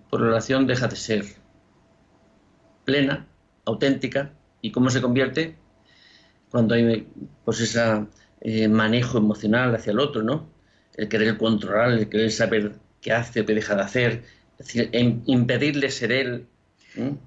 por 0.08 0.20
la 0.20 0.28
relación 0.28 0.68
deja 0.68 0.86
de 0.86 0.96
ser 0.96 1.24
plena, 2.84 3.26
auténtica, 3.64 4.32
y 4.60 4.70
cómo 4.70 4.88
se 4.88 5.02
convierte 5.02 5.56
cuando 6.48 6.74
hay 6.76 7.08
pues 7.44 7.58
ese 7.58 8.06
eh, 8.40 8.68
manejo 8.68 9.18
emocional 9.18 9.74
hacia 9.74 9.90
el 9.90 9.98
otro, 9.98 10.22
¿no? 10.22 10.51
El 10.94 11.09
querer 11.09 11.37
controlar, 11.38 11.92
el 11.92 12.09
querer 12.09 12.31
saber 12.31 12.72
qué 13.00 13.12
hace 13.12 13.40
o 13.40 13.46
qué 13.46 13.55
deja 13.55 13.74
de 13.74 13.83
hacer, 13.83 14.24
es 14.59 14.66
decir, 14.66 14.90
impedirle 15.26 15.90
ser 15.90 16.12
él. 16.12 16.46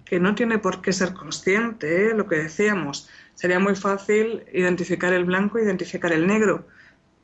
Que 0.06 0.20
no 0.20 0.36
tiene 0.36 0.60
por 0.60 0.82
qué 0.82 0.94
ser 0.94 1.14
consciente, 1.14 2.10
¿eh? 2.10 2.14
lo 2.14 2.28
que 2.28 2.36
decíamos. 2.36 3.10
Sería 3.34 3.60
muy 3.60 3.76
fácil 3.76 4.44
identificar 4.54 5.12
el 5.14 5.26
blanco, 5.26 5.60
identificar 5.60 6.14
el 6.14 6.28
negro, 6.28 6.68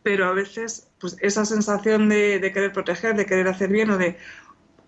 pero 0.04 0.26
a 0.26 0.34
veces 0.34 0.88
pues 1.00 1.16
esa 1.22 1.46
sensación 1.46 2.10
de, 2.10 2.40
de 2.40 2.52
querer 2.52 2.74
proteger, 2.74 3.16
de 3.16 3.26
querer 3.26 3.48
hacer 3.48 3.70
bien 3.70 3.92
o 3.92 3.98
de, 3.98 4.18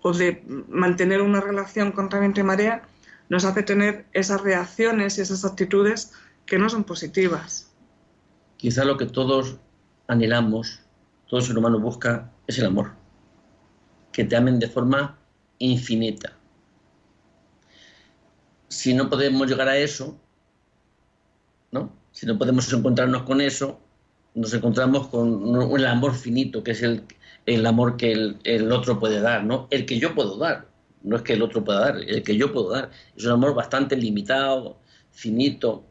o 0.02 0.14
de 0.14 0.44
mantener 0.68 1.22
una 1.22 1.42
relación 1.42 1.92
contra 1.92 2.20
viento 2.20 2.40
y 2.40 2.44
marea 2.44 2.84
nos 3.30 3.46
hace 3.46 3.64
tener 3.64 4.06
esas 4.14 4.42
reacciones 4.42 5.18
y 5.18 5.22
esas 5.22 5.46
actitudes 5.46 6.12
que 6.46 6.60
no 6.60 6.70
son 6.70 6.84
positivas. 6.84 7.72
Quizá 8.58 8.86
lo 8.86 8.98
que 8.98 9.06
todos 9.06 9.58
anhelamos, 10.08 10.83
todo 11.34 11.42
ser 11.42 11.58
humano 11.58 11.80
busca, 11.80 12.32
es 12.46 12.60
el 12.60 12.68
amor. 12.68 12.92
Que 14.12 14.24
te 14.24 14.36
amen 14.36 14.60
de 14.60 14.68
forma 14.68 15.18
infinita. 15.58 16.38
Si 18.68 18.94
no 18.94 19.10
podemos 19.10 19.50
llegar 19.50 19.68
a 19.68 19.76
eso, 19.76 20.16
¿no? 21.72 21.92
Si 22.12 22.28
no 22.28 22.38
podemos 22.38 22.72
encontrarnos 22.72 23.24
con 23.24 23.42
eso, 23.42 23.80
nos 24.36 24.54
encontramos 24.54 25.08
con 25.08 25.72
el 25.76 25.86
amor 25.88 26.14
finito, 26.14 26.64
que 26.64 26.70
es 26.70 26.84
el, 26.84 27.04
el 27.48 27.66
amor 27.66 27.98
que 27.98 28.12
el, 28.12 28.38
el, 28.44 28.72
otro 28.72 29.00
puede 29.00 29.20
dar, 29.20 29.44
¿no? 29.44 29.68
El 29.72 29.88
que 29.88 29.98
yo 29.98 30.14
puedo 30.14 30.38
dar. 30.38 30.68
No 31.02 31.16
es 31.16 31.24
que 31.24 31.34
el 31.34 31.42
otro 31.42 31.64
pueda 31.64 31.80
dar, 31.80 31.98
el 31.98 32.22
que 32.22 32.38
yo 32.38 32.54
puedo 32.54 32.70
dar. 32.70 32.92
Es 33.18 33.26
un 33.26 33.32
amor 33.32 33.56
bastante 33.56 33.96
limitado, 33.96 34.78
finito, 35.10 35.84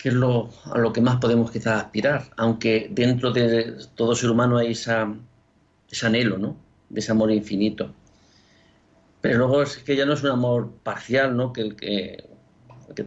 que 0.00 0.08
es 0.08 0.14
lo, 0.14 0.48
a 0.64 0.78
lo 0.78 0.92
que 0.92 1.02
más 1.02 1.16
podemos 1.16 1.50
quizás 1.50 1.84
aspirar, 1.84 2.30
aunque 2.38 2.88
dentro 2.90 3.32
de 3.32 3.76
todo 3.94 4.14
ser 4.14 4.30
humano 4.30 4.56
hay 4.56 4.70
ese 4.70 4.92
anhelo, 6.02 6.38
¿no? 6.38 6.56
De 6.88 7.00
ese 7.00 7.12
amor 7.12 7.30
infinito. 7.30 7.92
Pero 9.20 9.38
luego 9.38 9.62
es 9.62 9.76
que 9.76 9.96
ya 9.96 10.06
no 10.06 10.14
es 10.14 10.22
un 10.22 10.30
amor 10.30 10.72
parcial, 10.82 11.36
¿no? 11.36 11.52
Que 11.52 11.60
el 11.60 11.76
que, 11.76 12.24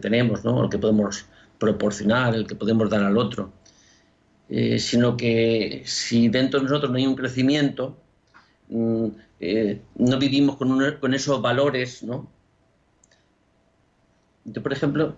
tenemos, 0.00 0.44
¿no? 0.44 0.64
El 0.64 0.70
que 0.70 0.78
podemos 0.78 1.26
proporcionar, 1.58 2.34
el 2.34 2.46
que 2.46 2.54
podemos 2.54 2.88
dar 2.88 3.02
al 3.02 3.18
otro. 3.18 3.52
Eh, 4.48 4.78
sino 4.78 5.16
que 5.16 5.82
si 5.86 6.28
dentro 6.28 6.60
de 6.60 6.64
nosotros 6.66 6.92
no 6.92 6.98
hay 6.98 7.06
un 7.06 7.16
crecimiento, 7.16 7.96
mm, 8.68 9.06
eh, 9.40 9.82
no 9.96 10.18
vivimos 10.18 10.56
con, 10.56 10.78
con 11.00 11.14
esos 11.14 11.42
valores, 11.42 12.04
¿no? 12.04 12.30
Yo, 14.44 14.62
por 14.62 14.72
ejemplo, 14.72 15.16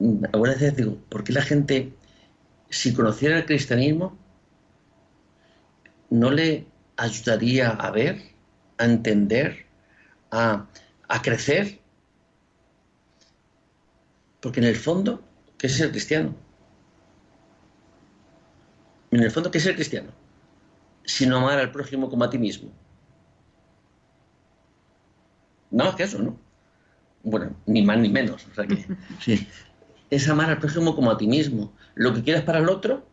algunas 0.00 0.60
veces 0.60 0.76
digo, 0.76 0.96
¿por 1.08 1.24
qué 1.24 1.32
la 1.32 1.42
gente, 1.42 1.92
si 2.70 2.94
conociera 2.94 3.38
el 3.38 3.46
cristianismo, 3.46 4.16
no 6.10 6.30
le 6.30 6.66
ayudaría 6.96 7.70
a 7.70 7.90
ver, 7.90 8.22
a 8.78 8.84
entender, 8.84 9.66
a, 10.30 10.66
a 11.08 11.22
crecer? 11.22 11.80
Porque 14.40 14.60
en 14.60 14.66
el 14.66 14.76
fondo, 14.76 15.22
¿qué 15.58 15.66
es 15.66 15.80
el 15.80 15.90
cristiano? 15.90 16.34
En 19.10 19.22
el 19.22 19.30
fondo, 19.30 19.50
¿qué 19.50 19.58
es 19.58 19.66
el 19.66 19.74
cristiano? 19.74 20.12
Sino 21.04 21.38
amar 21.38 21.58
al 21.58 21.72
prójimo 21.72 22.08
como 22.08 22.24
a 22.24 22.30
ti 22.30 22.38
mismo. 22.38 22.70
Nada 25.70 25.90
más 25.90 25.96
que 25.96 26.04
eso, 26.04 26.18
¿no? 26.18 26.38
Bueno, 27.24 27.56
ni 27.66 27.82
más 27.82 27.98
ni 27.98 28.08
menos. 28.08 28.46
O 28.46 28.54
sea 28.54 28.66
que, 28.66 28.86
sí 29.20 29.48
es 30.10 30.28
amar 30.28 30.50
al 30.50 30.58
prójimo 30.58 30.94
como 30.94 31.10
a 31.10 31.18
ti 31.18 31.26
mismo. 31.26 31.72
Lo 31.94 32.14
que 32.14 32.22
quieras 32.22 32.42
para 32.44 32.58
el 32.58 32.68
otro, 32.68 33.06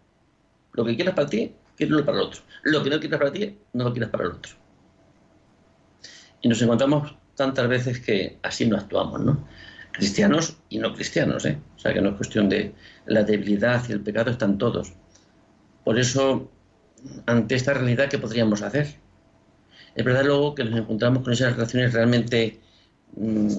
lo 0.74 0.86
que 0.86 0.96
quieras 0.96 1.16
para 1.16 1.30
ti, 1.30 1.54
quieres 1.76 2.02
para 2.04 2.18
el 2.18 2.24
otro. 2.24 2.42
Lo 2.64 2.84
que 2.84 2.90
no 2.90 3.00
quieras 3.00 3.20
para 3.20 3.32
ti, 3.32 3.58
no 3.74 3.86
lo 3.86 3.92
quieras 3.92 4.10
para 4.10 4.26
el 4.26 4.32
otro. 4.32 4.54
Y 6.42 6.48
nos 6.48 6.62
encontramos 6.62 7.16
tantas 7.36 7.68
veces 7.68 8.00
que 8.00 8.38
así 8.44 8.66
no 8.66 8.78
actuamos, 8.78 9.22
¿no? 9.22 9.48
Cristianos 9.92 10.58
y 10.70 10.80
no 10.80 10.94
cristianos, 10.94 11.46
¿eh? 11.46 11.58
O 11.76 11.80
sea, 11.80 11.94
que 11.94 12.02
no 12.02 12.10
es 12.10 12.16
cuestión 12.16 12.50
de 12.50 12.74
la 13.06 13.24
debilidad 13.24 13.84
y 13.88 13.94
el 13.94 14.02
pecado, 14.02 14.32
están 14.32 14.58
todos. 14.58 14.94
Por 15.84 16.00
eso, 16.00 16.52
ante 17.26 17.56
esta 17.56 17.74
realidad, 17.74 18.10
¿qué 18.10 18.18
podríamos 18.18 18.62
hacer? 18.62 18.96
Es 19.96 20.04
verdad 20.04 20.26
luego 20.26 20.56
que 20.56 20.66
nos 20.66 20.80
encontramos 20.80 21.24
con 21.24 21.32
esas 21.32 21.54
relaciones 21.54 21.94
realmente 21.94 22.60
mmm, 23.16 23.50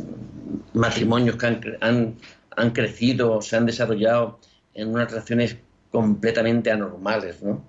matrimonios 0.75 1.37
que 1.37 1.47
han, 1.47 1.61
han 1.81 2.17
han 2.57 2.71
crecido, 2.71 3.41
se 3.43 3.57
han 3.57 3.67
desarrollado 3.67 4.41
en 4.75 4.89
unas 4.89 5.11
relaciones 5.11 5.57
completamente 5.91 6.71
anormales, 6.71 7.43
¿no? 7.43 7.65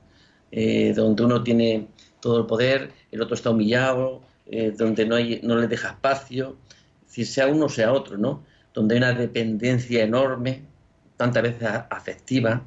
Eh, 0.52 0.94
donde 0.96 1.26
uno 1.26 1.44
tiene 1.44 1.88
todo 2.22 2.40
el 2.40 2.46
poder, 2.46 2.92
el 3.12 3.22
otro 3.22 3.36
está 3.36 3.50
humillado, 3.52 4.22
eh, 4.46 4.74
donde 4.76 5.06
no, 5.06 5.16
hay, 5.16 5.40
no 5.44 5.58
le 5.58 5.68
deja 5.68 5.90
espacio, 5.90 6.58
si 7.06 7.26
sea 7.26 7.48
uno 7.48 7.66
o 7.66 7.70
sea 7.70 7.92
otro, 7.94 8.18
¿no? 8.18 8.44
Donde 8.74 8.96
hay 8.96 9.00
una 9.00 9.14
dependencia 9.14 10.04
enorme, 10.04 10.64
tantas 11.18 11.44
veces 11.44 11.68
afectiva, 11.90 12.66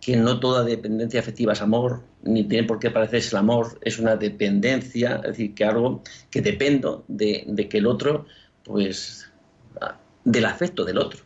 que 0.00 0.16
no 0.16 0.38
toda 0.38 0.64
dependencia 0.64 1.20
afectiva 1.20 1.54
es 1.54 1.62
amor, 1.62 2.02
ni 2.22 2.44
tiene 2.44 2.66
por 2.66 2.78
qué 2.78 2.90
parecerse 2.90 3.30
el 3.30 3.36
amor, 3.38 3.78
es 3.82 3.98
una 3.98 4.16
dependencia, 4.16 5.16
es 5.16 5.22
decir, 5.22 5.54
que 5.54 5.64
algo 5.64 6.02
que 6.30 6.42
dependo 6.42 7.04
de, 7.08 7.44
de 7.46 7.68
que 7.68 7.78
el 7.78 7.86
otro, 7.86 8.26
pues, 8.64 9.30
del 10.24 10.44
afecto 10.46 10.84
del 10.84 10.98
otro. 10.98 11.20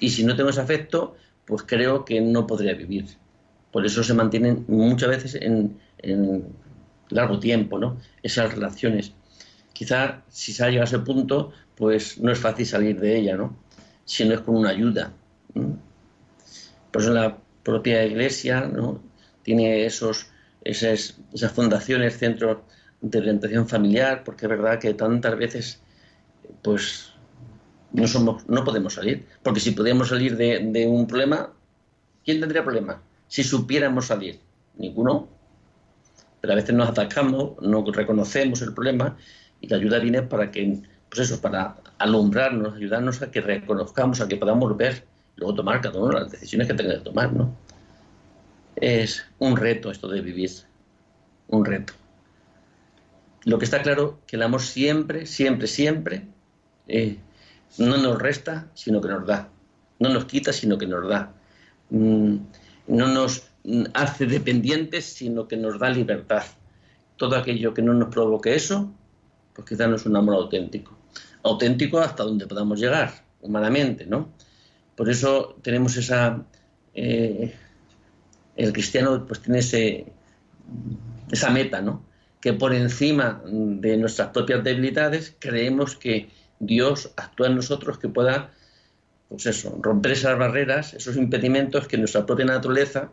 Y 0.00 0.10
si 0.10 0.24
no 0.24 0.34
tengo 0.34 0.50
ese 0.50 0.60
afecto, 0.60 1.16
pues 1.44 1.62
creo 1.62 2.04
que 2.04 2.20
no 2.20 2.46
podría 2.46 2.74
vivir. 2.74 3.06
Por 3.70 3.86
eso 3.86 4.02
se 4.02 4.14
mantienen 4.14 4.64
muchas 4.66 5.10
veces 5.10 5.34
en, 5.36 5.78
largo 7.10 7.38
tiempo, 7.38 7.78
¿no? 7.78 7.98
Esas 8.22 8.54
relaciones. 8.54 9.12
Quizá 9.72 10.22
si 10.28 10.52
se 10.52 10.64
a 10.64 10.82
ese 10.82 10.98
punto, 11.00 11.52
pues 11.76 12.18
no 12.18 12.32
es 12.32 12.38
fácil 12.38 12.66
salir 12.66 12.98
de 12.98 13.18
ella, 13.18 13.36
¿no? 13.36 13.56
Si 14.04 14.24
no 14.24 14.34
es 14.34 14.40
con 14.40 14.56
una 14.56 14.70
ayuda. 14.70 15.12
Por 16.90 17.02
eso 17.02 17.12
la 17.12 17.38
propia 17.62 18.04
iglesia, 18.04 18.62
¿no? 18.62 19.02
Tiene 19.42 19.84
esos, 19.84 20.26
esas, 20.64 21.18
esas 21.32 21.52
fundaciones, 21.52 22.18
centros 22.18 22.58
de 23.00 23.18
orientación 23.18 23.68
familiar, 23.68 24.22
porque 24.24 24.46
es 24.46 24.50
verdad 24.50 24.78
que 24.78 24.94
tantas 24.94 25.36
veces, 25.36 25.80
pues 26.62 27.09
no, 27.92 28.06
somos, 28.06 28.48
no 28.48 28.64
podemos 28.64 28.94
salir. 28.94 29.26
Porque 29.42 29.60
si 29.60 29.72
pudiéramos 29.72 30.08
salir 30.08 30.36
de, 30.36 30.86
un 30.86 31.06
problema, 31.06 31.50
¿quién 32.24 32.40
tendría 32.40 32.62
problema? 32.62 33.02
Si 33.28 33.42
supiéramos 33.42 34.06
salir, 34.06 34.40
ninguno. 34.76 35.28
Pero 36.40 36.52
a 36.52 36.56
veces 36.56 36.74
nos 36.74 36.88
atacamos, 36.88 37.60
no 37.60 37.84
reconocemos 37.92 38.62
el 38.62 38.72
problema 38.72 39.16
y 39.60 39.68
la 39.68 39.76
ayuda 39.76 39.98
viene 39.98 40.22
para 40.22 40.50
que, 40.50 40.80
pues 41.08 41.20
eso, 41.20 41.40
para 41.40 41.76
alumbrarnos, 41.98 42.76
ayudarnos 42.76 43.20
a 43.20 43.30
que 43.30 43.42
reconozcamos, 43.42 44.20
a 44.20 44.28
que 44.28 44.36
podamos 44.36 44.74
ver, 44.76 45.04
luego 45.36 45.54
tomar 45.54 45.82
cada 45.82 45.98
uno 45.98 46.12
las 46.12 46.30
decisiones 46.30 46.66
que 46.66 46.74
tenga 46.74 46.94
que 46.94 47.04
tomar, 47.04 47.32
¿no? 47.32 47.54
Es 48.76 49.26
un 49.38 49.56
reto 49.56 49.90
esto 49.90 50.08
de 50.08 50.22
vivir 50.22 50.50
un 51.48 51.64
reto. 51.64 51.92
Lo 53.44 53.58
que 53.58 53.64
está 53.64 53.82
claro 53.82 54.20
que 54.26 54.36
el 54.36 54.42
amor 54.42 54.62
siempre, 54.62 55.26
siempre, 55.26 55.66
siempre 55.66 56.26
eh, 56.88 57.18
no 57.78 57.96
nos 57.96 58.20
resta, 58.20 58.68
sino 58.74 59.00
que 59.00 59.08
nos 59.08 59.26
da. 59.26 59.48
No 59.98 60.08
nos 60.08 60.24
quita, 60.24 60.52
sino 60.52 60.78
que 60.78 60.86
nos 60.86 61.08
da. 61.08 61.32
Mm, 61.90 62.36
no 62.88 63.06
nos 63.08 63.44
hace 63.94 64.26
dependientes, 64.26 65.04
sino 65.04 65.46
que 65.46 65.56
nos 65.56 65.78
da 65.78 65.90
libertad. 65.90 66.42
Todo 67.16 67.36
aquello 67.36 67.74
que 67.74 67.82
no 67.82 67.94
nos 67.94 68.08
provoque 68.08 68.54
eso, 68.54 68.92
pues 69.54 69.68
quizá 69.68 69.86
no 69.86 69.96
es 69.96 70.06
un 70.06 70.16
amor 70.16 70.34
auténtico. 70.34 70.96
Auténtico 71.42 71.98
hasta 71.98 72.22
donde 72.22 72.46
podamos 72.46 72.80
llegar, 72.80 73.12
humanamente, 73.42 74.06
¿no? 74.06 74.30
Por 74.96 75.08
eso 75.08 75.56
tenemos 75.62 75.96
esa... 75.96 76.44
Eh, 76.94 77.54
el 78.56 78.72
cristiano 78.72 79.26
pues 79.26 79.40
tiene 79.40 79.60
ese, 79.60 80.06
esa 81.30 81.50
meta, 81.50 81.80
¿no? 81.80 82.04
Que 82.40 82.52
por 82.52 82.74
encima 82.74 83.42
de 83.46 83.96
nuestras 83.96 84.28
propias 84.28 84.64
debilidades 84.64 85.34
creemos 85.38 85.96
que 85.96 86.28
Dios 86.60 87.12
actúa 87.16 87.48
en 87.48 87.56
nosotros 87.56 87.98
que 87.98 88.08
pueda, 88.08 88.52
pues 89.28 89.46
eso, 89.46 89.76
romper 89.80 90.12
esas 90.12 90.38
barreras, 90.38 90.94
esos 90.94 91.16
impedimentos 91.16 91.88
que 91.88 91.98
nuestra 91.98 92.24
propia 92.26 92.44
naturaleza, 92.44 93.10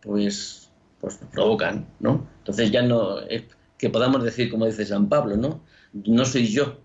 pues, 0.00 0.70
pues 1.00 1.18
provocan, 1.32 1.86
¿no? 2.00 2.26
Entonces 2.38 2.70
ya 2.70 2.82
no 2.82 3.20
es 3.20 3.42
que 3.76 3.90
podamos 3.90 4.22
decir, 4.22 4.50
como 4.50 4.66
dice 4.66 4.86
San 4.86 5.08
Pablo, 5.08 5.36
¿no? 5.36 5.62
No 5.92 6.24
soy 6.24 6.46
yo 6.46 6.78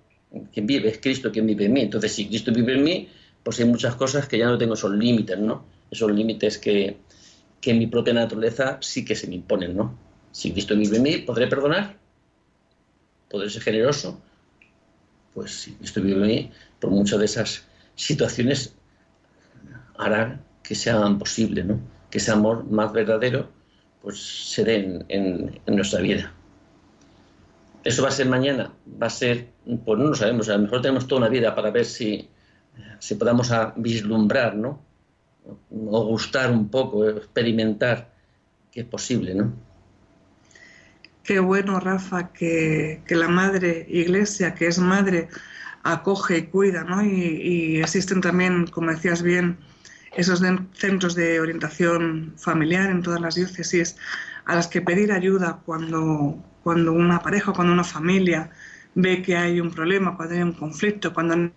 quien 0.51 0.67
vive, 0.67 0.89
es 0.89 0.99
Cristo 0.99 1.32
quien 1.32 1.45
vive 1.45 1.65
en 1.65 1.73
mí. 1.73 1.82
Entonces, 1.82 2.13
si 2.13 2.27
Cristo 2.27 2.51
vive 2.51 2.73
en 2.73 2.84
mí, 2.84 3.10
pues 3.43 3.60
hay 3.60 3.65
muchas 3.65 3.95
cosas 3.95 4.27
que 4.27 4.38
ya 4.38 4.47
no 4.47 4.58
tengo 4.58 4.73
esos 4.73 4.91
límites, 4.91 5.38
¿no? 5.38 5.65
Esos 5.91 6.12
límites 6.12 6.58
que, 6.58 6.97
que 7.62 7.71
en 7.71 7.79
mi 7.79 7.88
propia 7.88 8.13
naturaleza 8.13 8.79
sí 8.82 9.05
que 9.05 9.15
se 9.15 9.27
me 9.27 9.36
imponen, 9.36 9.75
¿no? 9.75 9.97
Si 10.32 10.51
Cristo 10.51 10.75
vive 10.75 10.97
en 10.97 11.03
mí, 11.03 11.17
¿podré 11.19 11.47
perdonar? 11.47 11.97
¿Podré 13.29 13.49
ser 13.49 13.62
generoso? 13.62 14.21
Pues 15.34 15.70
en 15.96 16.22
mí, 16.22 16.52
por 16.80 16.92
muchas 16.92 17.20
de 17.20 17.26
esas 17.26 17.63
situaciones 17.96 18.74
hará 19.98 20.39
que 20.63 20.76
sean 20.76 21.20
posible, 21.20 21.63
¿no? 21.63 21.80
Que 22.10 22.18
ese 22.18 22.32
amor 22.32 22.65
más 22.70 22.92
verdadero 22.94 23.50
pues 24.02 24.18
se 24.54 24.63
dé 24.63 25.06
en, 25.10 25.60
nuestra 25.68 26.00
vida. 26.00 26.32
¿Eso 27.84 28.02
va 28.04 28.10
a 28.10 28.12
ser 28.12 28.28
mañana? 28.28 28.72
Va 29.02 29.08
a 29.08 29.10
ser, 29.10 29.50
pues 29.65 30.00
no 30.00 30.06
lo 30.06 30.15
sabemos, 30.15 30.50
a 30.50 30.56
lo 30.56 30.63
mejor 30.63 30.82
tenemos 30.82 31.08
toda 31.08 31.22
una 31.22 31.30
vida 31.30 31.54
para 31.54 31.72
ver 31.72 31.86
si, 31.86 32.30
si 33.00 33.15
podamos 33.15 33.52
vislumbrar, 33.76 34.56
¿no? 34.56 34.82
o 35.72 36.06
gustar 36.06 36.52
un 36.52 36.70
poco, 36.70 37.08
experimentar 37.10 38.12
que 38.72 38.82
es 38.82 38.86
posible, 38.86 39.34
¿no? 39.34 39.54
Qué 41.30 41.39
bueno, 41.39 41.80
Rafa, 41.80 42.34
que, 42.34 43.04
la 43.08 43.28
madre 43.28 43.86
iglesia, 43.88 44.56
que 44.56 44.65
es 44.65 44.80
madre, 44.80 45.30
acoge 45.84 46.39
y 46.39 46.48
cuida, 46.48 46.84
¿no? 46.84 47.04
Y, 47.04 47.80
existen 47.80 48.20
también, 48.20 48.65
como 48.65 48.89
decías 48.89 49.22
bien, 49.22 49.60
esos 50.18 50.42
centros 50.74 51.13
de 51.13 51.39
orientación 51.39 52.34
familiar 52.36 52.89
en 52.89 53.04
todas 53.04 53.22
las 53.22 53.36
diócesis 53.36 53.96
a 54.46 54.56
las 54.56 54.68
que 54.68 54.82
pedir 54.82 55.12
ayuda 55.12 55.62
cuando, 55.68 56.44
cuando 56.63 56.94
una 56.94 57.22
pareja, 57.22 57.54
cuando 57.54 57.74
una 57.74 57.84
familia 57.84 58.50
ve 58.96 59.22
que 59.22 59.38
hay 59.38 59.62
un 59.62 59.70
problema, 59.70 60.18
cuando 60.18 60.34
hay 60.34 60.42
un 60.42 60.54
conflicto, 60.54 61.13
cuando 61.13 61.52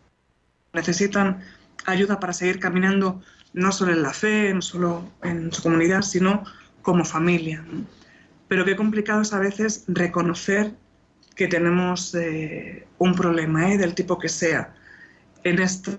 necesitan 0.75 1.41
ayuda 1.87 2.21
para 2.21 2.35
seguir 2.35 2.61
caminando 2.61 3.23
no 3.55 3.73
solo 3.73 3.93
en 3.93 4.03
la 4.03 4.13
fe, 4.13 4.53
no 4.53 4.61
solo 4.61 5.11
en 5.23 5.51
su 5.51 5.63
comunidad, 5.63 6.03
sino 6.03 6.45
como 6.83 7.07
familia. 7.07 7.65
Pero 8.53 8.67
qué 8.67 8.77
complicado 8.77 9.23
es 9.23 9.33
a 9.33 9.39
veces 9.39 9.85
reconocer 9.89 10.75
que 11.37 11.49
tenemos 11.49 12.15
eh, 12.15 12.87
un 12.99 13.15
problema, 13.15 13.73
¿eh? 13.73 13.79
del 13.79 13.95
tipo 13.95 14.19
que 14.19 14.29
sea, 14.29 14.75
en 15.43 15.59
esta 15.59 15.99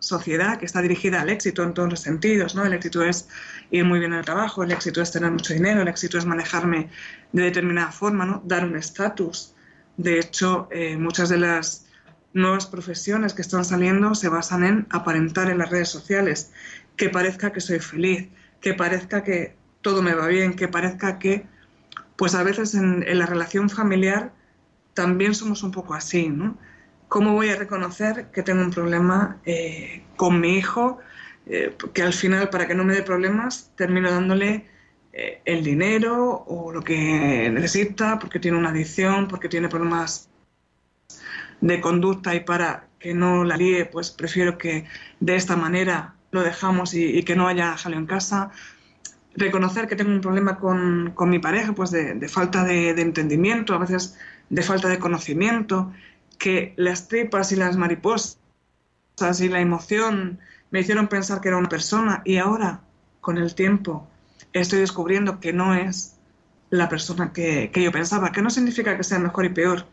sociedad 0.00 0.58
que 0.58 0.66
está 0.66 0.82
dirigida 0.82 1.20
al 1.20 1.28
éxito 1.28 1.62
en 1.62 1.72
todos 1.72 1.88
los 1.88 2.00
sentidos, 2.00 2.56
¿no? 2.56 2.64
El 2.64 2.72
éxito 2.72 3.04
es 3.04 3.28
ir 3.70 3.84
muy 3.84 4.00
bien 4.00 4.12
en 4.12 4.18
el 4.18 4.24
trabajo, 4.24 4.64
el 4.64 4.72
éxito 4.72 5.00
es 5.00 5.12
tener 5.12 5.30
mucho 5.30 5.54
dinero, 5.54 5.82
el 5.82 5.86
éxito 5.86 6.18
es 6.18 6.26
manejarme 6.26 6.90
de 7.30 7.42
determinada 7.44 7.92
forma, 7.92 8.26
¿no? 8.26 8.42
Dar 8.44 8.64
un 8.64 8.74
estatus. 8.74 9.54
De 9.96 10.18
hecho, 10.18 10.66
eh, 10.72 10.96
muchas 10.96 11.28
de 11.28 11.38
las 11.38 11.86
nuevas 12.32 12.66
profesiones 12.66 13.34
que 13.34 13.42
están 13.42 13.64
saliendo 13.64 14.16
se 14.16 14.28
basan 14.28 14.64
en 14.64 14.86
aparentar 14.90 15.48
en 15.48 15.58
las 15.58 15.70
redes 15.70 15.90
sociales, 15.90 16.50
que 16.96 17.08
parezca 17.08 17.52
que 17.52 17.60
soy 17.60 17.78
feliz, 17.78 18.30
que 18.60 18.74
parezca 18.74 19.22
que 19.22 19.54
todo 19.86 20.02
me 20.02 20.14
va 20.14 20.26
bien, 20.26 20.56
que 20.56 20.66
parezca 20.66 21.20
que, 21.20 21.46
pues 22.16 22.34
a 22.34 22.42
veces 22.42 22.74
en, 22.74 23.04
la 23.16 23.24
relación 23.24 23.70
familiar 23.70 24.32
también 24.94 25.32
somos 25.32 25.62
un 25.62 25.70
poco 25.70 25.94
así, 25.94 26.28
¿no? 26.28 26.58
¿Cómo 27.06 27.34
voy 27.34 27.50
a 27.50 27.56
reconocer 27.56 28.32
que 28.32 28.42
tengo 28.42 28.62
un 28.62 28.72
problema 28.72 29.38
eh, 29.44 30.02
con 30.16 30.40
mi 30.40 30.56
hijo? 30.56 30.98
Eh, 31.46 31.76
que 31.94 32.02
al 32.02 32.12
final, 32.12 32.50
para 32.50 32.66
que 32.66 32.74
no 32.74 32.82
me 32.82 32.94
dé 32.94 33.04
problemas, 33.04 33.70
termino 33.76 34.10
dándole 34.10 34.66
eh, 35.12 35.40
el 35.44 35.62
dinero 35.62 36.44
o 36.48 36.72
lo 36.72 36.82
que 36.82 37.48
necesita, 37.48 38.18
porque 38.18 38.40
tiene 38.40 38.58
una 38.58 38.70
adicción, 38.70 39.28
porque 39.28 39.48
tiene 39.48 39.68
problemas 39.68 40.28
de 41.60 41.80
conducta 41.80 42.34
y 42.34 42.40
para 42.40 42.88
que 42.98 43.14
no 43.14 43.44
la 43.44 43.56
líe, 43.56 43.84
pues 43.86 44.10
prefiero 44.10 44.58
que 44.58 44.84
de 45.20 45.36
esta 45.36 45.54
manera 45.54 46.16
lo 46.32 46.42
dejamos 46.42 46.92
y, 46.92 47.22
que 47.22 47.36
no 47.36 47.46
haya 47.46 47.76
jaleo 47.76 48.00
en 48.00 48.06
casa. 48.06 48.50
Reconocer 49.36 49.86
que 49.86 49.96
tengo 49.96 50.10
un 50.10 50.20
problema 50.20 50.58
con, 50.58 51.14
mi 51.28 51.38
pareja, 51.38 51.74
pues 51.74 51.90
de, 51.90 52.28
falta 52.28 52.64
de, 52.64 52.90
entendimiento, 52.90 53.74
a 53.74 53.78
veces 53.78 54.18
de 54.48 54.62
falta 54.62 54.88
de 54.88 54.98
conocimiento, 54.98 55.92
que 56.38 56.74
las 56.76 57.08
tripas 57.08 57.52
y 57.52 57.56
las 57.56 57.76
mariposas 57.76 58.38
y 59.40 59.48
la 59.48 59.60
emoción 59.60 60.38
me 60.70 60.80
hicieron 60.80 61.08
pensar 61.08 61.40
que 61.40 61.48
era 61.48 61.58
una 61.58 61.68
persona 61.68 62.22
y 62.24 62.38
ahora, 62.38 62.80
con 63.20 63.38
el 63.38 63.54
tiempo, 63.54 64.08
estoy 64.52 64.80
descubriendo 64.80 65.40
que 65.40 65.52
no 65.52 65.74
es 65.74 66.16
la 66.70 66.88
persona 66.88 67.32
que, 67.32 67.70
que 67.72 67.82
yo 67.82 67.92
pensaba, 67.92 68.32
que 68.32 68.42
no 68.42 68.50
significa 68.50 68.96
que 68.96 69.04
sea 69.04 69.18
mejor 69.18 69.44
y 69.44 69.50
peor, 69.50 69.86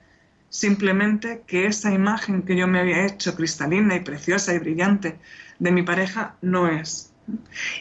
simplemente 0.49 1.43
que 1.47 1.65
esa 1.65 1.91
imagen 1.91 2.43
que 2.43 2.55
yo 2.55 2.67
me 2.67 2.79
había 2.79 3.05
hecho 3.05 3.35
cristalina 3.35 3.95
y 3.95 4.01
preciosa 4.01 4.53
y 4.53 4.59
brillante 4.59 5.19
de 5.59 5.71
mi 5.71 5.83
pareja 5.83 6.35
no 6.41 6.67
es. 6.67 7.12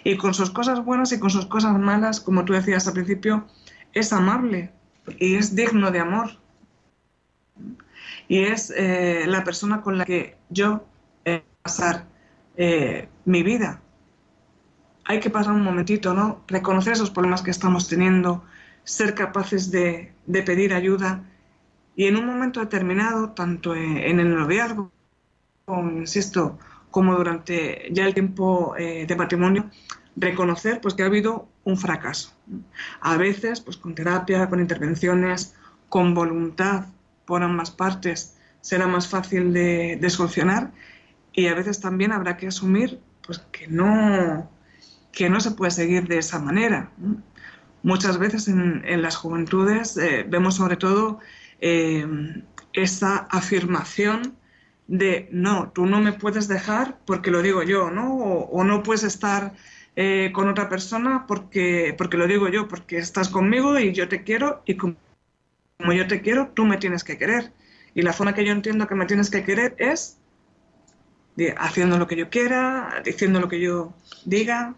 Y 0.05 0.17
con 0.17 0.35
sus 0.35 0.51
cosas 0.51 0.85
buenas 0.85 1.13
y 1.13 1.19
con 1.19 1.31
sus 1.31 1.47
cosas 1.47 1.79
malas, 1.79 2.21
como 2.21 2.45
tú 2.45 2.53
decías 2.53 2.87
al 2.87 2.95
principio, 2.95 3.47
es 3.93 4.13
amable 4.13 4.71
y 5.19 5.35
es 5.35 5.55
digno 5.55 5.91
de 5.91 6.01
amor. 6.01 6.39
Y 8.29 8.45
es 8.45 8.73
eh, 8.77 9.25
la 9.27 9.45
persona 9.45 9.83
con 9.83 9.99
la 9.99 10.05
que 10.05 10.37
yo 10.49 10.85
he 11.25 11.43
pasar 11.63 12.07
eh, 12.57 13.09
mi 13.25 13.43
vida. 13.43 13.81
Hay 15.05 15.21
que 15.21 15.31
pasar 15.31 15.53
un 15.53 15.63
momentito, 15.63 16.15
¿no? 16.15 16.43
Reconocer 16.47 16.93
esos 16.95 17.11
problemas 17.11 17.43
que 17.43 17.51
estamos 17.51 17.89
teniendo, 17.89 18.45
ser 18.85 19.15
capaces 19.15 19.71
de, 19.71 20.13
de 20.27 20.43
pedir 20.43 20.73
ayuda 20.73 21.25
y 21.95 22.07
en 22.07 22.17
un 22.17 22.27
momento 22.27 22.61
determinado, 22.61 23.31
tanto 23.31 23.75
en 23.75 24.19
el 24.19 24.35
noviazgo, 24.35 24.91
insisto, 25.69 26.59
como 26.93 27.17
durante 27.17 27.89
ya 27.91 28.07
el 28.07 28.15
tiempo 28.15 28.77
eh, 28.79 29.07
de 29.09 29.17
matrimonio, 29.17 29.69
reconocer 30.15 30.81
pues 30.81 30.95
que 30.95 31.03
ha 31.03 31.07
habido 31.07 31.49
un 31.65 31.77
fracaso. 31.77 32.33
A 33.01 33.17
veces, 33.17 33.61
pues 33.61 33.77
con 33.77 33.97
terapia, 33.97 34.49
con 34.49 34.61
intervenciones, 34.61 35.57
con 35.89 36.15
voluntad 36.15 36.87
por 37.25 37.43
ambas 37.43 37.71
partes, 37.73 38.37
será 38.61 38.87
más 38.87 39.09
fácil 39.09 39.53
de, 39.53 39.99
solucionar 40.09 40.71
y 41.33 41.47
a 41.47 41.55
veces 41.55 41.81
también 41.81 42.13
habrá 42.13 42.37
que 42.37 42.47
asumir 42.49 43.01
pues 43.27 43.39
que 43.51 43.67
no, 43.69 44.51
que 45.13 45.31
no 45.31 45.41
se 45.41 45.53
puede 45.53 45.71
seguir 45.71 46.07
de 46.07 46.19
esa 46.19 46.39
manera. 46.39 46.91
Muchas 47.83 48.19
veces 48.19 48.49
en, 48.49 49.03
las 49.03 49.17
juventudes 49.17 49.97
eh, 49.97 50.25
vemos 50.29 50.57
sobre 50.57 50.77
todo 50.77 51.21
eh, 51.61 52.07
esa 52.73 53.17
afirmación 53.31 54.37
de 54.87 55.29
no, 55.31 55.71
tú 55.75 55.87
no 55.87 56.01
me 56.01 56.13
puedes 56.13 56.49
dejar 56.49 56.99
porque 57.05 57.31
lo 57.31 57.43
digo 57.43 57.63
yo, 57.63 57.91
¿no? 57.91 58.17
O, 58.17 58.65
no 58.65 58.83
puedes 58.83 59.05
estar 59.05 59.55
eh, 59.97 60.31
con 60.35 60.49
otra 60.49 60.69
persona 60.69 61.27
porque, 61.27 61.95
porque 61.97 62.17
lo 62.17 62.27
digo 62.27 62.49
yo, 62.49 62.69
porque 62.69 62.99
estás 62.99 63.29
conmigo 63.29 63.79
y 63.79 63.93
yo 63.93 64.09
te 64.09 64.25
quiero 64.25 64.63
y 64.67 64.77
como, 64.77 64.97
yo 65.95 66.07
te 66.07 66.21
quiero, 66.21 66.51
tú 66.55 66.65
me 66.65 66.79
tienes 66.79 67.05
que 67.05 67.19
querer. 67.19 67.53
Y 67.95 68.03
la 68.03 68.13
forma 68.13 68.35
que 68.35 68.45
yo 68.45 68.53
entiendo 68.53 68.87
que 68.87 68.95
me 68.95 69.07
tienes 69.07 69.31
que 69.31 69.45
querer 69.45 69.75
es 69.79 70.19
haciendo 71.57 71.99
lo 71.99 72.07
que 72.07 72.17
yo 72.17 72.29
quiera, 72.31 73.03
diciendo 73.05 73.41
lo 73.41 73.49
que 73.49 73.61
yo 73.61 73.93
diga. 74.25 74.75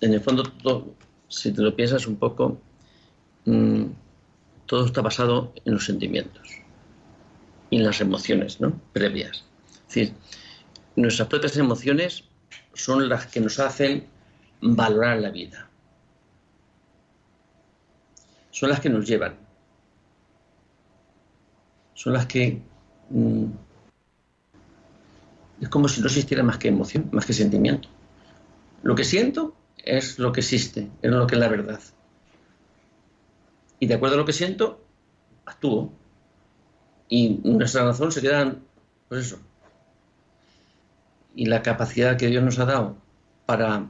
En 0.00 0.14
el 0.14 0.20
fondo, 0.20 0.44
si 1.28 1.52
te 1.52 1.62
lo 1.62 1.74
piensas 1.74 2.06
un 2.06 2.16
poco, 2.16 2.60
mm, 3.44 3.84
todo 4.66 4.86
está 4.86 5.00
basado 5.00 5.52
en 5.64 5.74
los 5.74 5.84
sentimientos 5.84 6.60
y 7.70 7.76
en 7.76 7.84
las 7.84 8.00
emociones 8.00 8.60
¿no? 8.60 8.78
previas. 8.92 9.44
Es 9.88 9.94
decir, 9.94 10.14
nuestras 10.96 11.28
propias 11.28 11.56
emociones 11.56 12.24
son 12.74 13.08
las 13.08 13.26
que 13.26 13.40
nos 13.40 13.58
hacen 13.58 14.06
valorar 14.60 15.18
la 15.18 15.30
vida. 15.30 15.70
son 18.60 18.68
las 18.68 18.80
que 18.80 18.90
nos 18.90 19.06
llevan. 19.06 19.36
Son 21.94 22.12
las 22.12 22.26
que... 22.26 22.60
Mm, 23.08 23.46
es 25.62 25.68
como 25.70 25.88
si 25.88 26.02
no 26.02 26.08
existiera 26.08 26.42
más 26.42 26.58
que 26.58 26.68
emoción, 26.68 27.08
más 27.10 27.24
que 27.24 27.32
sentimiento. 27.32 27.88
Lo 28.82 28.94
que 28.94 29.04
siento 29.04 29.54
es 29.78 30.18
lo 30.18 30.32
que 30.32 30.40
existe, 30.40 30.90
es 31.00 31.10
lo 31.10 31.26
que 31.26 31.36
es 31.36 31.40
la 31.40 31.48
verdad. 31.48 31.80
Y 33.78 33.86
de 33.86 33.94
acuerdo 33.94 34.16
a 34.16 34.18
lo 34.18 34.26
que 34.26 34.34
siento, 34.34 34.84
actúo. 35.46 35.92
Y 37.10 37.40
nuestra 37.44 37.84
razón 37.84 38.10
se 38.10 38.22
queda, 38.22 38.56
pues 39.08 39.26
eso. 39.26 39.38
Y 41.34 41.44
la 41.44 41.60
capacidad 41.60 42.16
que 42.16 42.28
Dios 42.28 42.42
nos 42.42 42.58
ha 42.58 42.64
dado 42.64 42.96
para 43.44 43.86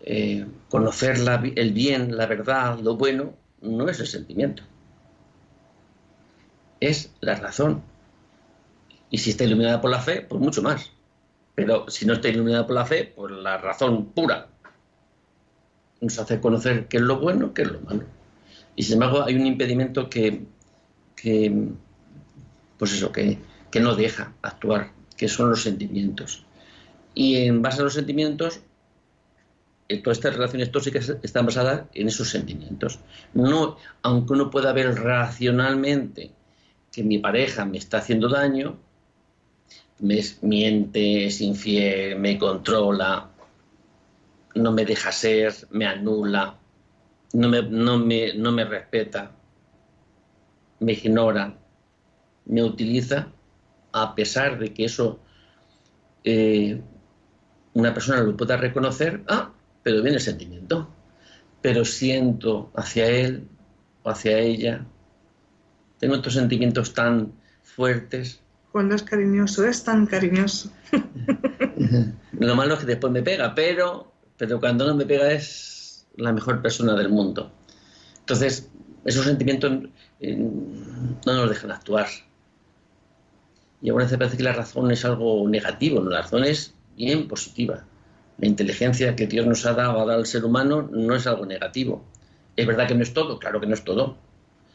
eh, 0.00 0.46
conocer 0.68 1.16
el 1.54 1.72
bien, 1.72 2.16
la 2.16 2.26
verdad, 2.26 2.80
lo 2.80 2.96
bueno, 2.96 3.34
no 3.60 3.88
es 3.88 4.00
el 4.00 4.08
sentimiento. 4.08 4.64
Es 6.80 7.12
la 7.20 7.36
razón. 7.36 7.82
Y 9.10 9.18
si 9.18 9.30
está 9.30 9.44
iluminada 9.44 9.80
por 9.80 9.90
la 9.90 10.00
fe, 10.00 10.22
pues 10.22 10.40
mucho 10.40 10.62
más. 10.62 10.90
Pero 11.54 11.88
si 11.88 12.06
no 12.06 12.14
está 12.14 12.28
iluminada 12.28 12.66
por 12.66 12.74
la 12.74 12.86
fe, 12.86 13.12
pues 13.14 13.32
la 13.32 13.58
razón 13.58 14.06
pura 14.06 14.48
nos 16.00 16.18
hace 16.18 16.40
conocer 16.40 16.88
qué 16.88 16.96
es 16.96 17.02
lo 17.02 17.20
bueno, 17.20 17.52
qué 17.52 17.62
es 17.62 17.70
lo 17.70 17.80
malo. 17.80 18.04
Y 18.76 18.82
sin 18.84 18.94
embargo 18.94 19.22
hay 19.22 19.34
un 19.34 19.46
impedimento 19.46 20.08
que, 20.08 20.46
pues 22.80 22.94
eso, 22.94 23.12
que, 23.12 23.38
que 23.70 23.78
no 23.78 23.94
deja 23.94 24.32
actuar, 24.40 24.92
que 25.14 25.28
son 25.28 25.50
los 25.50 25.62
sentimientos. 25.62 26.46
Y 27.14 27.36
en 27.36 27.60
base 27.60 27.82
a 27.82 27.84
los 27.84 27.92
sentimientos, 27.92 28.62
eh, 29.86 29.98
todas 30.02 30.16
estas 30.16 30.34
relaciones 30.34 30.72
tóxicas 30.72 31.14
están 31.22 31.44
basadas 31.44 31.82
en 31.92 32.08
esos 32.08 32.30
sentimientos. 32.30 33.00
No, 33.34 33.76
aunque 34.00 34.32
uno 34.32 34.48
pueda 34.48 34.72
ver 34.72 34.94
racionalmente 34.94 36.32
que 36.90 37.04
mi 37.04 37.18
pareja 37.18 37.66
me 37.66 37.76
está 37.76 37.98
haciendo 37.98 38.30
daño, 38.30 38.78
me 39.98 40.24
miente, 40.40 41.26
es 41.26 41.42
infiel, 41.42 42.18
me 42.18 42.38
controla, 42.38 43.28
no 44.54 44.72
me 44.72 44.86
deja 44.86 45.12
ser, 45.12 45.52
me 45.70 45.84
anula, 45.84 46.56
no 47.34 47.48
me, 47.50 47.62
no 47.62 47.98
me, 47.98 48.32
no 48.32 48.52
me 48.52 48.64
respeta, 48.64 49.32
me 50.78 50.92
ignora, 50.92 51.59
me 52.50 52.64
utiliza, 52.64 53.28
a 53.92 54.14
pesar 54.14 54.58
de 54.58 54.74
que 54.74 54.84
eso 54.84 55.20
eh, 56.24 56.82
una 57.74 57.94
persona 57.94 58.20
lo 58.20 58.36
pueda 58.36 58.56
reconocer, 58.56 59.22
ah, 59.28 59.52
pero 59.82 60.02
viene 60.02 60.16
el 60.16 60.22
sentimiento, 60.22 60.88
pero 61.62 61.84
siento 61.84 62.70
hacia 62.74 63.06
él 63.06 63.46
o 64.02 64.10
hacia 64.10 64.38
ella, 64.38 64.84
tengo 65.98 66.16
estos 66.16 66.34
sentimientos 66.34 66.92
tan 66.92 67.32
fuertes. 67.62 68.40
Cuando 68.72 68.94
es 68.94 69.02
cariñoso, 69.02 69.64
es 69.64 69.84
tan 69.84 70.06
cariñoso. 70.06 70.70
Lo 72.32 72.56
malo 72.56 72.74
es 72.74 72.80
que 72.80 72.86
después 72.86 73.12
me 73.12 73.22
pega, 73.22 73.54
pero, 73.54 74.12
pero 74.36 74.58
cuando 74.58 74.86
no 74.86 74.94
me 74.94 75.06
pega 75.06 75.30
es 75.30 76.06
la 76.16 76.32
mejor 76.32 76.62
persona 76.62 76.94
del 76.94 77.10
mundo. 77.10 77.52
Entonces, 78.18 78.68
esos 79.04 79.24
sentimientos 79.24 79.88
eh, 80.20 80.36
no 80.36 81.34
nos 81.34 81.48
dejan 81.48 81.72
actuar. 81.72 82.06
Y 83.82 83.88
algunas 83.88 84.08
veces 84.08 84.18
parece 84.18 84.36
que 84.36 84.42
la 84.42 84.52
razón 84.52 84.90
es 84.90 85.04
algo 85.04 85.48
negativo, 85.48 86.00
¿no? 86.00 86.10
la 86.10 86.22
razón 86.22 86.44
es 86.44 86.74
bien 86.96 87.28
positiva. 87.28 87.84
La 88.38 88.46
inteligencia 88.46 89.16
que 89.16 89.26
Dios 89.26 89.46
nos 89.46 89.66
ha 89.66 89.74
dado, 89.74 90.08
al 90.08 90.26
ser 90.26 90.44
humano 90.44 90.88
no 90.90 91.14
es 91.14 91.26
algo 91.26 91.46
negativo. 91.46 92.04
Es 92.56 92.66
verdad 92.66 92.88
que 92.88 92.94
no 92.94 93.02
es 93.02 93.12
todo, 93.12 93.38
claro 93.38 93.60
que 93.60 93.66
no 93.66 93.74
es 93.74 93.84
todo, 93.84 94.16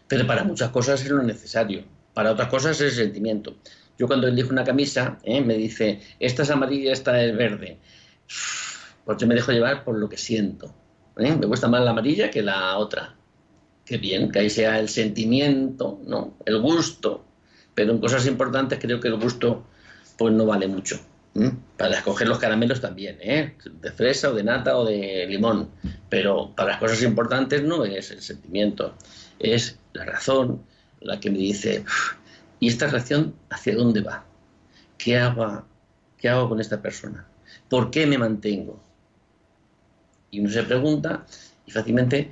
pero 0.07 0.25
para 0.27 0.43
muchas 0.43 0.69
cosas 0.69 1.01
es 1.03 1.09
lo 1.09 1.23
necesario, 1.23 1.83
para 2.13 2.31
otras 2.31 2.47
cosas 2.47 2.79
es 2.79 2.97
el 2.97 3.05
sentimiento. 3.05 3.55
Yo 3.97 4.07
cuando 4.07 4.27
elijo 4.27 4.49
una 4.49 4.63
camisa, 4.63 5.19
¿eh? 5.23 5.41
me 5.41 5.55
dice, 5.55 6.01
esta 6.19 6.43
es 6.43 6.49
amarilla, 6.49 6.91
esta 6.91 7.23
es 7.23 7.35
verde. 7.35 7.79
Pues 9.05 9.17
yo 9.17 9.27
me 9.27 9.35
dejo 9.35 9.51
llevar 9.51 9.83
por 9.83 9.97
lo 9.97 10.09
que 10.09 10.17
siento. 10.17 10.73
¿eh? 11.17 11.35
Me 11.35 11.45
gusta 11.45 11.67
más 11.67 11.83
la 11.83 11.91
amarilla 11.91 12.29
que 12.29 12.41
la 12.41 12.77
otra. 12.77 13.15
Qué 13.85 13.97
bien, 13.97 14.31
que 14.31 14.39
ahí 14.39 14.49
sea 14.49 14.79
el 14.79 14.89
sentimiento, 14.89 16.01
¿no? 16.05 16.37
El 16.45 16.59
gusto. 16.59 17.24
Pero 17.75 17.91
en 17.91 17.99
cosas 17.99 18.25
importantes 18.25 18.79
creo 18.81 18.99
que 18.99 19.09
el 19.09 19.19
gusto 19.19 19.63
pues 20.17 20.33
no 20.33 20.45
vale 20.45 20.67
mucho. 20.67 20.99
Para 21.75 21.97
escoger 21.97 22.29
los 22.29 22.39
caramelos 22.39 22.79
también, 22.79 23.17
¿eh? 23.19 23.57
de 23.81 23.91
fresa 23.91 24.29
o 24.29 24.33
de 24.33 24.43
nata 24.43 24.77
o 24.77 24.85
de 24.85 25.25
limón. 25.27 25.69
Pero 26.09 26.55
para 26.55 26.71
las 26.71 26.79
cosas 26.79 27.03
importantes 27.03 27.61
no 27.61 27.83
es 27.83 28.09
el 28.11 28.21
sentimiento, 28.21 28.95
es 29.37 29.77
la 29.91 30.05
razón 30.05 30.63
la 31.01 31.19
que 31.19 31.29
me 31.29 31.37
dice, 31.37 31.83
¿y 32.61 32.69
esta 32.69 32.87
reacción 32.87 33.35
hacia 33.49 33.75
dónde 33.75 33.99
va? 33.99 34.23
¿Qué 34.97 35.17
hago, 35.17 35.65
¿Qué 36.17 36.29
hago 36.29 36.47
con 36.47 36.61
esta 36.61 36.81
persona? 36.81 37.27
¿Por 37.69 37.91
qué 37.91 38.07
me 38.07 38.17
mantengo? 38.17 38.81
Y 40.31 40.39
uno 40.39 40.49
se 40.49 40.63
pregunta 40.63 41.25
y 41.65 41.71
fácilmente, 41.71 42.31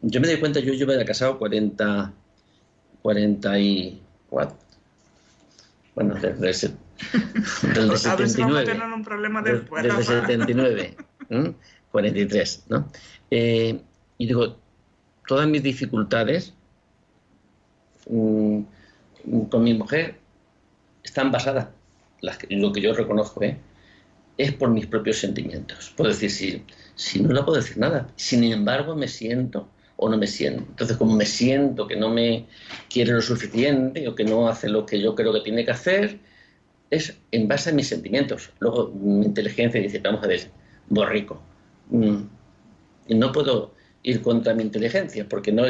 yo 0.00 0.22
me 0.22 0.26
doy 0.26 0.40
cuenta, 0.40 0.60
yo 0.60 0.72
llevo 0.72 0.92
casado 1.04 1.38
40, 1.38 2.12
44, 4.36 4.56
bueno, 5.94 6.14
desde, 6.20 6.48
el 6.48 7.98
79. 7.98 8.72
A 8.72 8.94
un 8.94 9.02
problema 9.04 9.42
después. 9.42 9.82
Desde, 9.82 10.04
79, 10.04 10.96
43, 11.90 12.64
¿no? 12.68 12.88
Eh, 13.30 13.80
y 14.18 14.26
digo, 14.26 14.56
todas 15.26 15.48
mis 15.48 15.62
dificultades 15.62 16.54
mm, 18.08 18.60
con 19.48 19.64
mi 19.64 19.74
mujer 19.74 20.18
están 21.02 21.32
basadas, 21.32 21.68
en 22.48 22.62
lo 22.62 22.72
que 22.72 22.80
yo 22.80 22.92
reconozco, 22.92 23.42
¿eh? 23.42 23.58
es 24.36 24.52
por 24.52 24.68
mis 24.70 24.86
propios 24.86 25.18
sentimientos. 25.18 25.94
Puedo 25.96 26.10
decir, 26.10 26.30
si, 26.30 26.64
si 26.94 27.22
no 27.22 27.32
la 27.32 27.44
puedo 27.44 27.56
decir 27.56 27.78
nada, 27.78 28.08
sin 28.16 28.44
embargo 28.44 28.94
me 28.94 29.08
siento 29.08 29.68
o 29.96 30.08
no 30.08 30.16
me 30.18 30.26
siento. 30.26 30.64
Entonces, 30.68 30.96
como 30.96 31.14
me 31.14 31.26
siento 31.26 31.86
que 31.86 31.96
no 31.96 32.10
me 32.10 32.46
quiere 32.88 33.12
lo 33.12 33.22
suficiente 33.22 34.06
o 34.08 34.14
que 34.14 34.24
no 34.24 34.48
hace 34.48 34.68
lo 34.68 34.84
que 34.84 35.00
yo 35.00 35.14
creo 35.14 35.32
que 35.32 35.40
tiene 35.40 35.64
que 35.64 35.70
hacer, 35.70 36.18
es 36.90 37.16
en 37.32 37.48
base 37.48 37.70
a 37.70 37.72
mis 37.72 37.88
sentimientos. 37.88 38.50
Luego 38.60 38.88
mi 38.88 39.26
inteligencia 39.26 39.80
dice, 39.80 39.98
vamos 40.00 40.22
a 40.22 40.28
ver, 40.28 40.50
borrico. 40.88 41.40
Mm, 41.90 42.22
y 43.08 43.14
no 43.14 43.32
puedo 43.32 43.74
ir 44.02 44.22
contra 44.22 44.54
mi 44.54 44.62
inteligencia 44.62 45.28
porque 45.28 45.50
no, 45.50 45.64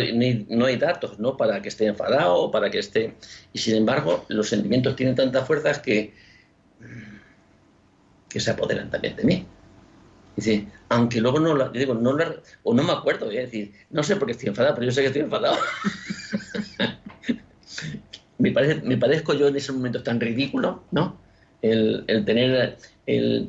no 0.49 0.67
hay 0.67 0.77
datos 0.77 1.19
¿no? 1.19 1.37
para 1.37 1.63
que 1.63 1.69
esté 1.69 1.87
enfadado 1.87 2.35
o 2.35 2.51
para 2.51 2.71
que 2.71 2.79
esté... 2.79 3.15
Y 3.53 3.59
sin 3.59 3.77
embargo, 3.77 4.27
los 4.29 4.49
sentimientos 4.49 4.97
tienen 4.97 5.15
tantas 5.15 5.47
fuerzas 5.47 5.79
que, 5.79 6.13
que 8.29 8.41
se 8.41 8.51
apoderan 8.51 8.91
también 8.91 9.17
de 9.17 9.25
mí. 9.25 9.47
Dice, 10.37 10.67
aunque 10.91 11.21
luego 11.21 11.41
no 11.41 11.55
la, 11.55 11.71
digo, 11.71 11.95
no 11.95 12.13
la, 12.13 12.37
o 12.63 12.75
no 12.75 12.83
me 12.83 12.93
acuerdo, 12.93 13.27
voy 13.27 13.39
a 13.39 13.43
decir, 13.43 13.73
no 13.91 14.03
sé 14.03 14.17
por 14.17 14.27
qué 14.27 14.33
estoy 14.33 14.51
enfadado, 14.51 14.75
pero 14.75 14.87
yo 14.87 14.93
sé 14.93 15.01
que 15.01 15.07
estoy 15.07 15.23
enfadado. 15.23 15.57
me, 18.39 18.53
parece, 18.53 18.83
me 18.83 18.99
parezco 18.99 19.33
yo 19.33 19.49
en 19.49 19.57
ese 19.57 19.73
momento 19.73 20.03
tan 20.03 20.21
ridículo, 20.21 20.85
¿no? 20.91 21.19
El, 21.63 22.05
tener, 22.27 22.77
el, 23.07 23.49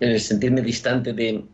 el, 0.00 0.20
sentirme 0.20 0.62
distante 0.62 1.12
de, 1.12 1.44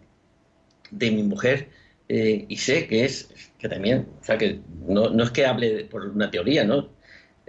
de 0.90 1.10
mi 1.10 1.22
mujer 1.22 1.70
eh, 2.08 2.44
y 2.46 2.56
sé 2.58 2.86
que 2.86 3.06
es, 3.06 3.30
que 3.58 3.68
también, 3.68 4.06
o 4.20 4.24
sea, 4.24 4.36
que 4.36 4.60
no, 4.86 5.08
no 5.08 5.24
es 5.24 5.30
que 5.30 5.46
hable 5.46 5.86
por 5.86 6.06
una 6.06 6.30
teoría, 6.30 6.64
¿no? 6.64 6.90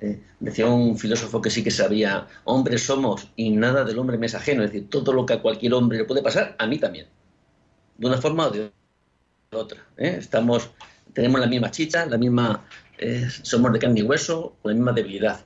Eh, 0.03 0.19
decía 0.41 0.67
un 0.67 0.97
filósofo 0.97 1.41
que 1.41 1.49
sí 1.49 1.63
que 1.63 1.71
sabía, 1.71 2.27
hombres 2.43 2.83
somos 2.83 3.29
y 3.37 3.51
nada 3.51 3.85
del 3.85 3.97
hombre 3.97 4.17
me 4.17 4.25
es 4.25 4.35
ajeno, 4.35 4.61
es 4.61 4.73
decir, 4.73 4.89
todo 4.89 5.13
lo 5.13 5.25
que 5.25 5.31
a 5.35 5.41
cualquier 5.41 5.73
hombre 5.73 5.97
le 5.97 6.03
puede 6.03 6.21
pasar, 6.21 6.57
a 6.59 6.67
mí 6.67 6.77
también, 6.77 7.07
de 7.97 8.07
una 8.07 8.17
forma 8.17 8.47
o 8.47 8.51
de 8.51 8.69
otra. 9.51 9.81
¿eh? 9.95 10.17
Estamos, 10.19 10.69
tenemos 11.13 11.39
la 11.39 11.47
misma 11.47 11.71
chicha, 11.71 12.05
la 12.05 12.17
misma, 12.17 12.65
eh, 12.97 13.29
somos 13.43 13.71
de 13.71 13.79
carne 13.79 14.01
y 14.01 14.03
hueso, 14.03 14.57
la 14.65 14.73
misma 14.73 14.91
debilidad. 14.91 15.39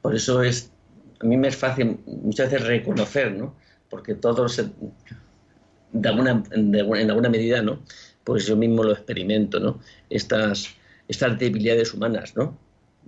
Por 0.00 0.14
eso 0.14 0.44
es, 0.44 0.70
a 1.18 1.24
mí 1.24 1.36
me 1.36 1.48
es 1.48 1.56
fácil 1.56 1.98
muchas 2.06 2.52
veces 2.52 2.68
reconocer, 2.68 3.32
¿no? 3.32 3.56
Porque 3.90 4.14
todos, 4.14 4.60
en 4.60 6.06
alguna 6.06 7.28
medida, 7.28 7.62
¿no? 7.62 7.80
Pues 8.22 8.46
yo 8.46 8.56
mismo 8.56 8.84
lo 8.84 8.92
experimento, 8.92 9.58
¿no? 9.58 9.80
Estas, 10.08 10.68
estas 11.08 11.36
debilidades 11.36 11.92
humanas, 11.92 12.36
¿no? 12.36 12.56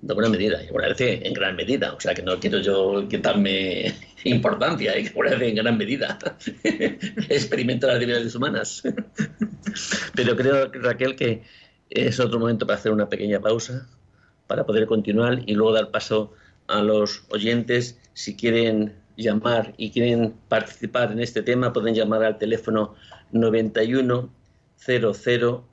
De 0.00 0.12
alguna 0.12 0.28
medida, 0.28 0.62
y 0.62 0.68
agradece 0.68 1.26
en 1.26 1.32
gran 1.32 1.56
medida. 1.56 1.92
O 1.94 2.00
sea, 2.00 2.14
que 2.14 2.22
no 2.22 2.38
quiero 2.38 2.58
yo 2.58 3.08
quitarme 3.08 3.94
importancia, 4.24 4.98
y 4.98 5.04
que 5.04 5.18
agradece 5.18 5.48
en 5.48 5.54
gran 5.56 5.78
medida. 5.78 6.18
Experimento 7.28 7.86
las 7.86 7.98
debilidades 7.98 8.34
humanas. 8.34 8.82
Pero 10.14 10.36
creo, 10.36 10.70
Raquel, 10.72 11.16
que 11.16 11.42
es 11.90 12.20
otro 12.20 12.38
momento 12.38 12.66
para 12.66 12.78
hacer 12.78 12.92
una 12.92 13.08
pequeña 13.08 13.40
pausa, 13.40 13.88
para 14.46 14.64
poder 14.66 14.86
continuar 14.86 15.42
y 15.46 15.54
luego 15.54 15.72
dar 15.72 15.90
paso 15.90 16.32
a 16.66 16.82
los 16.82 17.24
oyentes. 17.30 17.98
Si 18.12 18.36
quieren 18.36 18.94
llamar 19.16 19.74
y 19.76 19.90
quieren 19.90 20.34
participar 20.48 21.12
en 21.12 21.20
este 21.20 21.42
tema, 21.42 21.72
pueden 21.72 21.94
llamar 21.94 22.24
al 22.24 22.38
teléfono 22.38 22.94
91 23.32 24.30
00 24.76 25.68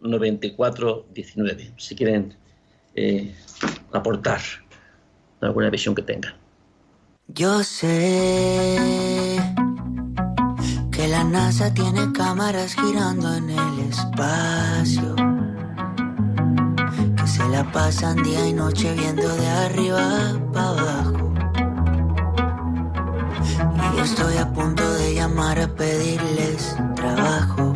9419, 0.00 1.72
si 1.76 1.94
quieren 1.96 2.34
eh, 2.98 3.34
aportar 3.92 4.40
alguna 5.40 5.70
visión 5.70 5.94
que 5.94 6.02
tengan. 6.02 6.34
Yo 7.28 7.62
sé 7.62 9.38
que 10.90 11.06
la 11.06 11.22
NASA 11.22 11.72
tiene 11.72 12.10
cámaras 12.12 12.74
girando 12.74 13.36
en 13.36 13.50
el 13.50 13.78
espacio, 13.88 15.14
que 17.16 17.26
se 17.26 17.48
la 17.50 17.70
pasan 17.70 18.22
día 18.24 18.48
y 18.48 18.52
noche 18.52 18.92
viendo 18.94 19.28
de 19.28 19.46
arriba 19.46 20.40
para 20.52 20.68
abajo. 20.70 21.32
Y 23.96 24.00
estoy 24.00 24.36
a 24.38 24.52
punto 24.52 24.82
de 24.94 25.14
llamar 25.14 25.60
a 25.60 25.68
pedirles 25.68 26.74
trabajo, 26.96 27.74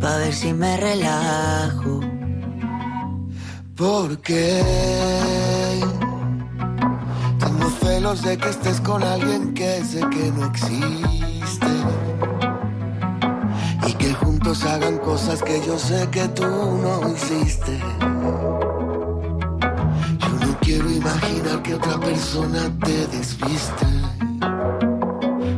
para 0.00 0.18
ver 0.18 0.32
si 0.32 0.52
me 0.52 0.76
relajo. 0.76 2.11
Porque 3.82 4.62
tengo 7.40 7.68
celos 7.80 8.22
de 8.22 8.38
que 8.38 8.48
estés 8.48 8.80
con 8.80 9.02
alguien 9.02 9.52
que 9.54 9.82
sé 9.84 9.98
que 10.08 10.30
no 10.30 10.46
existe. 10.46 11.66
Y 13.88 13.92
que 13.94 14.14
juntos 14.14 14.62
hagan 14.66 14.98
cosas 14.98 15.42
que 15.42 15.60
yo 15.66 15.76
sé 15.80 16.08
que 16.12 16.28
tú 16.28 16.44
no 16.44 17.12
hiciste. 17.12 17.76
Yo 20.20 20.46
no 20.46 20.58
quiero 20.60 20.88
imaginar 20.88 21.60
que 21.64 21.74
otra 21.74 21.98
persona 21.98 22.70
te 22.84 23.06
desviste. 23.08 23.86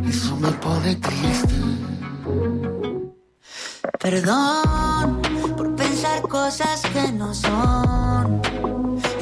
Eso 0.09 0.35
me 0.37 0.51
pone 0.65 0.97
triste. 0.97 1.55
Perdón 4.01 5.21
por 5.23 5.34
cosas 6.45 6.83
que 6.93 7.11
no 7.11 7.33
son. 7.33 8.43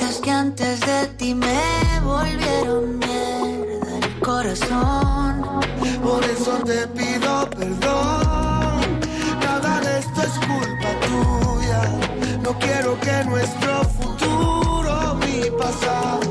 Es 0.00 0.16
que 0.18 0.30
antes 0.32 0.80
de 0.80 1.06
ti 1.18 1.34
me 1.34 2.00
volvieron 2.02 2.98
mierda 2.98 3.98
el 4.02 4.18
corazón. 4.18 5.60
Por 6.02 6.24
eso 6.24 6.52
te 6.64 6.80
pido 6.88 7.48
perdón. 7.50 8.98
Nada 9.40 9.80
de 9.84 10.00
esto 10.00 10.20
es 10.28 10.34
culpa 10.50 10.90
tuya. 11.06 11.82
No 12.42 12.58
quiero 12.58 12.98
que 12.98 13.16
nuestro 13.32 13.84
futuro, 14.00 15.14
mi 15.22 15.48
pasado, 15.62 16.21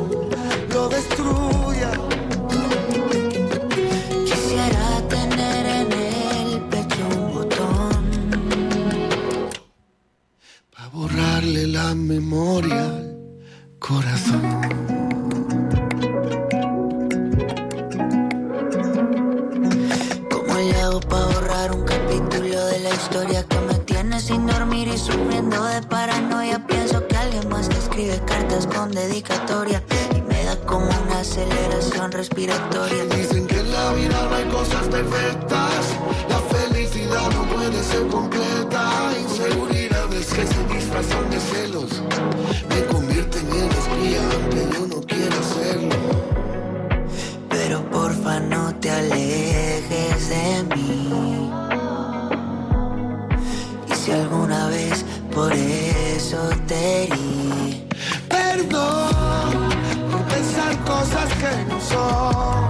memoria 12.12 12.91
corazón. 13.80 14.41
¿Cómo 20.30 20.53
le 20.55 20.76
hago 20.82 20.99
para 20.99 21.26
borrar 21.28 21.72
un 21.72 21.84
capítulo 21.86 22.66
de 22.66 22.80
la 22.82 22.89
historia 22.89 23.45
que 23.47 23.59
me 23.62 23.76
tiene 23.86 24.20
sin 24.20 24.45
dormir 24.45 24.89
y 24.89 24.97
sufriendo 24.97 25.64
de 25.64 25.82
paranoia? 25.84 26.68
Pienso 26.68 27.07
que 27.07 27.16
alguien 27.16 27.47
más 27.47 27.70
te 27.70 27.78
escribe 27.78 28.20
cartas 28.26 28.68
con 28.68 28.91
dedicatoria 28.91 29.82
y 30.14 30.22
me 30.22 30.43
da 30.43 30.57
como 30.66 30.88
una 30.88 31.20
aceleración 31.22 32.12
respiratoria. 32.12 33.05
Dicen 33.05 33.47
que 33.47 33.57
en 33.57 33.72
la 33.72 33.93
vida 33.93 34.28
no 34.30 34.36
hay 34.36 34.45
cosas 34.49 34.86
perfectas. 34.89 35.82
La 36.28 36.39
felicidad 36.55 37.32
no 37.32 37.43
puede 37.55 37.82
ser 37.84 38.05
completa. 38.07 39.14
Inseguridades 39.18 39.80
que 40.28 40.45
se 40.45 40.63
disfrazan 40.74 41.30
de 41.32 41.39
celos 41.39 42.01
me 42.69 42.86
convierten 42.86 43.47
en 43.47 43.69
espía 43.72 44.22
aunque 44.34 44.78
yo 44.78 44.88
no 44.88 45.01
quiera 45.01 45.36
serlo. 45.41 45.95
Pero 47.49 47.89
porfa 47.89 48.39
no 48.39 48.74
te 48.76 48.91
alejes 48.91 50.30
de 50.30 50.76
mí. 50.76 51.49
Y 53.91 53.95
si 53.95 54.11
alguna 54.11 54.67
vez 54.67 55.03
por 55.34 55.51
eso 55.53 56.38
te 56.67 57.03
herí, 57.05 57.88
Perdón 58.30 59.69
por 60.11 60.22
pensar 60.36 60.78
cosas 60.86 61.30
que 61.41 61.65
no 61.67 61.82
son. 61.82 62.69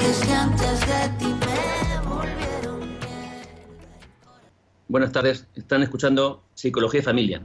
es 0.00 0.18
que 0.18 0.34
antes 0.34 0.80
de 0.80 1.08
ti 1.18 1.31
Buenas 4.92 5.10
tardes, 5.10 5.48
están 5.56 5.82
escuchando 5.82 6.44
Psicología 6.52 7.00
y 7.00 7.02
Familia 7.02 7.40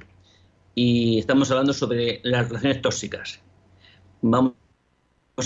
y 0.76 1.18
estamos 1.18 1.50
hablando 1.50 1.72
sobre 1.72 2.20
las 2.24 2.50
relaciones 2.50 2.82
tóxicas. 2.82 3.42
Vamos 4.22 4.54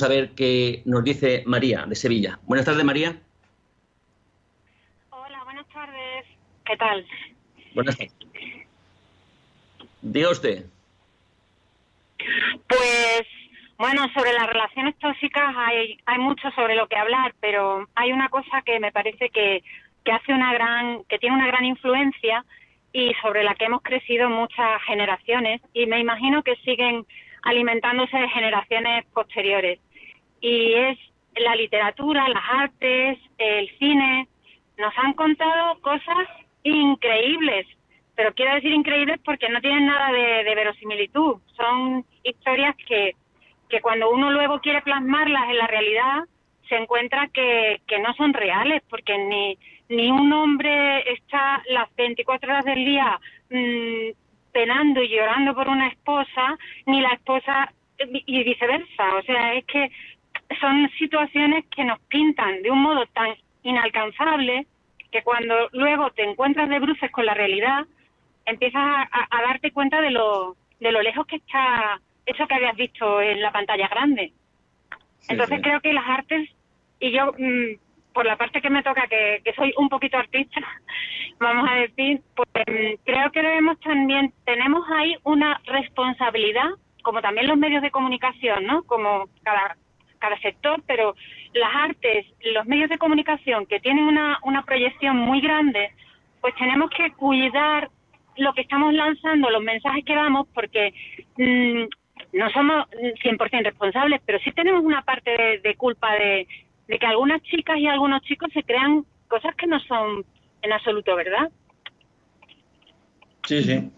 a 0.02 0.08
ver 0.08 0.32
qué 0.32 0.82
nos 0.86 1.04
dice 1.04 1.44
María 1.46 1.86
de 1.86 1.94
Sevilla. 1.94 2.40
Buenas 2.42 2.66
tardes, 2.66 2.84
María. 2.84 3.22
Hola, 5.12 5.44
buenas 5.44 5.68
tardes. 5.68 6.26
¿Qué 6.66 6.76
tal? 6.76 7.06
Buenas 7.76 7.96
tardes. 7.96 8.16
Diga 10.02 10.32
usted. 10.32 10.66
Pues, 12.68 13.28
bueno, 13.78 14.08
sobre 14.16 14.34
las 14.34 14.48
relaciones 14.48 14.98
tóxicas 14.98 15.54
hay, 15.56 16.00
hay 16.08 16.18
mucho 16.18 16.50
sobre 16.56 16.76
lo 16.76 16.88
que 16.88 16.96
hablar, 16.96 17.36
pero 17.40 17.88
hay 17.94 18.12
una 18.12 18.30
cosa 18.30 18.64
que 18.66 18.80
me 18.80 18.92
parece 18.92 19.30
que, 19.30 19.62
que 20.04 20.12
hace 20.12 20.34
una 20.34 20.54
gran, 20.54 21.04
que 21.06 21.20
tiene 21.20 21.36
una 21.36 21.48
gran 21.48 21.66
influencia 21.66 22.44
y 22.94 23.14
sobre 23.22 23.44
la 23.44 23.56
que 23.56 23.66
hemos 23.66 23.82
crecido 23.82 24.30
muchas 24.30 24.82
generaciones 24.84 25.62
y 25.74 25.86
me 25.86 26.00
imagino 26.00 26.44
que 26.44 26.56
siguen 26.58 27.06
alimentándose 27.44 28.18
de 28.18 28.30
generaciones 28.30 29.06
posteriores. 29.14 29.80
Y 30.42 30.74
es 30.74 30.98
la 31.36 31.56
literatura, 31.56 32.28
las 32.28 32.44
artes, 32.50 33.20
el 33.38 33.70
cine, 33.78 34.28
nos 34.78 34.94
han 34.98 35.14
contado 35.14 35.80
cosas 35.82 36.28
increíbles, 36.64 37.66
pero 38.16 38.34
quiero 38.34 38.56
decir 38.56 38.72
increíbles 38.72 39.20
porque 39.24 39.50
no 39.50 39.62
tienen 39.62 39.86
nada 39.86 40.12
de, 40.12 40.44
de 40.44 40.56
verosimilitud. 40.56 41.38
Son 41.56 42.06
historias 42.24 42.76
que, 42.88 43.16
que 43.70 43.82
cuando 43.82 44.12
uno 44.12 44.32
luego 44.32 44.60
quiere 44.60 44.82
plasmarlas 44.82 45.50
en 45.50 45.58
la 45.58 45.68
realidad, 45.68 46.24
se 46.68 46.76
encuentra 46.76 47.28
que, 47.34 47.82
que 47.88 48.00
no 48.00 48.14
son 48.14 48.34
reales, 48.34 48.82
porque 48.90 49.18
ni, 49.18 49.58
ni 49.92 50.10
un 50.10 50.32
hombre 50.34 51.12
está 51.14 51.62
las 51.70 51.94
24 51.96 52.50
horas 52.52 52.66
del 52.66 52.84
día 52.86 53.20
mm, 53.50 54.12
penando 54.52 55.02
y 55.04 55.10
llorando 55.10 55.54
por 55.54 55.68
una 55.70 55.88
esposa, 55.88 56.58
ni 56.86 57.02
la 57.02 57.10
esposa 57.14 57.72
y 58.00 58.44
viceversa. 58.44 59.16
O 59.16 59.22
sea, 59.24 59.54
es 59.54 59.66
que 59.66 59.92
son 60.60 60.90
situaciones 60.98 61.66
que 61.76 61.84
nos 61.86 62.00
pintan 62.08 62.62
de 62.62 62.72
un 62.72 62.82
modo 62.82 63.06
tan 63.08 63.36
inalcanzable 63.64 64.66
que 65.12 65.22
cuando 65.24 65.56
luego 65.74 66.10
te 66.12 66.24
encuentras 66.24 66.70
de 66.70 66.80
bruces 66.80 67.12
con 67.12 67.26
la 67.26 67.34
realidad, 67.34 67.86
empiezas 68.46 68.82
a, 68.82 69.02
a- 69.04 69.28
a 69.30 69.42
darte 69.44 69.72
cuenta 69.72 70.02
de 70.02 70.12
lo, 70.12 70.56
de 70.80 70.92
lo 70.92 71.02
lejos 71.02 71.26
que 71.28 71.36
está 71.38 72.00
eso 72.26 72.48
que 72.48 72.54
habías 72.56 72.76
visto 72.76 73.22
en 73.22 73.42
la 73.42 73.52
pantalla 73.52 73.88
grande. 73.88 74.32
Entonces 75.28 75.58
sí. 75.58 75.62
creo 75.64 75.82
que 75.82 75.94
las 75.94 76.08
artes, 76.08 76.50
y 77.00 77.12
yo, 77.12 77.34
mm, 77.38 77.76
por 78.14 78.26
la 78.26 78.38
parte 78.38 78.62
que 78.62 78.70
me 78.70 78.84
toca, 78.84 79.08
que, 79.08 79.42
soy 79.56 79.74
un 79.78 79.90
poquito 79.90 80.18
artista, 80.18 80.60
vamos 81.40 81.70
a 81.70 81.76
decir, 81.76 82.22
pues 82.36 82.50
mm, 82.68 83.04
creo 83.06 83.32
que 83.32 83.42
debemos 83.42 83.80
también, 83.80 84.34
tenemos 84.46 84.86
ahí 84.90 85.16
una 85.24 85.60
responsabilidad, 85.66 86.70
como 87.04 87.22
también 87.22 87.48
los 87.48 87.58
medios 87.58 87.82
de 87.82 87.92
comunicación, 87.92 88.66
¿no? 88.66 88.84
Como 88.84 89.28
cada, 89.44 89.76
cada 90.20 90.38
sector, 90.40 90.84
pero 90.86 91.16
las 91.54 91.74
artes, 91.76 92.26
los 92.54 92.66
medios 92.66 92.90
de 92.90 92.98
comunicación 92.98 93.66
que 93.66 93.80
tienen 93.80 94.06
una, 94.06 94.40
una 94.44 94.64
proyección 94.64 95.18
muy 95.18 95.42
grande, 95.42 95.92
pues 96.42 96.54
tenemos 96.56 96.90
que 96.92 97.12
cuidar 97.12 97.90
lo 98.38 98.54
que 98.54 98.62
estamos 98.62 98.94
lanzando, 98.94 99.50
los 99.50 99.64
mensajes 99.64 100.06
que 100.06 100.16
damos, 100.16 100.48
porque 100.54 100.94
mm, 101.38 102.38
no 102.38 102.50
somos 102.52 102.88
100% 102.92 103.64
responsables, 103.64 104.22
pero 104.26 104.40
sí 104.40 104.52
tenemos 104.52 104.84
una 104.84 105.02
parte 105.02 105.60
de 105.62 105.76
culpa 105.76 106.14
de, 106.16 106.48
de 106.92 107.00
que 107.00 107.06
algunas 107.06 107.42
chicas 107.44 107.78
y 107.78 107.88
algunos 107.88 108.22
chicos 108.24 108.50
se 108.54 108.64
crean 108.64 109.06
cosas 109.30 109.56
que 109.56 109.66
no 109.66 109.80
son 109.80 110.26
en 110.62 110.74
absoluto 110.74 111.16
verdad. 111.16 111.50
Sí, 113.48 113.64
sí. 113.64 113.90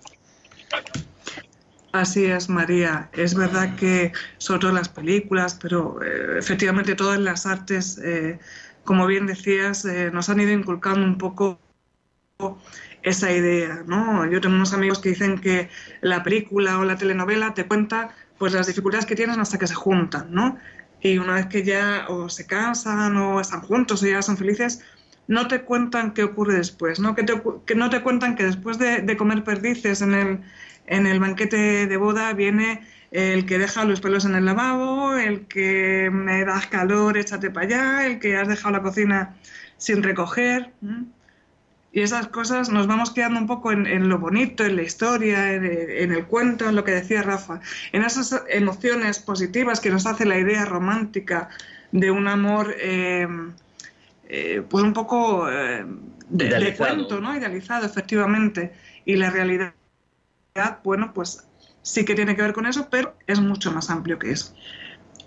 Así 1.92 2.26
es, 2.26 2.50
María. 2.50 3.10
Es 3.14 3.34
verdad 3.36 3.76
que, 3.78 4.12
sobre 4.38 4.60
todo 4.60 4.72
las 4.74 4.90
películas, 4.90 5.58
pero 5.60 6.04
eh, 6.04 6.38
efectivamente 6.38 6.94
todas 6.94 7.20
las 7.20 7.48
artes, 7.48 7.98
eh, 7.98 8.38
como 8.84 9.08
bien 9.08 9.26
decías, 9.26 9.86
eh, 9.86 10.12
nos 10.14 10.30
han 10.30 10.42
ido 10.42 10.52
inculcando 10.52 11.04
un 11.04 11.18
poco 11.18 11.60
esa 13.02 13.32
idea, 13.32 13.84
¿no? 13.88 14.30
Yo 14.30 14.40
tengo 14.40 14.56
unos 14.56 14.74
amigos 14.74 15.00
que 15.00 15.10
dicen 15.10 15.40
que 15.40 15.70
la 16.02 16.22
película 16.22 16.78
o 16.78 16.84
la 16.84 16.98
telenovela 16.98 17.56
te 17.56 17.66
cuenta 17.66 18.12
pues 18.38 18.54
las 18.54 18.68
dificultades 18.68 19.08
que 19.08 19.16
tienen 19.16 19.40
hasta 19.40 19.58
que 19.58 19.68
se 19.68 19.74
juntan, 19.74 20.32
¿no? 20.32 20.60
Y 21.04 21.18
una 21.18 21.34
vez 21.34 21.48
que 21.48 21.64
ya 21.64 22.06
o 22.08 22.30
se 22.30 22.48
casan 22.48 23.18
o 23.18 23.42
están 23.42 23.62
juntos 23.62 24.02
o 24.02 24.08
ya 24.08 24.22
son 24.22 24.38
felices, 24.38 24.82
no 25.28 25.48
te 25.48 25.62
cuentan 25.62 26.14
qué 26.14 26.24
ocurre 26.24 26.56
después, 26.56 27.00
¿no? 27.00 27.14
Que, 27.14 27.26
que 27.66 27.76
no 27.76 27.90
te 27.90 28.02
cuentan 28.02 28.36
que 28.36 28.46
después 28.46 28.78
de, 28.80 29.18
comer 29.18 29.44
perdices 29.44 30.02
en 30.02 30.14
el, 30.14 30.40
en 30.88 31.06
el 31.06 31.20
banquete 31.20 31.88
de 31.88 31.98
boda 31.98 32.34
viene 32.34 32.88
el 33.12 33.46
que 33.46 33.60
deja 33.60 33.86
los 33.86 34.02
pelos 34.02 34.26
en 34.26 34.36
el 34.36 34.46
lavabo, 34.46 35.16
el 35.16 35.46
que 35.48 36.10
me 36.12 36.44
das 36.46 36.68
calor, 36.68 37.18
échate 37.18 37.52
para 37.52 37.68
allá, 37.68 38.06
el 38.08 38.20
que 38.20 38.38
has 38.38 38.48
dejado 38.48 38.72
la 38.72 38.82
cocina 38.82 39.36
sin 39.78 40.02
recoger. 40.04 40.72
Y 41.96 42.02
esas 42.02 42.28
cosas 42.28 42.70
nos 42.70 42.88
vamos 42.88 43.12
quedando 43.12 43.40
un 43.40 43.46
poco 43.46 43.72
en, 43.72 44.10
lo 44.10 44.18
bonito, 44.18 44.66
en 44.66 44.76
la 44.76 44.82
historia, 44.82 45.54
en, 45.54 46.12
el 46.12 46.26
cuento, 46.26 46.68
en 46.68 46.76
lo 46.76 46.84
que 46.84 46.90
decía 46.90 47.22
Rafa, 47.22 47.62
en 47.92 48.04
esas 48.04 48.44
emociones 48.50 49.20
positivas 49.20 49.80
que 49.80 49.92
nos 49.92 50.08
hace 50.08 50.26
la 50.26 50.40
idea 50.40 50.66
romántica 50.66 51.50
de 51.92 52.10
un 52.10 52.28
amor, 52.28 52.76
eh, 52.80 53.28
eh, 54.28 54.64
pues 54.68 54.84
un 54.84 54.94
poco 54.94 55.48
eh, 55.52 55.86
de, 56.30 56.76
cuento, 56.76 57.22
¿no? 57.22 57.38
Idealizado, 57.38 57.86
efectivamente. 57.86 58.74
Y 59.06 59.16
la 59.16 59.30
realidad, 59.30 59.74
bueno, 60.84 61.14
pues 61.14 61.48
sí 61.84 62.06
que 62.06 62.16
tiene 62.16 62.36
que 62.36 62.42
ver 62.42 62.54
con 62.54 62.66
eso, 62.66 62.88
pero 62.90 63.16
es 63.28 63.40
mucho 63.40 63.72
más 63.72 63.92
amplio 63.92 64.18
que 64.18 64.32
eso. 64.32 64.56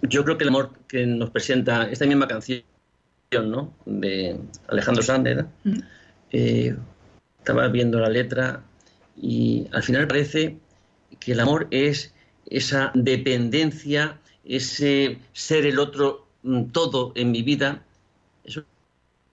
Yo 0.02 0.24
creo 0.24 0.36
que 0.36 0.42
el 0.42 0.48
amor 0.48 0.72
que 0.88 1.06
nos 1.06 1.30
presenta 1.30 1.88
esta 1.88 2.06
misma 2.06 2.26
canción, 2.26 2.64
¿no? 3.30 3.72
De 3.84 4.36
Alejandro 4.66 5.04
Sander, 5.04 5.46
eh, 6.32 6.76
estaba 7.38 7.68
viendo 7.68 8.00
la 8.00 8.08
letra 8.08 8.62
y 9.16 9.66
al 9.72 9.82
final 9.82 10.06
parece 10.06 10.58
que 11.20 11.32
el 11.32 11.40
amor 11.40 11.68
es 11.70 12.12
esa 12.46 12.90
dependencia, 12.94 14.18
ese 14.44 15.18
ser 15.32 15.66
el 15.66 15.78
otro 15.78 16.26
mm, 16.42 16.66
todo 16.66 17.12
en 17.14 17.30
mi 17.30 17.42
vida. 17.42 17.82
Eso, 18.44 18.64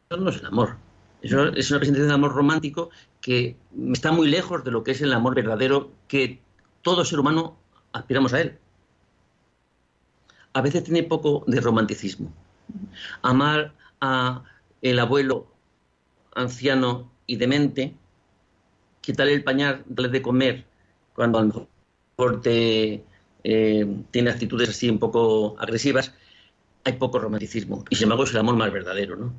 no 0.09 0.29
es 0.29 0.39
el 0.39 0.45
amor. 0.45 0.77
Eso 1.21 1.47
es 1.53 1.71
una 1.71 1.79
presentación 1.79 2.09
de 2.09 2.13
amor 2.13 2.33
romántico 2.33 2.89
que 3.21 3.55
está 3.93 4.11
muy 4.11 4.27
lejos 4.27 4.63
de 4.63 4.71
lo 4.71 4.83
que 4.83 4.91
es 4.91 5.01
el 5.01 5.13
amor 5.13 5.35
verdadero 5.35 5.91
que 6.07 6.39
todo 6.81 7.05
ser 7.05 7.19
humano 7.19 7.57
aspiramos 7.93 8.33
a 8.33 8.41
él. 8.41 8.57
A 10.53 10.61
veces 10.61 10.83
tiene 10.83 11.03
poco 11.03 11.43
de 11.47 11.61
romanticismo. 11.61 12.31
Amar 13.21 13.73
a 14.01 14.43
el 14.81 14.99
abuelo 14.99 15.47
anciano 16.35 17.11
y 17.25 17.37
demente, 17.37 17.95
quitarle 19.01 19.33
el 19.33 19.43
pañal, 19.43 19.83
darle 19.87 20.11
de 20.11 20.21
comer, 20.21 20.65
cuando 21.13 21.39
a 21.39 21.43
lo 21.43 21.67
mejor 22.17 22.41
te, 22.41 23.03
eh, 23.43 23.97
tiene 24.11 24.29
actitudes 24.29 24.69
así 24.69 24.89
un 24.89 24.99
poco 24.99 25.55
agresivas, 25.59 26.13
hay 26.83 26.93
poco 26.93 27.19
romanticismo. 27.19 27.83
Y 27.89 27.95
sin 27.95 28.05
embargo 28.05 28.23
es 28.23 28.31
el 28.31 28.37
amor 28.37 28.55
más 28.55 28.71
verdadero, 28.71 29.15
¿no? 29.15 29.33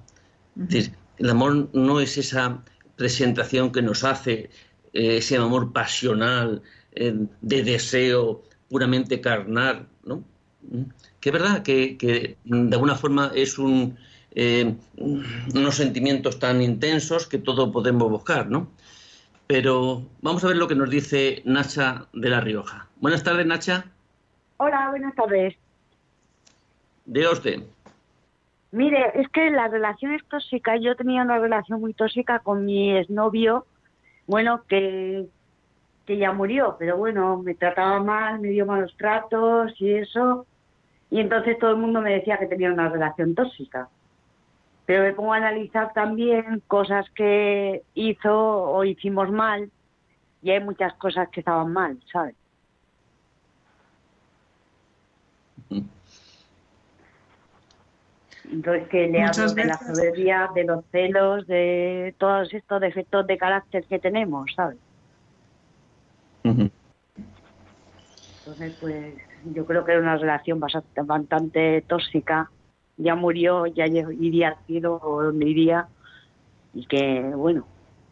Es 0.60 0.68
decir, 0.68 0.94
el 1.18 1.30
amor 1.30 1.68
no 1.72 2.00
es 2.00 2.16
esa 2.16 2.62
presentación 2.96 3.72
que 3.72 3.82
nos 3.82 4.04
hace 4.04 4.50
eh, 4.92 5.16
ese 5.18 5.36
amor 5.36 5.72
pasional, 5.72 6.62
eh, 6.92 7.14
de 7.40 7.62
deseo 7.64 8.44
puramente 8.68 9.20
carnal, 9.20 9.88
¿no? 10.04 10.24
Que 11.20 11.30
es 11.30 11.32
verdad 11.32 11.62
que, 11.62 11.96
que 11.96 12.38
de 12.44 12.74
alguna 12.74 12.94
forma 12.94 13.32
es 13.34 13.58
un, 13.58 13.98
eh, 14.34 14.74
unos 14.96 15.76
sentimientos 15.76 16.38
tan 16.38 16.60
intensos 16.60 17.28
que 17.28 17.38
todo 17.38 17.70
podemos 17.70 18.10
buscar, 18.10 18.48
¿no? 18.48 18.68
Pero 19.46 20.02
vamos 20.22 20.42
a 20.44 20.48
ver 20.48 20.56
lo 20.56 20.66
que 20.66 20.74
nos 20.74 20.90
dice 20.90 21.42
Nacha 21.44 22.06
de 22.12 22.30
La 22.30 22.40
Rioja. 22.40 22.88
Buenas 22.96 23.22
tardes, 23.22 23.46
Nacha. 23.46 23.84
Hola, 24.56 24.88
buenas 24.90 25.14
tardes. 25.14 25.54
Diga 27.04 27.30
usted. 27.30 27.62
Mire, 28.72 29.12
es 29.14 29.28
que 29.28 29.50
la 29.50 29.68
relación 29.68 30.14
es 30.14 30.24
tóxica. 30.24 30.76
Yo 30.76 30.96
tenía 30.96 31.22
una 31.22 31.38
relación 31.38 31.80
muy 31.80 31.94
tóxica 31.94 32.40
con 32.40 32.64
mi 32.64 32.96
exnovio, 32.96 33.66
bueno, 34.26 34.62
que, 34.66 35.26
que 36.06 36.16
ya 36.16 36.32
murió, 36.32 36.76
pero 36.78 36.96
bueno, 36.96 37.40
me 37.40 37.54
trataba 37.54 38.02
mal, 38.02 38.40
me 38.40 38.48
dio 38.48 38.66
malos 38.66 38.96
tratos 38.96 39.74
y 39.80 39.92
eso. 39.92 40.46
Y 41.10 41.20
entonces 41.20 41.58
todo 41.58 41.72
el 41.72 41.76
mundo 41.76 42.00
me 42.00 42.14
decía 42.14 42.38
que 42.38 42.46
tenía 42.46 42.72
una 42.72 42.88
relación 42.88 43.34
tóxica 43.36 43.88
pero 44.86 45.02
me 45.02 45.12
pongo 45.14 45.32
a 45.32 45.38
analizar 45.38 45.92
también 45.92 46.62
cosas 46.66 47.06
que 47.14 47.82
hizo 47.94 48.34
o 48.34 48.84
hicimos 48.84 49.30
mal 49.30 49.70
y 50.42 50.50
hay 50.50 50.60
muchas 50.60 50.92
cosas 50.94 51.28
que 51.30 51.40
estaban 51.40 51.72
mal, 51.72 51.98
¿sabes? 52.12 52.34
Entonces 58.52 58.88
que 58.88 59.08
le 59.08 59.22
hablo 59.22 59.54
de 59.54 59.64
la 59.64 59.78
soberbia, 59.78 60.50
de 60.54 60.64
los 60.64 60.84
celos, 60.92 61.46
de 61.46 62.14
todos 62.18 62.52
estos 62.52 62.80
defectos 62.80 63.26
de 63.26 63.38
carácter 63.38 63.84
que 63.86 63.98
tenemos, 63.98 64.52
¿sabes? 64.54 64.76
Entonces, 68.46 68.76
pues 68.78 69.14
yo 69.54 69.64
creo 69.64 69.86
que 69.86 69.92
era 69.92 70.02
una 70.02 70.18
relación 70.18 70.60
bastante, 70.60 71.00
bastante 71.00 71.82
tóxica 71.88 72.50
ya 72.96 73.14
murió, 73.14 73.66
ya 73.66 73.86
iría 73.86 74.48
al 74.48 74.56
cielo 74.66 75.00
o 75.02 75.22
donde 75.22 75.48
iría 75.48 75.88
y 76.74 76.86
que, 76.86 77.20
bueno, 77.34 77.66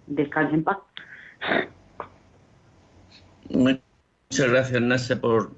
descanse 0.06 0.54
en 0.54 0.64
paz. 0.64 0.78
Muchas 3.50 3.80
gracias, 4.50 4.80
Nasa, 4.80 5.20
por... 5.20 5.52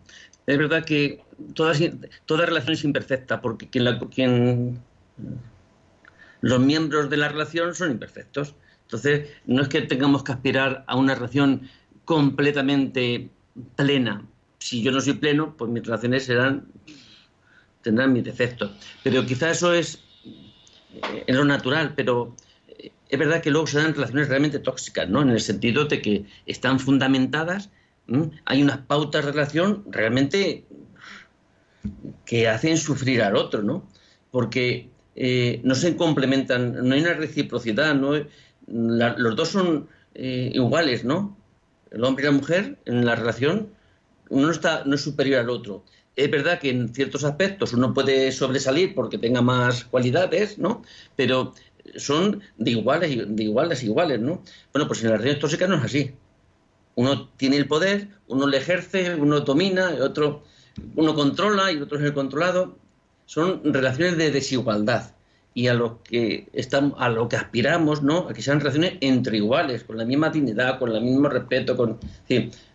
Es 0.46 0.58
verdad 0.58 0.84
que 0.84 1.22
toda, 1.54 1.72
toda 2.26 2.46
relación 2.46 2.74
es 2.74 2.84
imperfecta, 2.84 3.40
porque 3.40 3.68
quien, 3.68 3.84
la, 3.84 3.98
quien 3.98 4.78
los 6.42 6.60
miembros 6.60 7.08
de 7.08 7.16
la 7.16 7.28
relación 7.28 7.74
son 7.74 7.92
imperfectos. 7.92 8.54
Entonces, 8.82 9.30
no 9.46 9.62
es 9.62 9.68
que 9.68 9.80
tengamos 9.80 10.22
que 10.22 10.32
aspirar 10.32 10.84
a 10.86 10.96
una 10.96 11.14
relación 11.14 11.62
completamente 12.04 13.30
plena. 13.76 14.26
Si 14.58 14.82
yo 14.82 14.92
no 14.92 15.00
soy 15.00 15.14
pleno, 15.14 15.56
pues 15.56 15.70
mis 15.70 15.84
relaciones 15.84 16.26
serán 16.26 16.66
tendrán 17.84 18.12
mis 18.12 18.24
defectos. 18.24 18.72
Pero 19.04 19.24
quizá 19.24 19.50
eso 19.50 19.72
es, 19.72 20.00
eh, 20.94 21.24
lo 21.28 21.44
natural, 21.44 21.92
pero 21.94 22.34
eh, 22.66 22.90
es 23.08 23.18
verdad 23.18 23.40
que 23.40 23.50
luego 23.50 23.68
se 23.68 23.78
dan 23.78 23.94
relaciones 23.94 24.28
realmente 24.28 24.58
tóxicas, 24.58 25.08
¿no? 25.08 25.22
En 25.22 25.30
el 25.30 25.40
sentido 25.40 25.84
de 25.84 26.02
que 26.02 26.24
están 26.46 26.80
fundamentadas, 26.80 27.70
hay 28.44 28.62
unas 28.62 28.78
pautas 28.78 29.24
de 29.24 29.32
relación 29.32 29.84
realmente 29.90 30.64
que 32.26 32.48
hacen 32.48 32.76
sufrir 32.76 33.22
al 33.22 33.36
otro, 33.36 33.62
¿no? 33.62 33.88
Porque 34.30 34.90
eh, 35.14 35.60
no 35.62 35.74
se 35.74 35.96
complementan, 35.96 36.86
no 36.86 36.94
hay 36.94 37.00
una 37.00 37.14
reciprocidad, 37.14 37.94
¿no? 37.94 38.12
los 38.66 39.36
dos 39.36 39.48
son 39.50 39.88
iguales, 40.14 41.04
¿no? 41.04 41.36
El 41.90 42.02
hombre 42.04 42.24
y 42.24 42.26
la 42.26 42.32
mujer 42.32 42.78
en 42.86 43.04
la 43.04 43.14
relación, 43.14 43.68
uno 44.30 44.50
está, 44.50 44.84
no 44.86 44.94
es 44.94 45.02
superior 45.02 45.40
al 45.40 45.50
otro 45.50 45.84
es 46.16 46.30
verdad 46.30 46.60
que 46.60 46.70
en 46.70 46.94
ciertos 46.94 47.24
aspectos 47.24 47.72
uno 47.72 47.92
puede 47.92 48.30
sobresalir 48.32 48.94
porque 48.94 49.18
tenga 49.18 49.42
más 49.42 49.84
cualidades, 49.84 50.58
¿no? 50.58 50.82
Pero 51.16 51.54
son 51.96 52.42
de 52.56 52.70
iguales, 52.70 53.24
de 53.28 53.42
iguales, 53.42 53.82
iguales, 53.82 54.20
¿no? 54.20 54.42
Bueno, 54.72 54.86
pues 54.86 55.02
en 55.02 55.10
las 55.10 55.18
relaciones 55.18 55.40
tóxicas 55.40 55.68
no 55.68 55.76
es 55.76 55.84
así. 55.84 56.12
Uno 56.94 57.28
tiene 57.36 57.56
el 57.56 57.66
poder, 57.66 58.08
uno 58.28 58.46
le 58.46 58.58
ejerce, 58.58 59.14
uno 59.14 59.40
domina, 59.40 59.90
otro, 60.00 60.44
uno 60.94 61.14
controla 61.14 61.72
y 61.72 61.78
otro 61.78 61.98
es 61.98 62.04
el 62.04 62.14
controlado. 62.14 62.78
Son 63.26 63.60
relaciones 63.64 64.16
de 64.16 64.30
desigualdad 64.30 65.14
y 65.52 65.66
a 65.68 65.74
lo 65.74 66.02
que 66.02 66.48
estamos, 66.52 66.94
a 67.00 67.08
lo 67.08 67.28
que 67.28 67.36
aspiramos, 67.36 68.02
¿no? 68.02 68.28
A 68.28 68.34
que 68.34 68.42
sean 68.42 68.60
relaciones 68.60 68.98
entre 69.00 69.38
iguales, 69.38 69.82
con 69.82 69.98
la 69.98 70.04
misma 70.04 70.30
dignidad, 70.30 70.78
con 70.78 70.92
el 70.92 71.02
mismo 71.02 71.28
respeto, 71.28 71.76
con, 71.76 71.98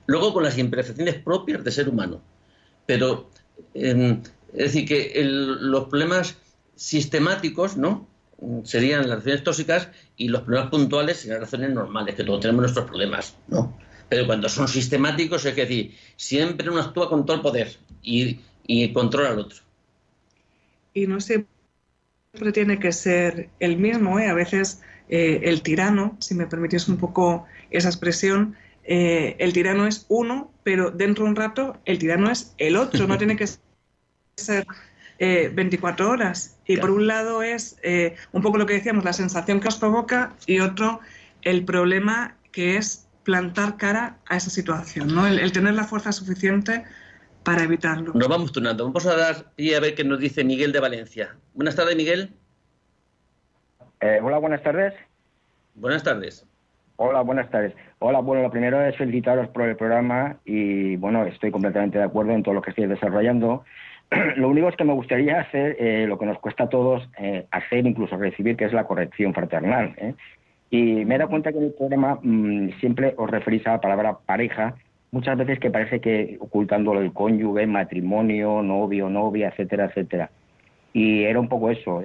luego 0.08 0.34
con 0.34 0.44
las 0.44 0.58
imperfecciones 0.58 1.16
propias 1.16 1.64
de 1.64 1.72
ser 1.72 1.88
humano 1.88 2.22
pero 2.90 3.30
em, 3.76 4.20
es 4.52 4.74
decir, 4.74 4.88
que 4.88 5.22
los 5.24 5.90
problemas 5.90 6.40
sistemáticos, 6.76 7.78
¿no? 7.78 8.08
Serían 8.64 9.02
las 9.02 9.10
relaciones 9.10 9.44
tóxicas 9.44 9.90
y 10.18 10.30
los 10.30 10.42
problemas 10.42 10.72
puntuales 10.72 11.18
serían 11.18 11.40
las 11.40 11.52
relaciones 11.52 11.76
normales, 11.76 12.16
que 12.16 12.24
todos 12.24 12.40
tenemos 12.40 12.64
nuestros 12.64 12.88
problemas, 12.88 13.36
¿no? 13.48 13.78
Pero 14.10 14.26
cuando 14.26 14.50
son 14.50 14.68
sistemáticos, 14.68 15.46
es 15.46 15.56
decir, 15.56 15.94
siempre 16.16 16.68
uno 16.68 16.82
actúa 16.82 17.10
con 17.10 17.28
todo 17.28 17.36
el 17.36 17.44
poder 17.44 17.78
y, 18.02 18.40
controla 18.92 19.30
al 19.30 19.40
otro. 19.40 19.60
Y 20.96 21.06
no 21.06 21.22
siempre 21.22 21.48
tiene 22.52 22.80
que 22.80 22.92
ser 22.92 23.50
el 23.60 23.78
mismo, 23.78 24.18
¿eh? 24.18 24.30
A 24.30 24.34
veces 24.34 24.82
eh, 25.10 25.42
el 25.44 25.62
tirano, 25.62 26.18
si 26.22 26.34
me 26.34 26.48
permitís 26.48 26.88
un 26.88 26.98
poco 26.98 27.46
esa 27.70 27.90
expresión, 27.90 28.56
eh, 28.92 29.36
el 29.38 29.54
tirano 29.54 29.86
es 29.86 30.08
uno, 30.10 30.52
pero 30.64 30.90
dentro 30.90 31.24
de 31.24 31.30
un 31.30 31.36
rato 31.36 31.78
el 31.86 32.00
tirano 32.00 32.32
es 32.32 32.56
el 32.58 32.76
otro, 32.76 33.06
no 33.06 33.20
tiene 33.20 33.36
que 33.36 33.46
ser 34.36 34.66
24 35.20 36.06
eh, 36.06 36.10
horas. 36.10 36.60
Y 36.66 36.78
por 36.78 36.90
un 36.90 37.06
lado 37.06 37.44
es 37.44 37.78
eh, 37.84 38.16
un 38.32 38.42
poco 38.42 38.58
lo 38.58 38.66
que 38.66 38.74
decíamos, 38.74 39.06
la 39.06 39.14
sensación 39.14 39.60
que 39.60 39.68
os 39.68 39.78
provoca, 39.78 40.34
y 40.48 40.60
otro, 40.60 41.02
el 41.44 41.66
problema 41.66 42.36
que 42.52 42.78
es 42.78 43.08
plantar 43.24 43.78
cara 43.78 44.18
a 44.28 44.38
esa 44.38 44.50
situación, 44.50 45.14
¿no? 45.14 45.28
el, 45.28 45.52
tener 45.52 45.76
la 45.76 45.84
fuerza 45.84 46.12
suficiente 46.12 46.84
para 47.44 47.64
evitarlo. 47.64 48.14
Nos 48.16 48.28
vamos 48.28 48.52
turnando. 48.52 48.86
Vamos 48.86 49.06
a 49.06 49.16
dar 49.16 49.52
y 49.56 49.76
a 49.76 49.80
ver 49.80 49.94
qué 49.94 50.04
nos 50.04 50.20
dice 50.20 50.44
Miguel 50.44 50.72
de 50.72 50.80
Valencia. 50.80 51.38
Buenas 51.54 51.76
tardes, 51.76 51.96
Miguel. 51.96 52.34
Eh, 54.02 54.20
hola, 54.24 54.40
buenas 54.40 54.64
tardes. 54.64 54.96
Buenas 55.76 56.02
tardes. 56.02 56.49
Hola, 57.02 57.22
buenas 57.22 57.50
tardes. 57.50 57.74
Hola, 58.00 58.20
bueno, 58.20 58.44
lo 58.44 58.52
primero 58.52 58.84
es 58.84 58.94
felicitaros 58.98 59.48
por 59.48 59.62
el 59.64 59.78
programa 59.78 60.36
y, 60.44 60.98
bueno, 60.98 61.24
estoy 61.24 61.50
completamente 61.50 61.98
de 61.98 62.04
acuerdo 62.04 62.34
en 62.34 62.44
todo 62.44 62.54
lo 62.56 62.62
que 62.62 62.72
estáis 62.72 62.90
desarrollando. 62.90 63.64
lo 64.36 64.50
único 64.50 64.68
es 64.68 64.76
que 64.76 64.84
me 64.84 64.92
gustaría 64.92 65.40
hacer 65.40 65.78
eh, 65.80 66.06
lo 66.10 66.20
que 66.20 66.26
nos 66.26 66.40
cuesta 66.40 66.66
a 66.66 66.70
todos 66.70 67.10
eh, 67.18 67.46
hacer, 67.52 67.88
incluso 67.88 68.18
recibir, 68.18 68.58
que 68.58 68.66
es 68.66 68.74
la 68.74 68.84
corrección 68.84 69.34
fraternal. 69.34 69.94
¿eh? 69.96 70.14
Y 70.72 71.06
me 71.06 71.16
he 71.16 71.18
dado 71.20 71.30
cuenta 71.30 71.54
que 71.54 71.60
en 71.60 71.64
el 71.64 71.74
programa 71.74 72.20
mm, 72.22 72.72
siempre 72.82 73.14
os 73.16 73.32
referís 73.32 73.66
a 73.66 73.72
la 73.72 73.82
palabra 73.82 74.18
pareja, 74.26 74.76
muchas 75.12 75.38
veces 75.38 75.58
que 75.58 75.72
parece 75.72 76.02
que 76.02 76.36
ocultándolo 76.42 77.00
el 77.00 77.14
cónyuge, 77.14 77.66
matrimonio, 77.66 78.62
novio, 78.62 79.08
novia, 79.08 79.48
etcétera, 79.48 79.86
etcétera. 79.86 80.32
Y 80.92 81.24
era 81.24 81.40
un 81.40 81.48
poco 81.48 81.70
eso. 81.70 82.04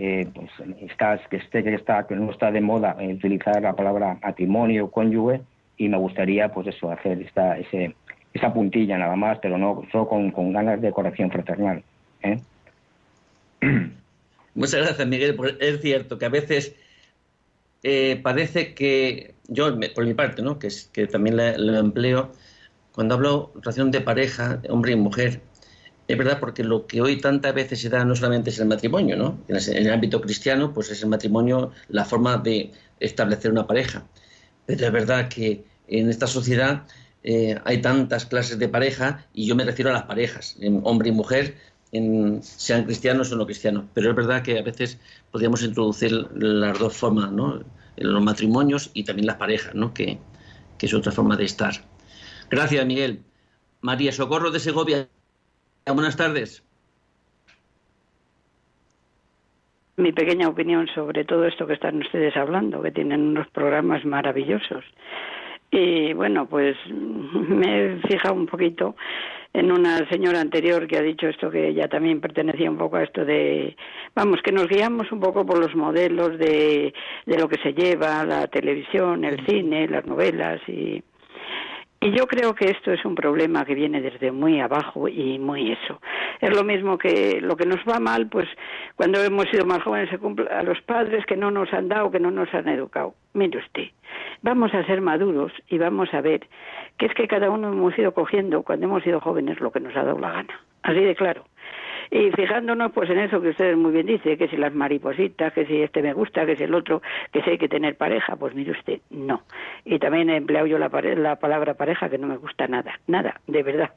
Eh, 0.00 0.28
pues 0.32 0.48
estás, 0.80 1.20
que 1.28 1.38
esté, 1.38 1.64
que 1.64 1.74
está, 1.74 2.06
que 2.06 2.14
no 2.14 2.30
está 2.30 2.52
de 2.52 2.60
moda 2.60 2.96
utilizar 3.00 3.60
la 3.60 3.74
palabra 3.74 4.16
matrimonio, 4.22 4.92
cónyuge, 4.92 5.40
y 5.76 5.88
me 5.88 5.98
gustaría, 5.98 6.52
pues 6.52 6.68
eso, 6.68 6.92
hacer 6.92 7.20
esta, 7.20 7.58
ese, 7.58 7.96
esa 8.32 8.54
puntilla 8.54 8.96
nada 8.96 9.16
más, 9.16 9.40
pero 9.42 9.58
no 9.58 9.82
solo 9.90 10.08
con, 10.08 10.52
ganas 10.52 10.80
de 10.80 10.92
corrección 10.92 11.32
fraternal. 11.32 11.82
¿eh? 12.22 12.38
Muchas 14.54 14.82
gracias, 14.82 15.08
Miguel. 15.08 15.36
Es 15.58 15.80
cierto 15.80 16.16
que 16.16 16.26
a 16.26 16.30
veces 16.30 16.76
eh, 17.82 18.20
parece 18.22 18.74
que 18.74 19.34
yo, 19.48 19.76
por 19.96 20.06
mi 20.06 20.14
parte, 20.14 20.42
¿no? 20.42 20.60
que, 20.60 20.68
que 20.92 21.08
también 21.08 21.36
lo 21.36 21.76
empleo, 21.76 22.30
cuando 22.92 23.16
hablo 23.16 23.50
relación 23.56 23.90
de 23.90 24.00
pareja, 24.00 24.62
hombre 24.68 24.92
y 24.92 24.96
mujer, 24.96 25.40
es 26.08 26.16
verdad, 26.16 26.40
porque 26.40 26.64
lo 26.64 26.86
que 26.86 27.02
hoy 27.02 27.20
tantas 27.20 27.54
veces 27.54 27.82
se 27.82 27.90
da 27.90 28.02
no 28.02 28.16
solamente 28.16 28.48
es 28.48 28.58
el 28.58 28.66
matrimonio, 28.66 29.14
¿no? 29.14 29.38
En 29.46 29.56
el, 29.76 29.92
ámbito 29.92 30.22
cristiano, 30.22 30.72
pues 30.72 30.90
es 30.90 31.02
el 31.02 31.10
matrimonio 31.10 31.70
la 31.88 32.06
forma 32.06 32.38
de 32.38 32.72
establecer 32.98 33.50
una 33.50 33.66
pareja. 33.66 34.06
Pero 34.64 34.86
es 34.86 34.92
verdad 34.92 35.28
que 35.28 35.64
en 35.86 36.08
esta 36.08 36.26
sociedad 36.26 36.86
eh, 37.22 37.60
hay 37.66 37.82
tantas 37.82 38.24
clases 38.24 38.58
de 38.58 38.68
pareja 38.68 39.26
y 39.34 39.46
yo 39.46 39.54
me 39.54 39.64
refiero 39.64 39.90
a 39.90 39.92
las 39.92 40.04
parejas, 40.04 40.56
en 40.60 40.80
hombre 40.84 41.10
y 41.10 41.12
mujer, 41.12 41.56
en, 41.92 42.42
sean 42.42 42.84
cristianos 42.84 43.30
o 43.30 43.36
no 43.36 43.44
cristianos. 43.44 43.84
Pero 43.92 44.08
es 44.08 44.16
verdad 44.16 44.40
que 44.40 44.58
a 44.58 44.62
veces 44.62 44.98
podríamos 45.30 45.62
introducir 45.62 46.12
las 46.34 46.78
dos 46.78 46.96
formas, 46.96 47.30
¿no? 47.32 47.62
Los 47.98 48.22
matrimonios 48.22 48.90
y 48.94 49.04
también 49.04 49.26
las 49.26 49.36
parejas, 49.36 49.74
¿no? 49.74 49.92
Que, 49.92 50.18
que 50.78 50.86
es 50.86 50.94
otra 50.94 51.12
forma 51.12 51.36
de 51.36 51.44
estar. 51.44 51.74
Gracias, 52.48 52.86
Miguel. 52.86 53.20
María 53.82 54.10
Socorro 54.10 54.50
de 54.50 54.58
Segovia 54.58 55.08
Buenas 55.94 56.16
tardes. 56.16 56.62
Mi 59.96 60.12
pequeña 60.12 60.48
opinión 60.48 60.86
sobre 60.94 61.24
todo 61.24 61.44
esto 61.44 61.66
que 61.66 61.72
están 61.72 61.98
ustedes 61.98 62.36
hablando, 62.36 62.82
que 62.82 62.92
tienen 62.92 63.20
unos 63.28 63.48
programas 63.48 64.04
maravillosos. 64.04 64.84
Y 65.70 66.12
bueno, 66.12 66.46
pues 66.46 66.76
me 66.90 67.94
he 67.94 68.00
fijado 68.02 68.34
un 68.34 68.46
poquito 68.46 68.96
en 69.54 69.72
una 69.72 70.06
señora 70.08 70.40
anterior 70.40 70.86
que 70.86 70.98
ha 70.98 71.02
dicho 71.02 71.26
esto, 71.26 71.50
que 71.50 71.68
ella 71.68 71.88
también 71.88 72.20
pertenecía 72.20 72.70
un 72.70 72.76
poco 72.76 72.96
a 72.96 73.02
esto 73.02 73.24
de, 73.24 73.74
vamos, 74.14 74.40
que 74.42 74.52
nos 74.52 74.68
guiamos 74.68 75.10
un 75.10 75.20
poco 75.20 75.44
por 75.44 75.58
los 75.58 75.74
modelos 75.74 76.38
de, 76.38 76.92
de 77.24 77.38
lo 77.38 77.48
que 77.48 77.60
se 77.62 77.72
lleva, 77.72 78.24
la 78.24 78.46
televisión, 78.46 79.24
el 79.24 79.44
cine, 79.46 79.88
las 79.88 80.06
novelas 80.06 80.60
y, 80.68 81.02
y 82.00 82.12
yo 82.12 82.26
creo 82.26 82.54
que 82.54 82.70
esto 82.70 82.92
es 82.92 83.04
un 83.04 83.16
problema 83.16 83.64
que 83.64 83.74
viene 83.74 84.00
desde 84.00 84.30
muy 84.30 84.60
abajo 84.60 85.08
y 85.08 85.38
muy 85.38 85.72
eso. 85.72 86.00
Es 86.40 86.54
lo 86.54 86.62
mismo 86.62 86.96
que 86.96 87.40
lo 87.40 87.56
que 87.56 87.66
nos 87.66 87.80
va 87.80 87.98
mal, 87.98 88.28
pues 88.28 88.48
cuando 88.94 89.22
hemos 89.22 89.46
sido 89.50 89.64
más 89.64 89.82
jóvenes 89.82 90.08
se 90.08 90.18
cumple 90.18 90.48
a 90.48 90.62
los 90.62 90.80
padres 90.82 91.26
que 91.26 91.36
no 91.36 91.50
nos 91.50 91.72
han 91.72 91.88
dado, 91.88 92.10
que 92.12 92.20
no 92.20 92.30
nos 92.30 92.52
han 92.54 92.68
educado. 92.68 93.14
Mire 93.34 93.58
usted, 93.58 93.88
vamos 94.42 94.72
a 94.74 94.86
ser 94.86 95.00
maduros 95.00 95.52
y 95.68 95.78
vamos 95.78 96.14
a 96.14 96.20
ver 96.20 96.46
que 96.98 97.06
es 97.06 97.14
que 97.14 97.26
cada 97.26 97.50
uno 97.50 97.72
hemos 97.72 97.98
ido 97.98 98.12
cogiendo 98.12 98.62
cuando 98.62 98.86
hemos 98.86 99.02
sido 99.02 99.20
jóvenes 99.20 99.60
lo 99.60 99.72
que 99.72 99.80
nos 99.80 99.96
ha 99.96 100.04
dado 100.04 100.20
la 100.20 100.30
gana. 100.30 100.60
Así 100.84 101.00
de 101.00 101.16
claro. 101.16 101.44
Y 102.10 102.30
fijándonos 102.32 102.92
pues 102.92 103.10
en 103.10 103.18
eso 103.18 103.40
que 103.40 103.50
usted 103.50 103.76
muy 103.76 103.92
bien 103.92 104.06
dice, 104.06 104.36
que 104.36 104.48
si 104.48 104.56
las 104.56 104.74
maripositas, 104.74 105.52
que 105.52 105.66
si 105.66 105.82
este 105.82 106.02
me 106.02 106.12
gusta, 106.12 106.46
que 106.46 106.56
si 106.56 106.64
el 106.64 106.74
otro, 106.74 107.02
que 107.32 107.42
si 107.42 107.50
hay 107.50 107.58
que 107.58 107.68
tener 107.68 107.96
pareja, 107.96 108.36
pues 108.36 108.54
mire 108.54 108.72
usted, 108.72 109.00
no. 109.10 109.42
Y 109.84 109.98
también 109.98 110.30
he 110.30 110.36
empleado 110.36 110.66
yo 110.66 110.78
la, 110.78 110.88
la 110.88 111.36
palabra 111.36 111.74
pareja 111.74 112.08
que 112.08 112.18
no 112.18 112.26
me 112.26 112.36
gusta 112.36 112.66
nada, 112.66 112.98
nada, 113.06 113.40
de 113.46 113.62
verdad. 113.62 113.90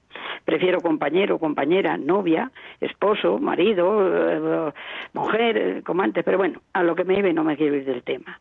Prefiero 0.46 0.80
compañero, 0.82 1.40
compañera, 1.40 1.98
novia, 1.98 2.52
esposo, 2.80 3.40
marido, 3.40 4.70
eh, 4.70 4.74
mujer, 5.14 5.58
eh, 5.58 5.82
como 5.84 6.02
antes, 6.02 6.24
pero 6.24 6.38
bueno, 6.38 6.62
a 6.74 6.84
lo 6.84 6.96
que 6.96 7.04
me 7.04 7.18
iba 7.18 7.32
no 7.32 7.44
me 7.44 7.58
quiero 7.58 7.76
ir 7.76 7.86
del 7.86 8.04
tema. 8.04 8.40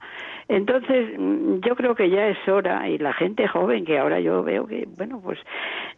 Entonces, 0.48 1.16
mm, 1.16 1.60
yo 1.60 1.76
creo 1.76 1.94
que 1.94 2.10
ya 2.10 2.26
es 2.28 2.48
hora, 2.48 2.88
y 2.88 2.98
la 2.98 3.12
gente 3.12 3.46
joven, 3.46 3.84
que 3.84 3.98
ahora 3.98 4.18
yo 4.20 4.42
veo 4.42 4.66
que, 4.66 4.88
bueno, 4.96 5.20
pues 5.22 5.38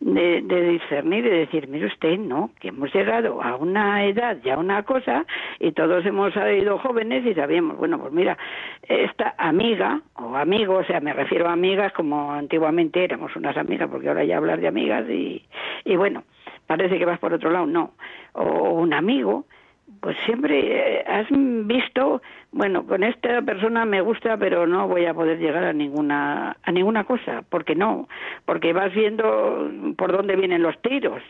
de, 0.01 0.43
de 0.43 0.68
discernir 0.68 1.25
y 1.25 1.31
de 1.31 1.39
decir, 1.39 1.68
mire 1.68 1.87
usted, 1.87 2.18
no, 2.18 2.51
que 2.61 2.68
hemos 2.68 2.93
llegado 2.93 3.43
a 3.43 3.57
una 3.63 4.05
edad, 4.05 4.39
ya 4.45 4.59
una 4.59 4.83
cosa, 4.83 5.25
y 5.59 5.73
todos 5.73 6.05
hemos 6.05 6.35
ido 6.37 6.79
jóvenes 6.79 7.25
y 7.25 7.35
sabíamos, 7.35 7.77
bueno, 7.79 7.99
pues 7.99 8.13
mira, 8.13 8.37
esta 8.89 9.35
amiga 9.39 10.01
o 10.15 10.37
amigo, 10.37 10.77
o 10.77 10.85
sea, 10.85 11.01
me 11.01 11.13
refiero 11.13 11.49
a 11.49 11.53
amigas 11.53 11.93
como 11.93 12.33
antiguamente 12.33 13.05
éramos 13.05 13.35
unas 13.37 13.57
amigas, 13.57 13.89
porque 13.91 14.09
ahora 14.09 14.25
ya 14.25 14.37
hablar 14.37 14.61
de 14.61 14.69
amigas 14.69 15.09
y, 15.09 15.45
y 15.85 15.97
bueno, 15.97 16.25
parece 16.67 16.99
que 16.99 17.05
vas 17.05 17.19
por 17.19 17.33
otro 17.33 17.51
lado, 17.51 17.67
no, 17.67 17.93
o 18.33 18.73
un 18.73 18.93
amigo, 18.93 19.47
pues 20.01 20.17
siempre 20.25 20.99
eh, 20.99 21.05
has 21.07 21.27
visto, 21.31 22.23
bueno, 22.51 22.87
con 22.87 23.05
esta 23.05 23.43
persona 23.43 23.85
me 23.85 24.01
gusta, 24.01 24.37
pero 24.37 24.67
no 24.67 24.89
voy 24.89 25.07
a 25.07 25.15
poder 25.15 25.39
llegar 25.39 25.65
a 25.65 25.73
ninguna 25.73 26.57
a 26.63 26.73
ninguna 26.73 27.05
cosa, 27.05 27.43
porque 27.49 27.75
no, 27.75 28.09
porque 28.45 28.73
vas 28.73 28.93
viendo 28.93 29.71
por 29.97 30.13
dónde 30.13 30.37
vienen 30.37 30.63
los 30.63 30.81
tiros 30.83 31.23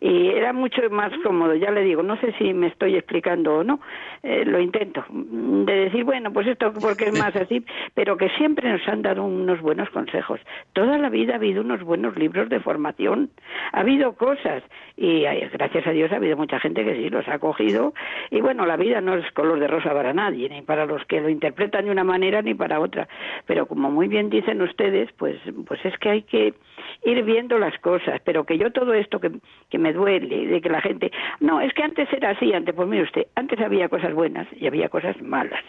y 0.00 0.28
era 0.28 0.54
mucho 0.54 0.80
más 0.90 1.12
cómodo, 1.22 1.54
ya 1.54 1.70
le 1.70 1.82
digo, 1.82 2.02
no 2.02 2.18
sé 2.20 2.32
si 2.38 2.54
me 2.54 2.68
estoy 2.68 2.96
explicando 2.96 3.58
o 3.58 3.64
no, 3.64 3.80
eh, 4.22 4.44
lo 4.46 4.58
intento, 4.58 5.04
de 5.10 5.74
decir, 5.74 6.04
bueno, 6.04 6.32
pues 6.32 6.46
esto 6.46 6.72
porque 6.80 7.04
es 7.04 7.18
más 7.18 7.36
así, 7.36 7.64
pero 7.94 8.16
que 8.16 8.30
siempre 8.30 8.70
nos 8.70 8.86
han 8.88 9.02
dado 9.02 9.24
unos 9.24 9.60
buenos 9.60 9.90
consejos. 9.90 10.40
Toda 10.72 10.96
la 10.96 11.10
vida 11.10 11.34
ha 11.34 11.36
habido 11.36 11.60
unos 11.60 11.82
buenos 11.82 12.16
libros 12.16 12.48
de 12.48 12.60
formación, 12.60 13.30
ha 13.72 13.80
habido 13.80 14.14
cosas 14.14 14.62
y 14.96 15.24
gracias 15.52 15.86
a 15.86 15.90
Dios 15.90 16.10
ha 16.12 16.16
habido 16.16 16.36
mucha 16.36 16.58
gente 16.60 16.84
que 16.84 16.94
sí 16.94 17.10
los 17.10 17.28
ha 17.28 17.38
cogido 17.38 17.92
y 18.30 18.40
bueno, 18.40 18.64
la 18.66 18.76
vida 18.76 19.00
no 19.00 19.14
es 19.16 19.30
color 19.32 19.60
de 19.60 19.66
rosa 19.66 19.92
para 19.92 20.14
nadie, 20.14 20.48
ni 20.48 20.62
para 20.62 20.86
los 20.86 21.04
que 21.04 21.20
lo 21.20 21.28
interpretan 21.28 21.84
de 21.84 21.90
una 21.90 22.04
manera 22.04 22.40
ni 22.42 22.54
para 22.54 22.80
otra, 22.80 23.06
pero 23.46 23.66
como 23.66 23.90
muy 23.90 24.08
bien 24.08 24.30
dicen 24.30 24.62
ustedes, 24.62 25.10
pues, 25.18 25.36
pues 25.66 25.84
es 25.84 25.96
que 25.98 26.08
hay 26.08 26.22
que 26.22 26.54
ir 27.04 27.22
viendo 27.24 27.58
las 27.58 27.78
cosas, 27.80 28.20
pero 28.24 28.44
que 28.44 28.58
yo 28.58 28.72
todo 28.72 28.94
esto 28.94 29.20
que, 29.20 29.30
que 29.68 29.78
me 29.90 29.92
duele, 29.92 30.46
de 30.46 30.60
que 30.60 30.68
la 30.68 30.80
gente, 30.80 31.10
no, 31.40 31.60
es 31.60 31.72
que 31.74 31.82
antes 31.82 32.12
era 32.12 32.30
así, 32.30 32.52
antes, 32.52 32.74
pues 32.74 32.88
mire 32.88 33.02
usted, 33.02 33.26
antes 33.34 33.60
había 33.60 33.88
cosas 33.88 34.14
buenas 34.14 34.46
y 34.56 34.66
había 34.66 34.88
cosas 34.88 35.20
malas. 35.20 35.64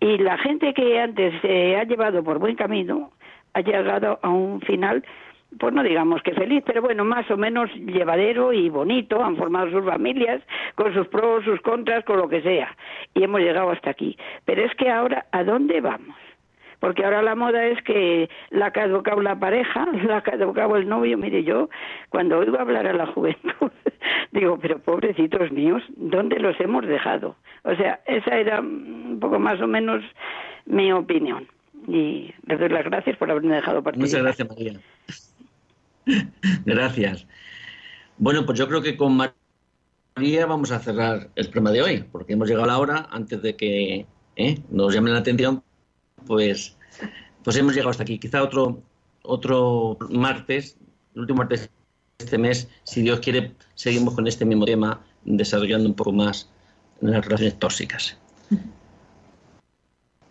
Y 0.00 0.18
la 0.18 0.36
gente 0.38 0.74
que 0.74 1.00
antes 1.00 1.40
se 1.40 1.76
ha 1.76 1.84
llevado 1.84 2.22
por 2.22 2.38
buen 2.38 2.56
camino 2.56 3.12
ha 3.54 3.60
llegado 3.60 4.18
a 4.22 4.28
un 4.28 4.60
final 4.60 5.02
pues 5.58 5.72
no 5.72 5.82
digamos 5.82 6.22
que 6.22 6.34
feliz, 6.34 6.62
pero 6.66 6.82
bueno, 6.82 7.04
más 7.04 7.30
o 7.30 7.36
menos 7.36 7.70
llevadero 7.76 8.52
y 8.52 8.68
bonito, 8.68 9.24
han 9.24 9.36
formado 9.36 9.70
sus 9.70 9.84
familias, 9.86 10.42
con 10.74 10.92
sus 10.92 11.06
pros, 11.06 11.44
sus 11.44 11.60
contras, 11.60 12.04
con 12.04 12.18
lo 12.18 12.28
que 12.28 12.42
sea, 12.42 12.76
y 13.14 13.22
hemos 13.22 13.40
llegado 13.40 13.70
hasta 13.70 13.90
aquí. 13.90 14.18
Pero 14.44 14.64
es 14.64 14.74
que 14.74 14.90
ahora, 14.90 15.26
¿a 15.30 15.44
dónde 15.44 15.80
vamos? 15.80 16.16
Porque 16.86 17.04
ahora 17.04 17.20
la 17.20 17.34
moda 17.34 17.66
es 17.66 17.82
que 17.82 18.30
la 18.50 18.66
ha 18.66 18.70
caducado 18.70 19.20
la 19.20 19.36
pareja, 19.36 19.88
la 20.06 20.18
ha 20.18 20.22
caducado 20.22 20.76
el 20.76 20.88
novio. 20.88 21.18
Mire, 21.18 21.42
yo 21.42 21.68
cuando 22.10 22.38
oigo 22.38 22.60
hablar 22.60 22.86
a 22.86 22.92
la 22.92 23.08
juventud, 23.08 23.72
digo, 24.30 24.56
pero 24.62 24.78
pobrecitos 24.78 25.50
míos, 25.50 25.82
¿dónde 25.96 26.38
los 26.38 26.54
hemos 26.60 26.86
dejado? 26.86 27.34
O 27.64 27.74
sea, 27.74 27.98
esa 28.06 28.36
era 28.38 28.60
un 28.60 29.18
poco 29.20 29.40
más 29.40 29.60
o 29.60 29.66
menos 29.66 30.04
mi 30.64 30.92
opinión. 30.92 31.48
Y 31.88 32.32
les 32.46 32.60
doy 32.60 32.68
las 32.68 32.84
gracias 32.84 33.16
por 33.16 33.32
haberme 33.32 33.56
dejado 33.56 33.82
participar. 33.82 34.22
Muchas 34.22 34.46
gracias, 34.46 34.80
María. 36.06 36.30
gracias. 36.66 37.26
Bueno, 38.16 38.46
pues 38.46 38.60
yo 38.60 38.68
creo 38.68 38.80
que 38.80 38.96
con 38.96 39.16
María 39.16 40.46
vamos 40.46 40.70
a 40.70 40.78
cerrar 40.78 41.30
el 41.34 41.46
programa 41.46 41.72
de 41.72 41.82
hoy, 41.82 42.04
porque 42.12 42.34
hemos 42.34 42.46
llegado 42.46 42.62
a 42.62 42.68
la 42.68 42.78
hora 42.78 43.08
antes 43.10 43.42
de 43.42 43.56
que 43.56 44.06
¿eh? 44.36 44.58
nos 44.70 44.94
llamen 44.94 45.14
la 45.14 45.18
atención 45.18 45.64
pues, 46.26 46.75
pues 47.42 47.56
hemos 47.56 47.74
llegado 47.74 47.90
hasta 47.90 48.02
aquí. 48.02 48.18
Quizá 48.18 48.42
otro, 48.42 48.82
otro 49.22 49.96
martes, 50.10 50.76
el 51.14 51.22
último 51.22 51.38
martes 51.38 51.70
de 52.18 52.24
este 52.24 52.38
mes, 52.38 52.68
si 52.84 53.02
Dios 53.02 53.20
quiere, 53.20 53.54
seguimos 53.74 54.14
con 54.14 54.26
este 54.26 54.44
mismo 54.44 54.64
tema, 54.64 55.00
desarrollando 55.24 55.88
un 55.88 55.94
poco 55.94 56.12
más 56.12 56.50
las 57.00 57.24
relaciones 57.24 57.58
tóxicas. 57.58 58.16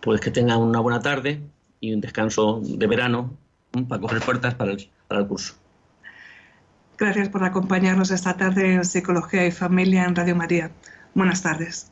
Pues 0.02 0.22
que 0.22 0.32
tengan 0.32 0.60
una 0.60 0.80
buena 0.80 1.00
tarde 1.00 1.42
y 1.80 1.94
un 1.94 2.02
descanso 2.02 2.62
de 2.64 2.88
verano 2.88 3.36
para 3.88 4.02
coger 4.02 4.22
puertas 4.22 4.56
para 4.56 4.72
el, 4.72 4.90
para 5.08 5.22
el 5.22 5.28
curso. 5.28 5.56
Gracias 6.98 7.30
por 7.30 7.44
acompañarnos 7.44 8.12
esta 8.12 8.38
tarde 8.38 8.74
en 8.74 8.86
Psicología 8.86 9.46
y 9.46 9.52
Familia 9.52 10.06
en 10.06 10.16
Radio 10.16 10.36
María. 10.36 10.72
Buenas 11.14 11.42
tardes. 11.42 11.92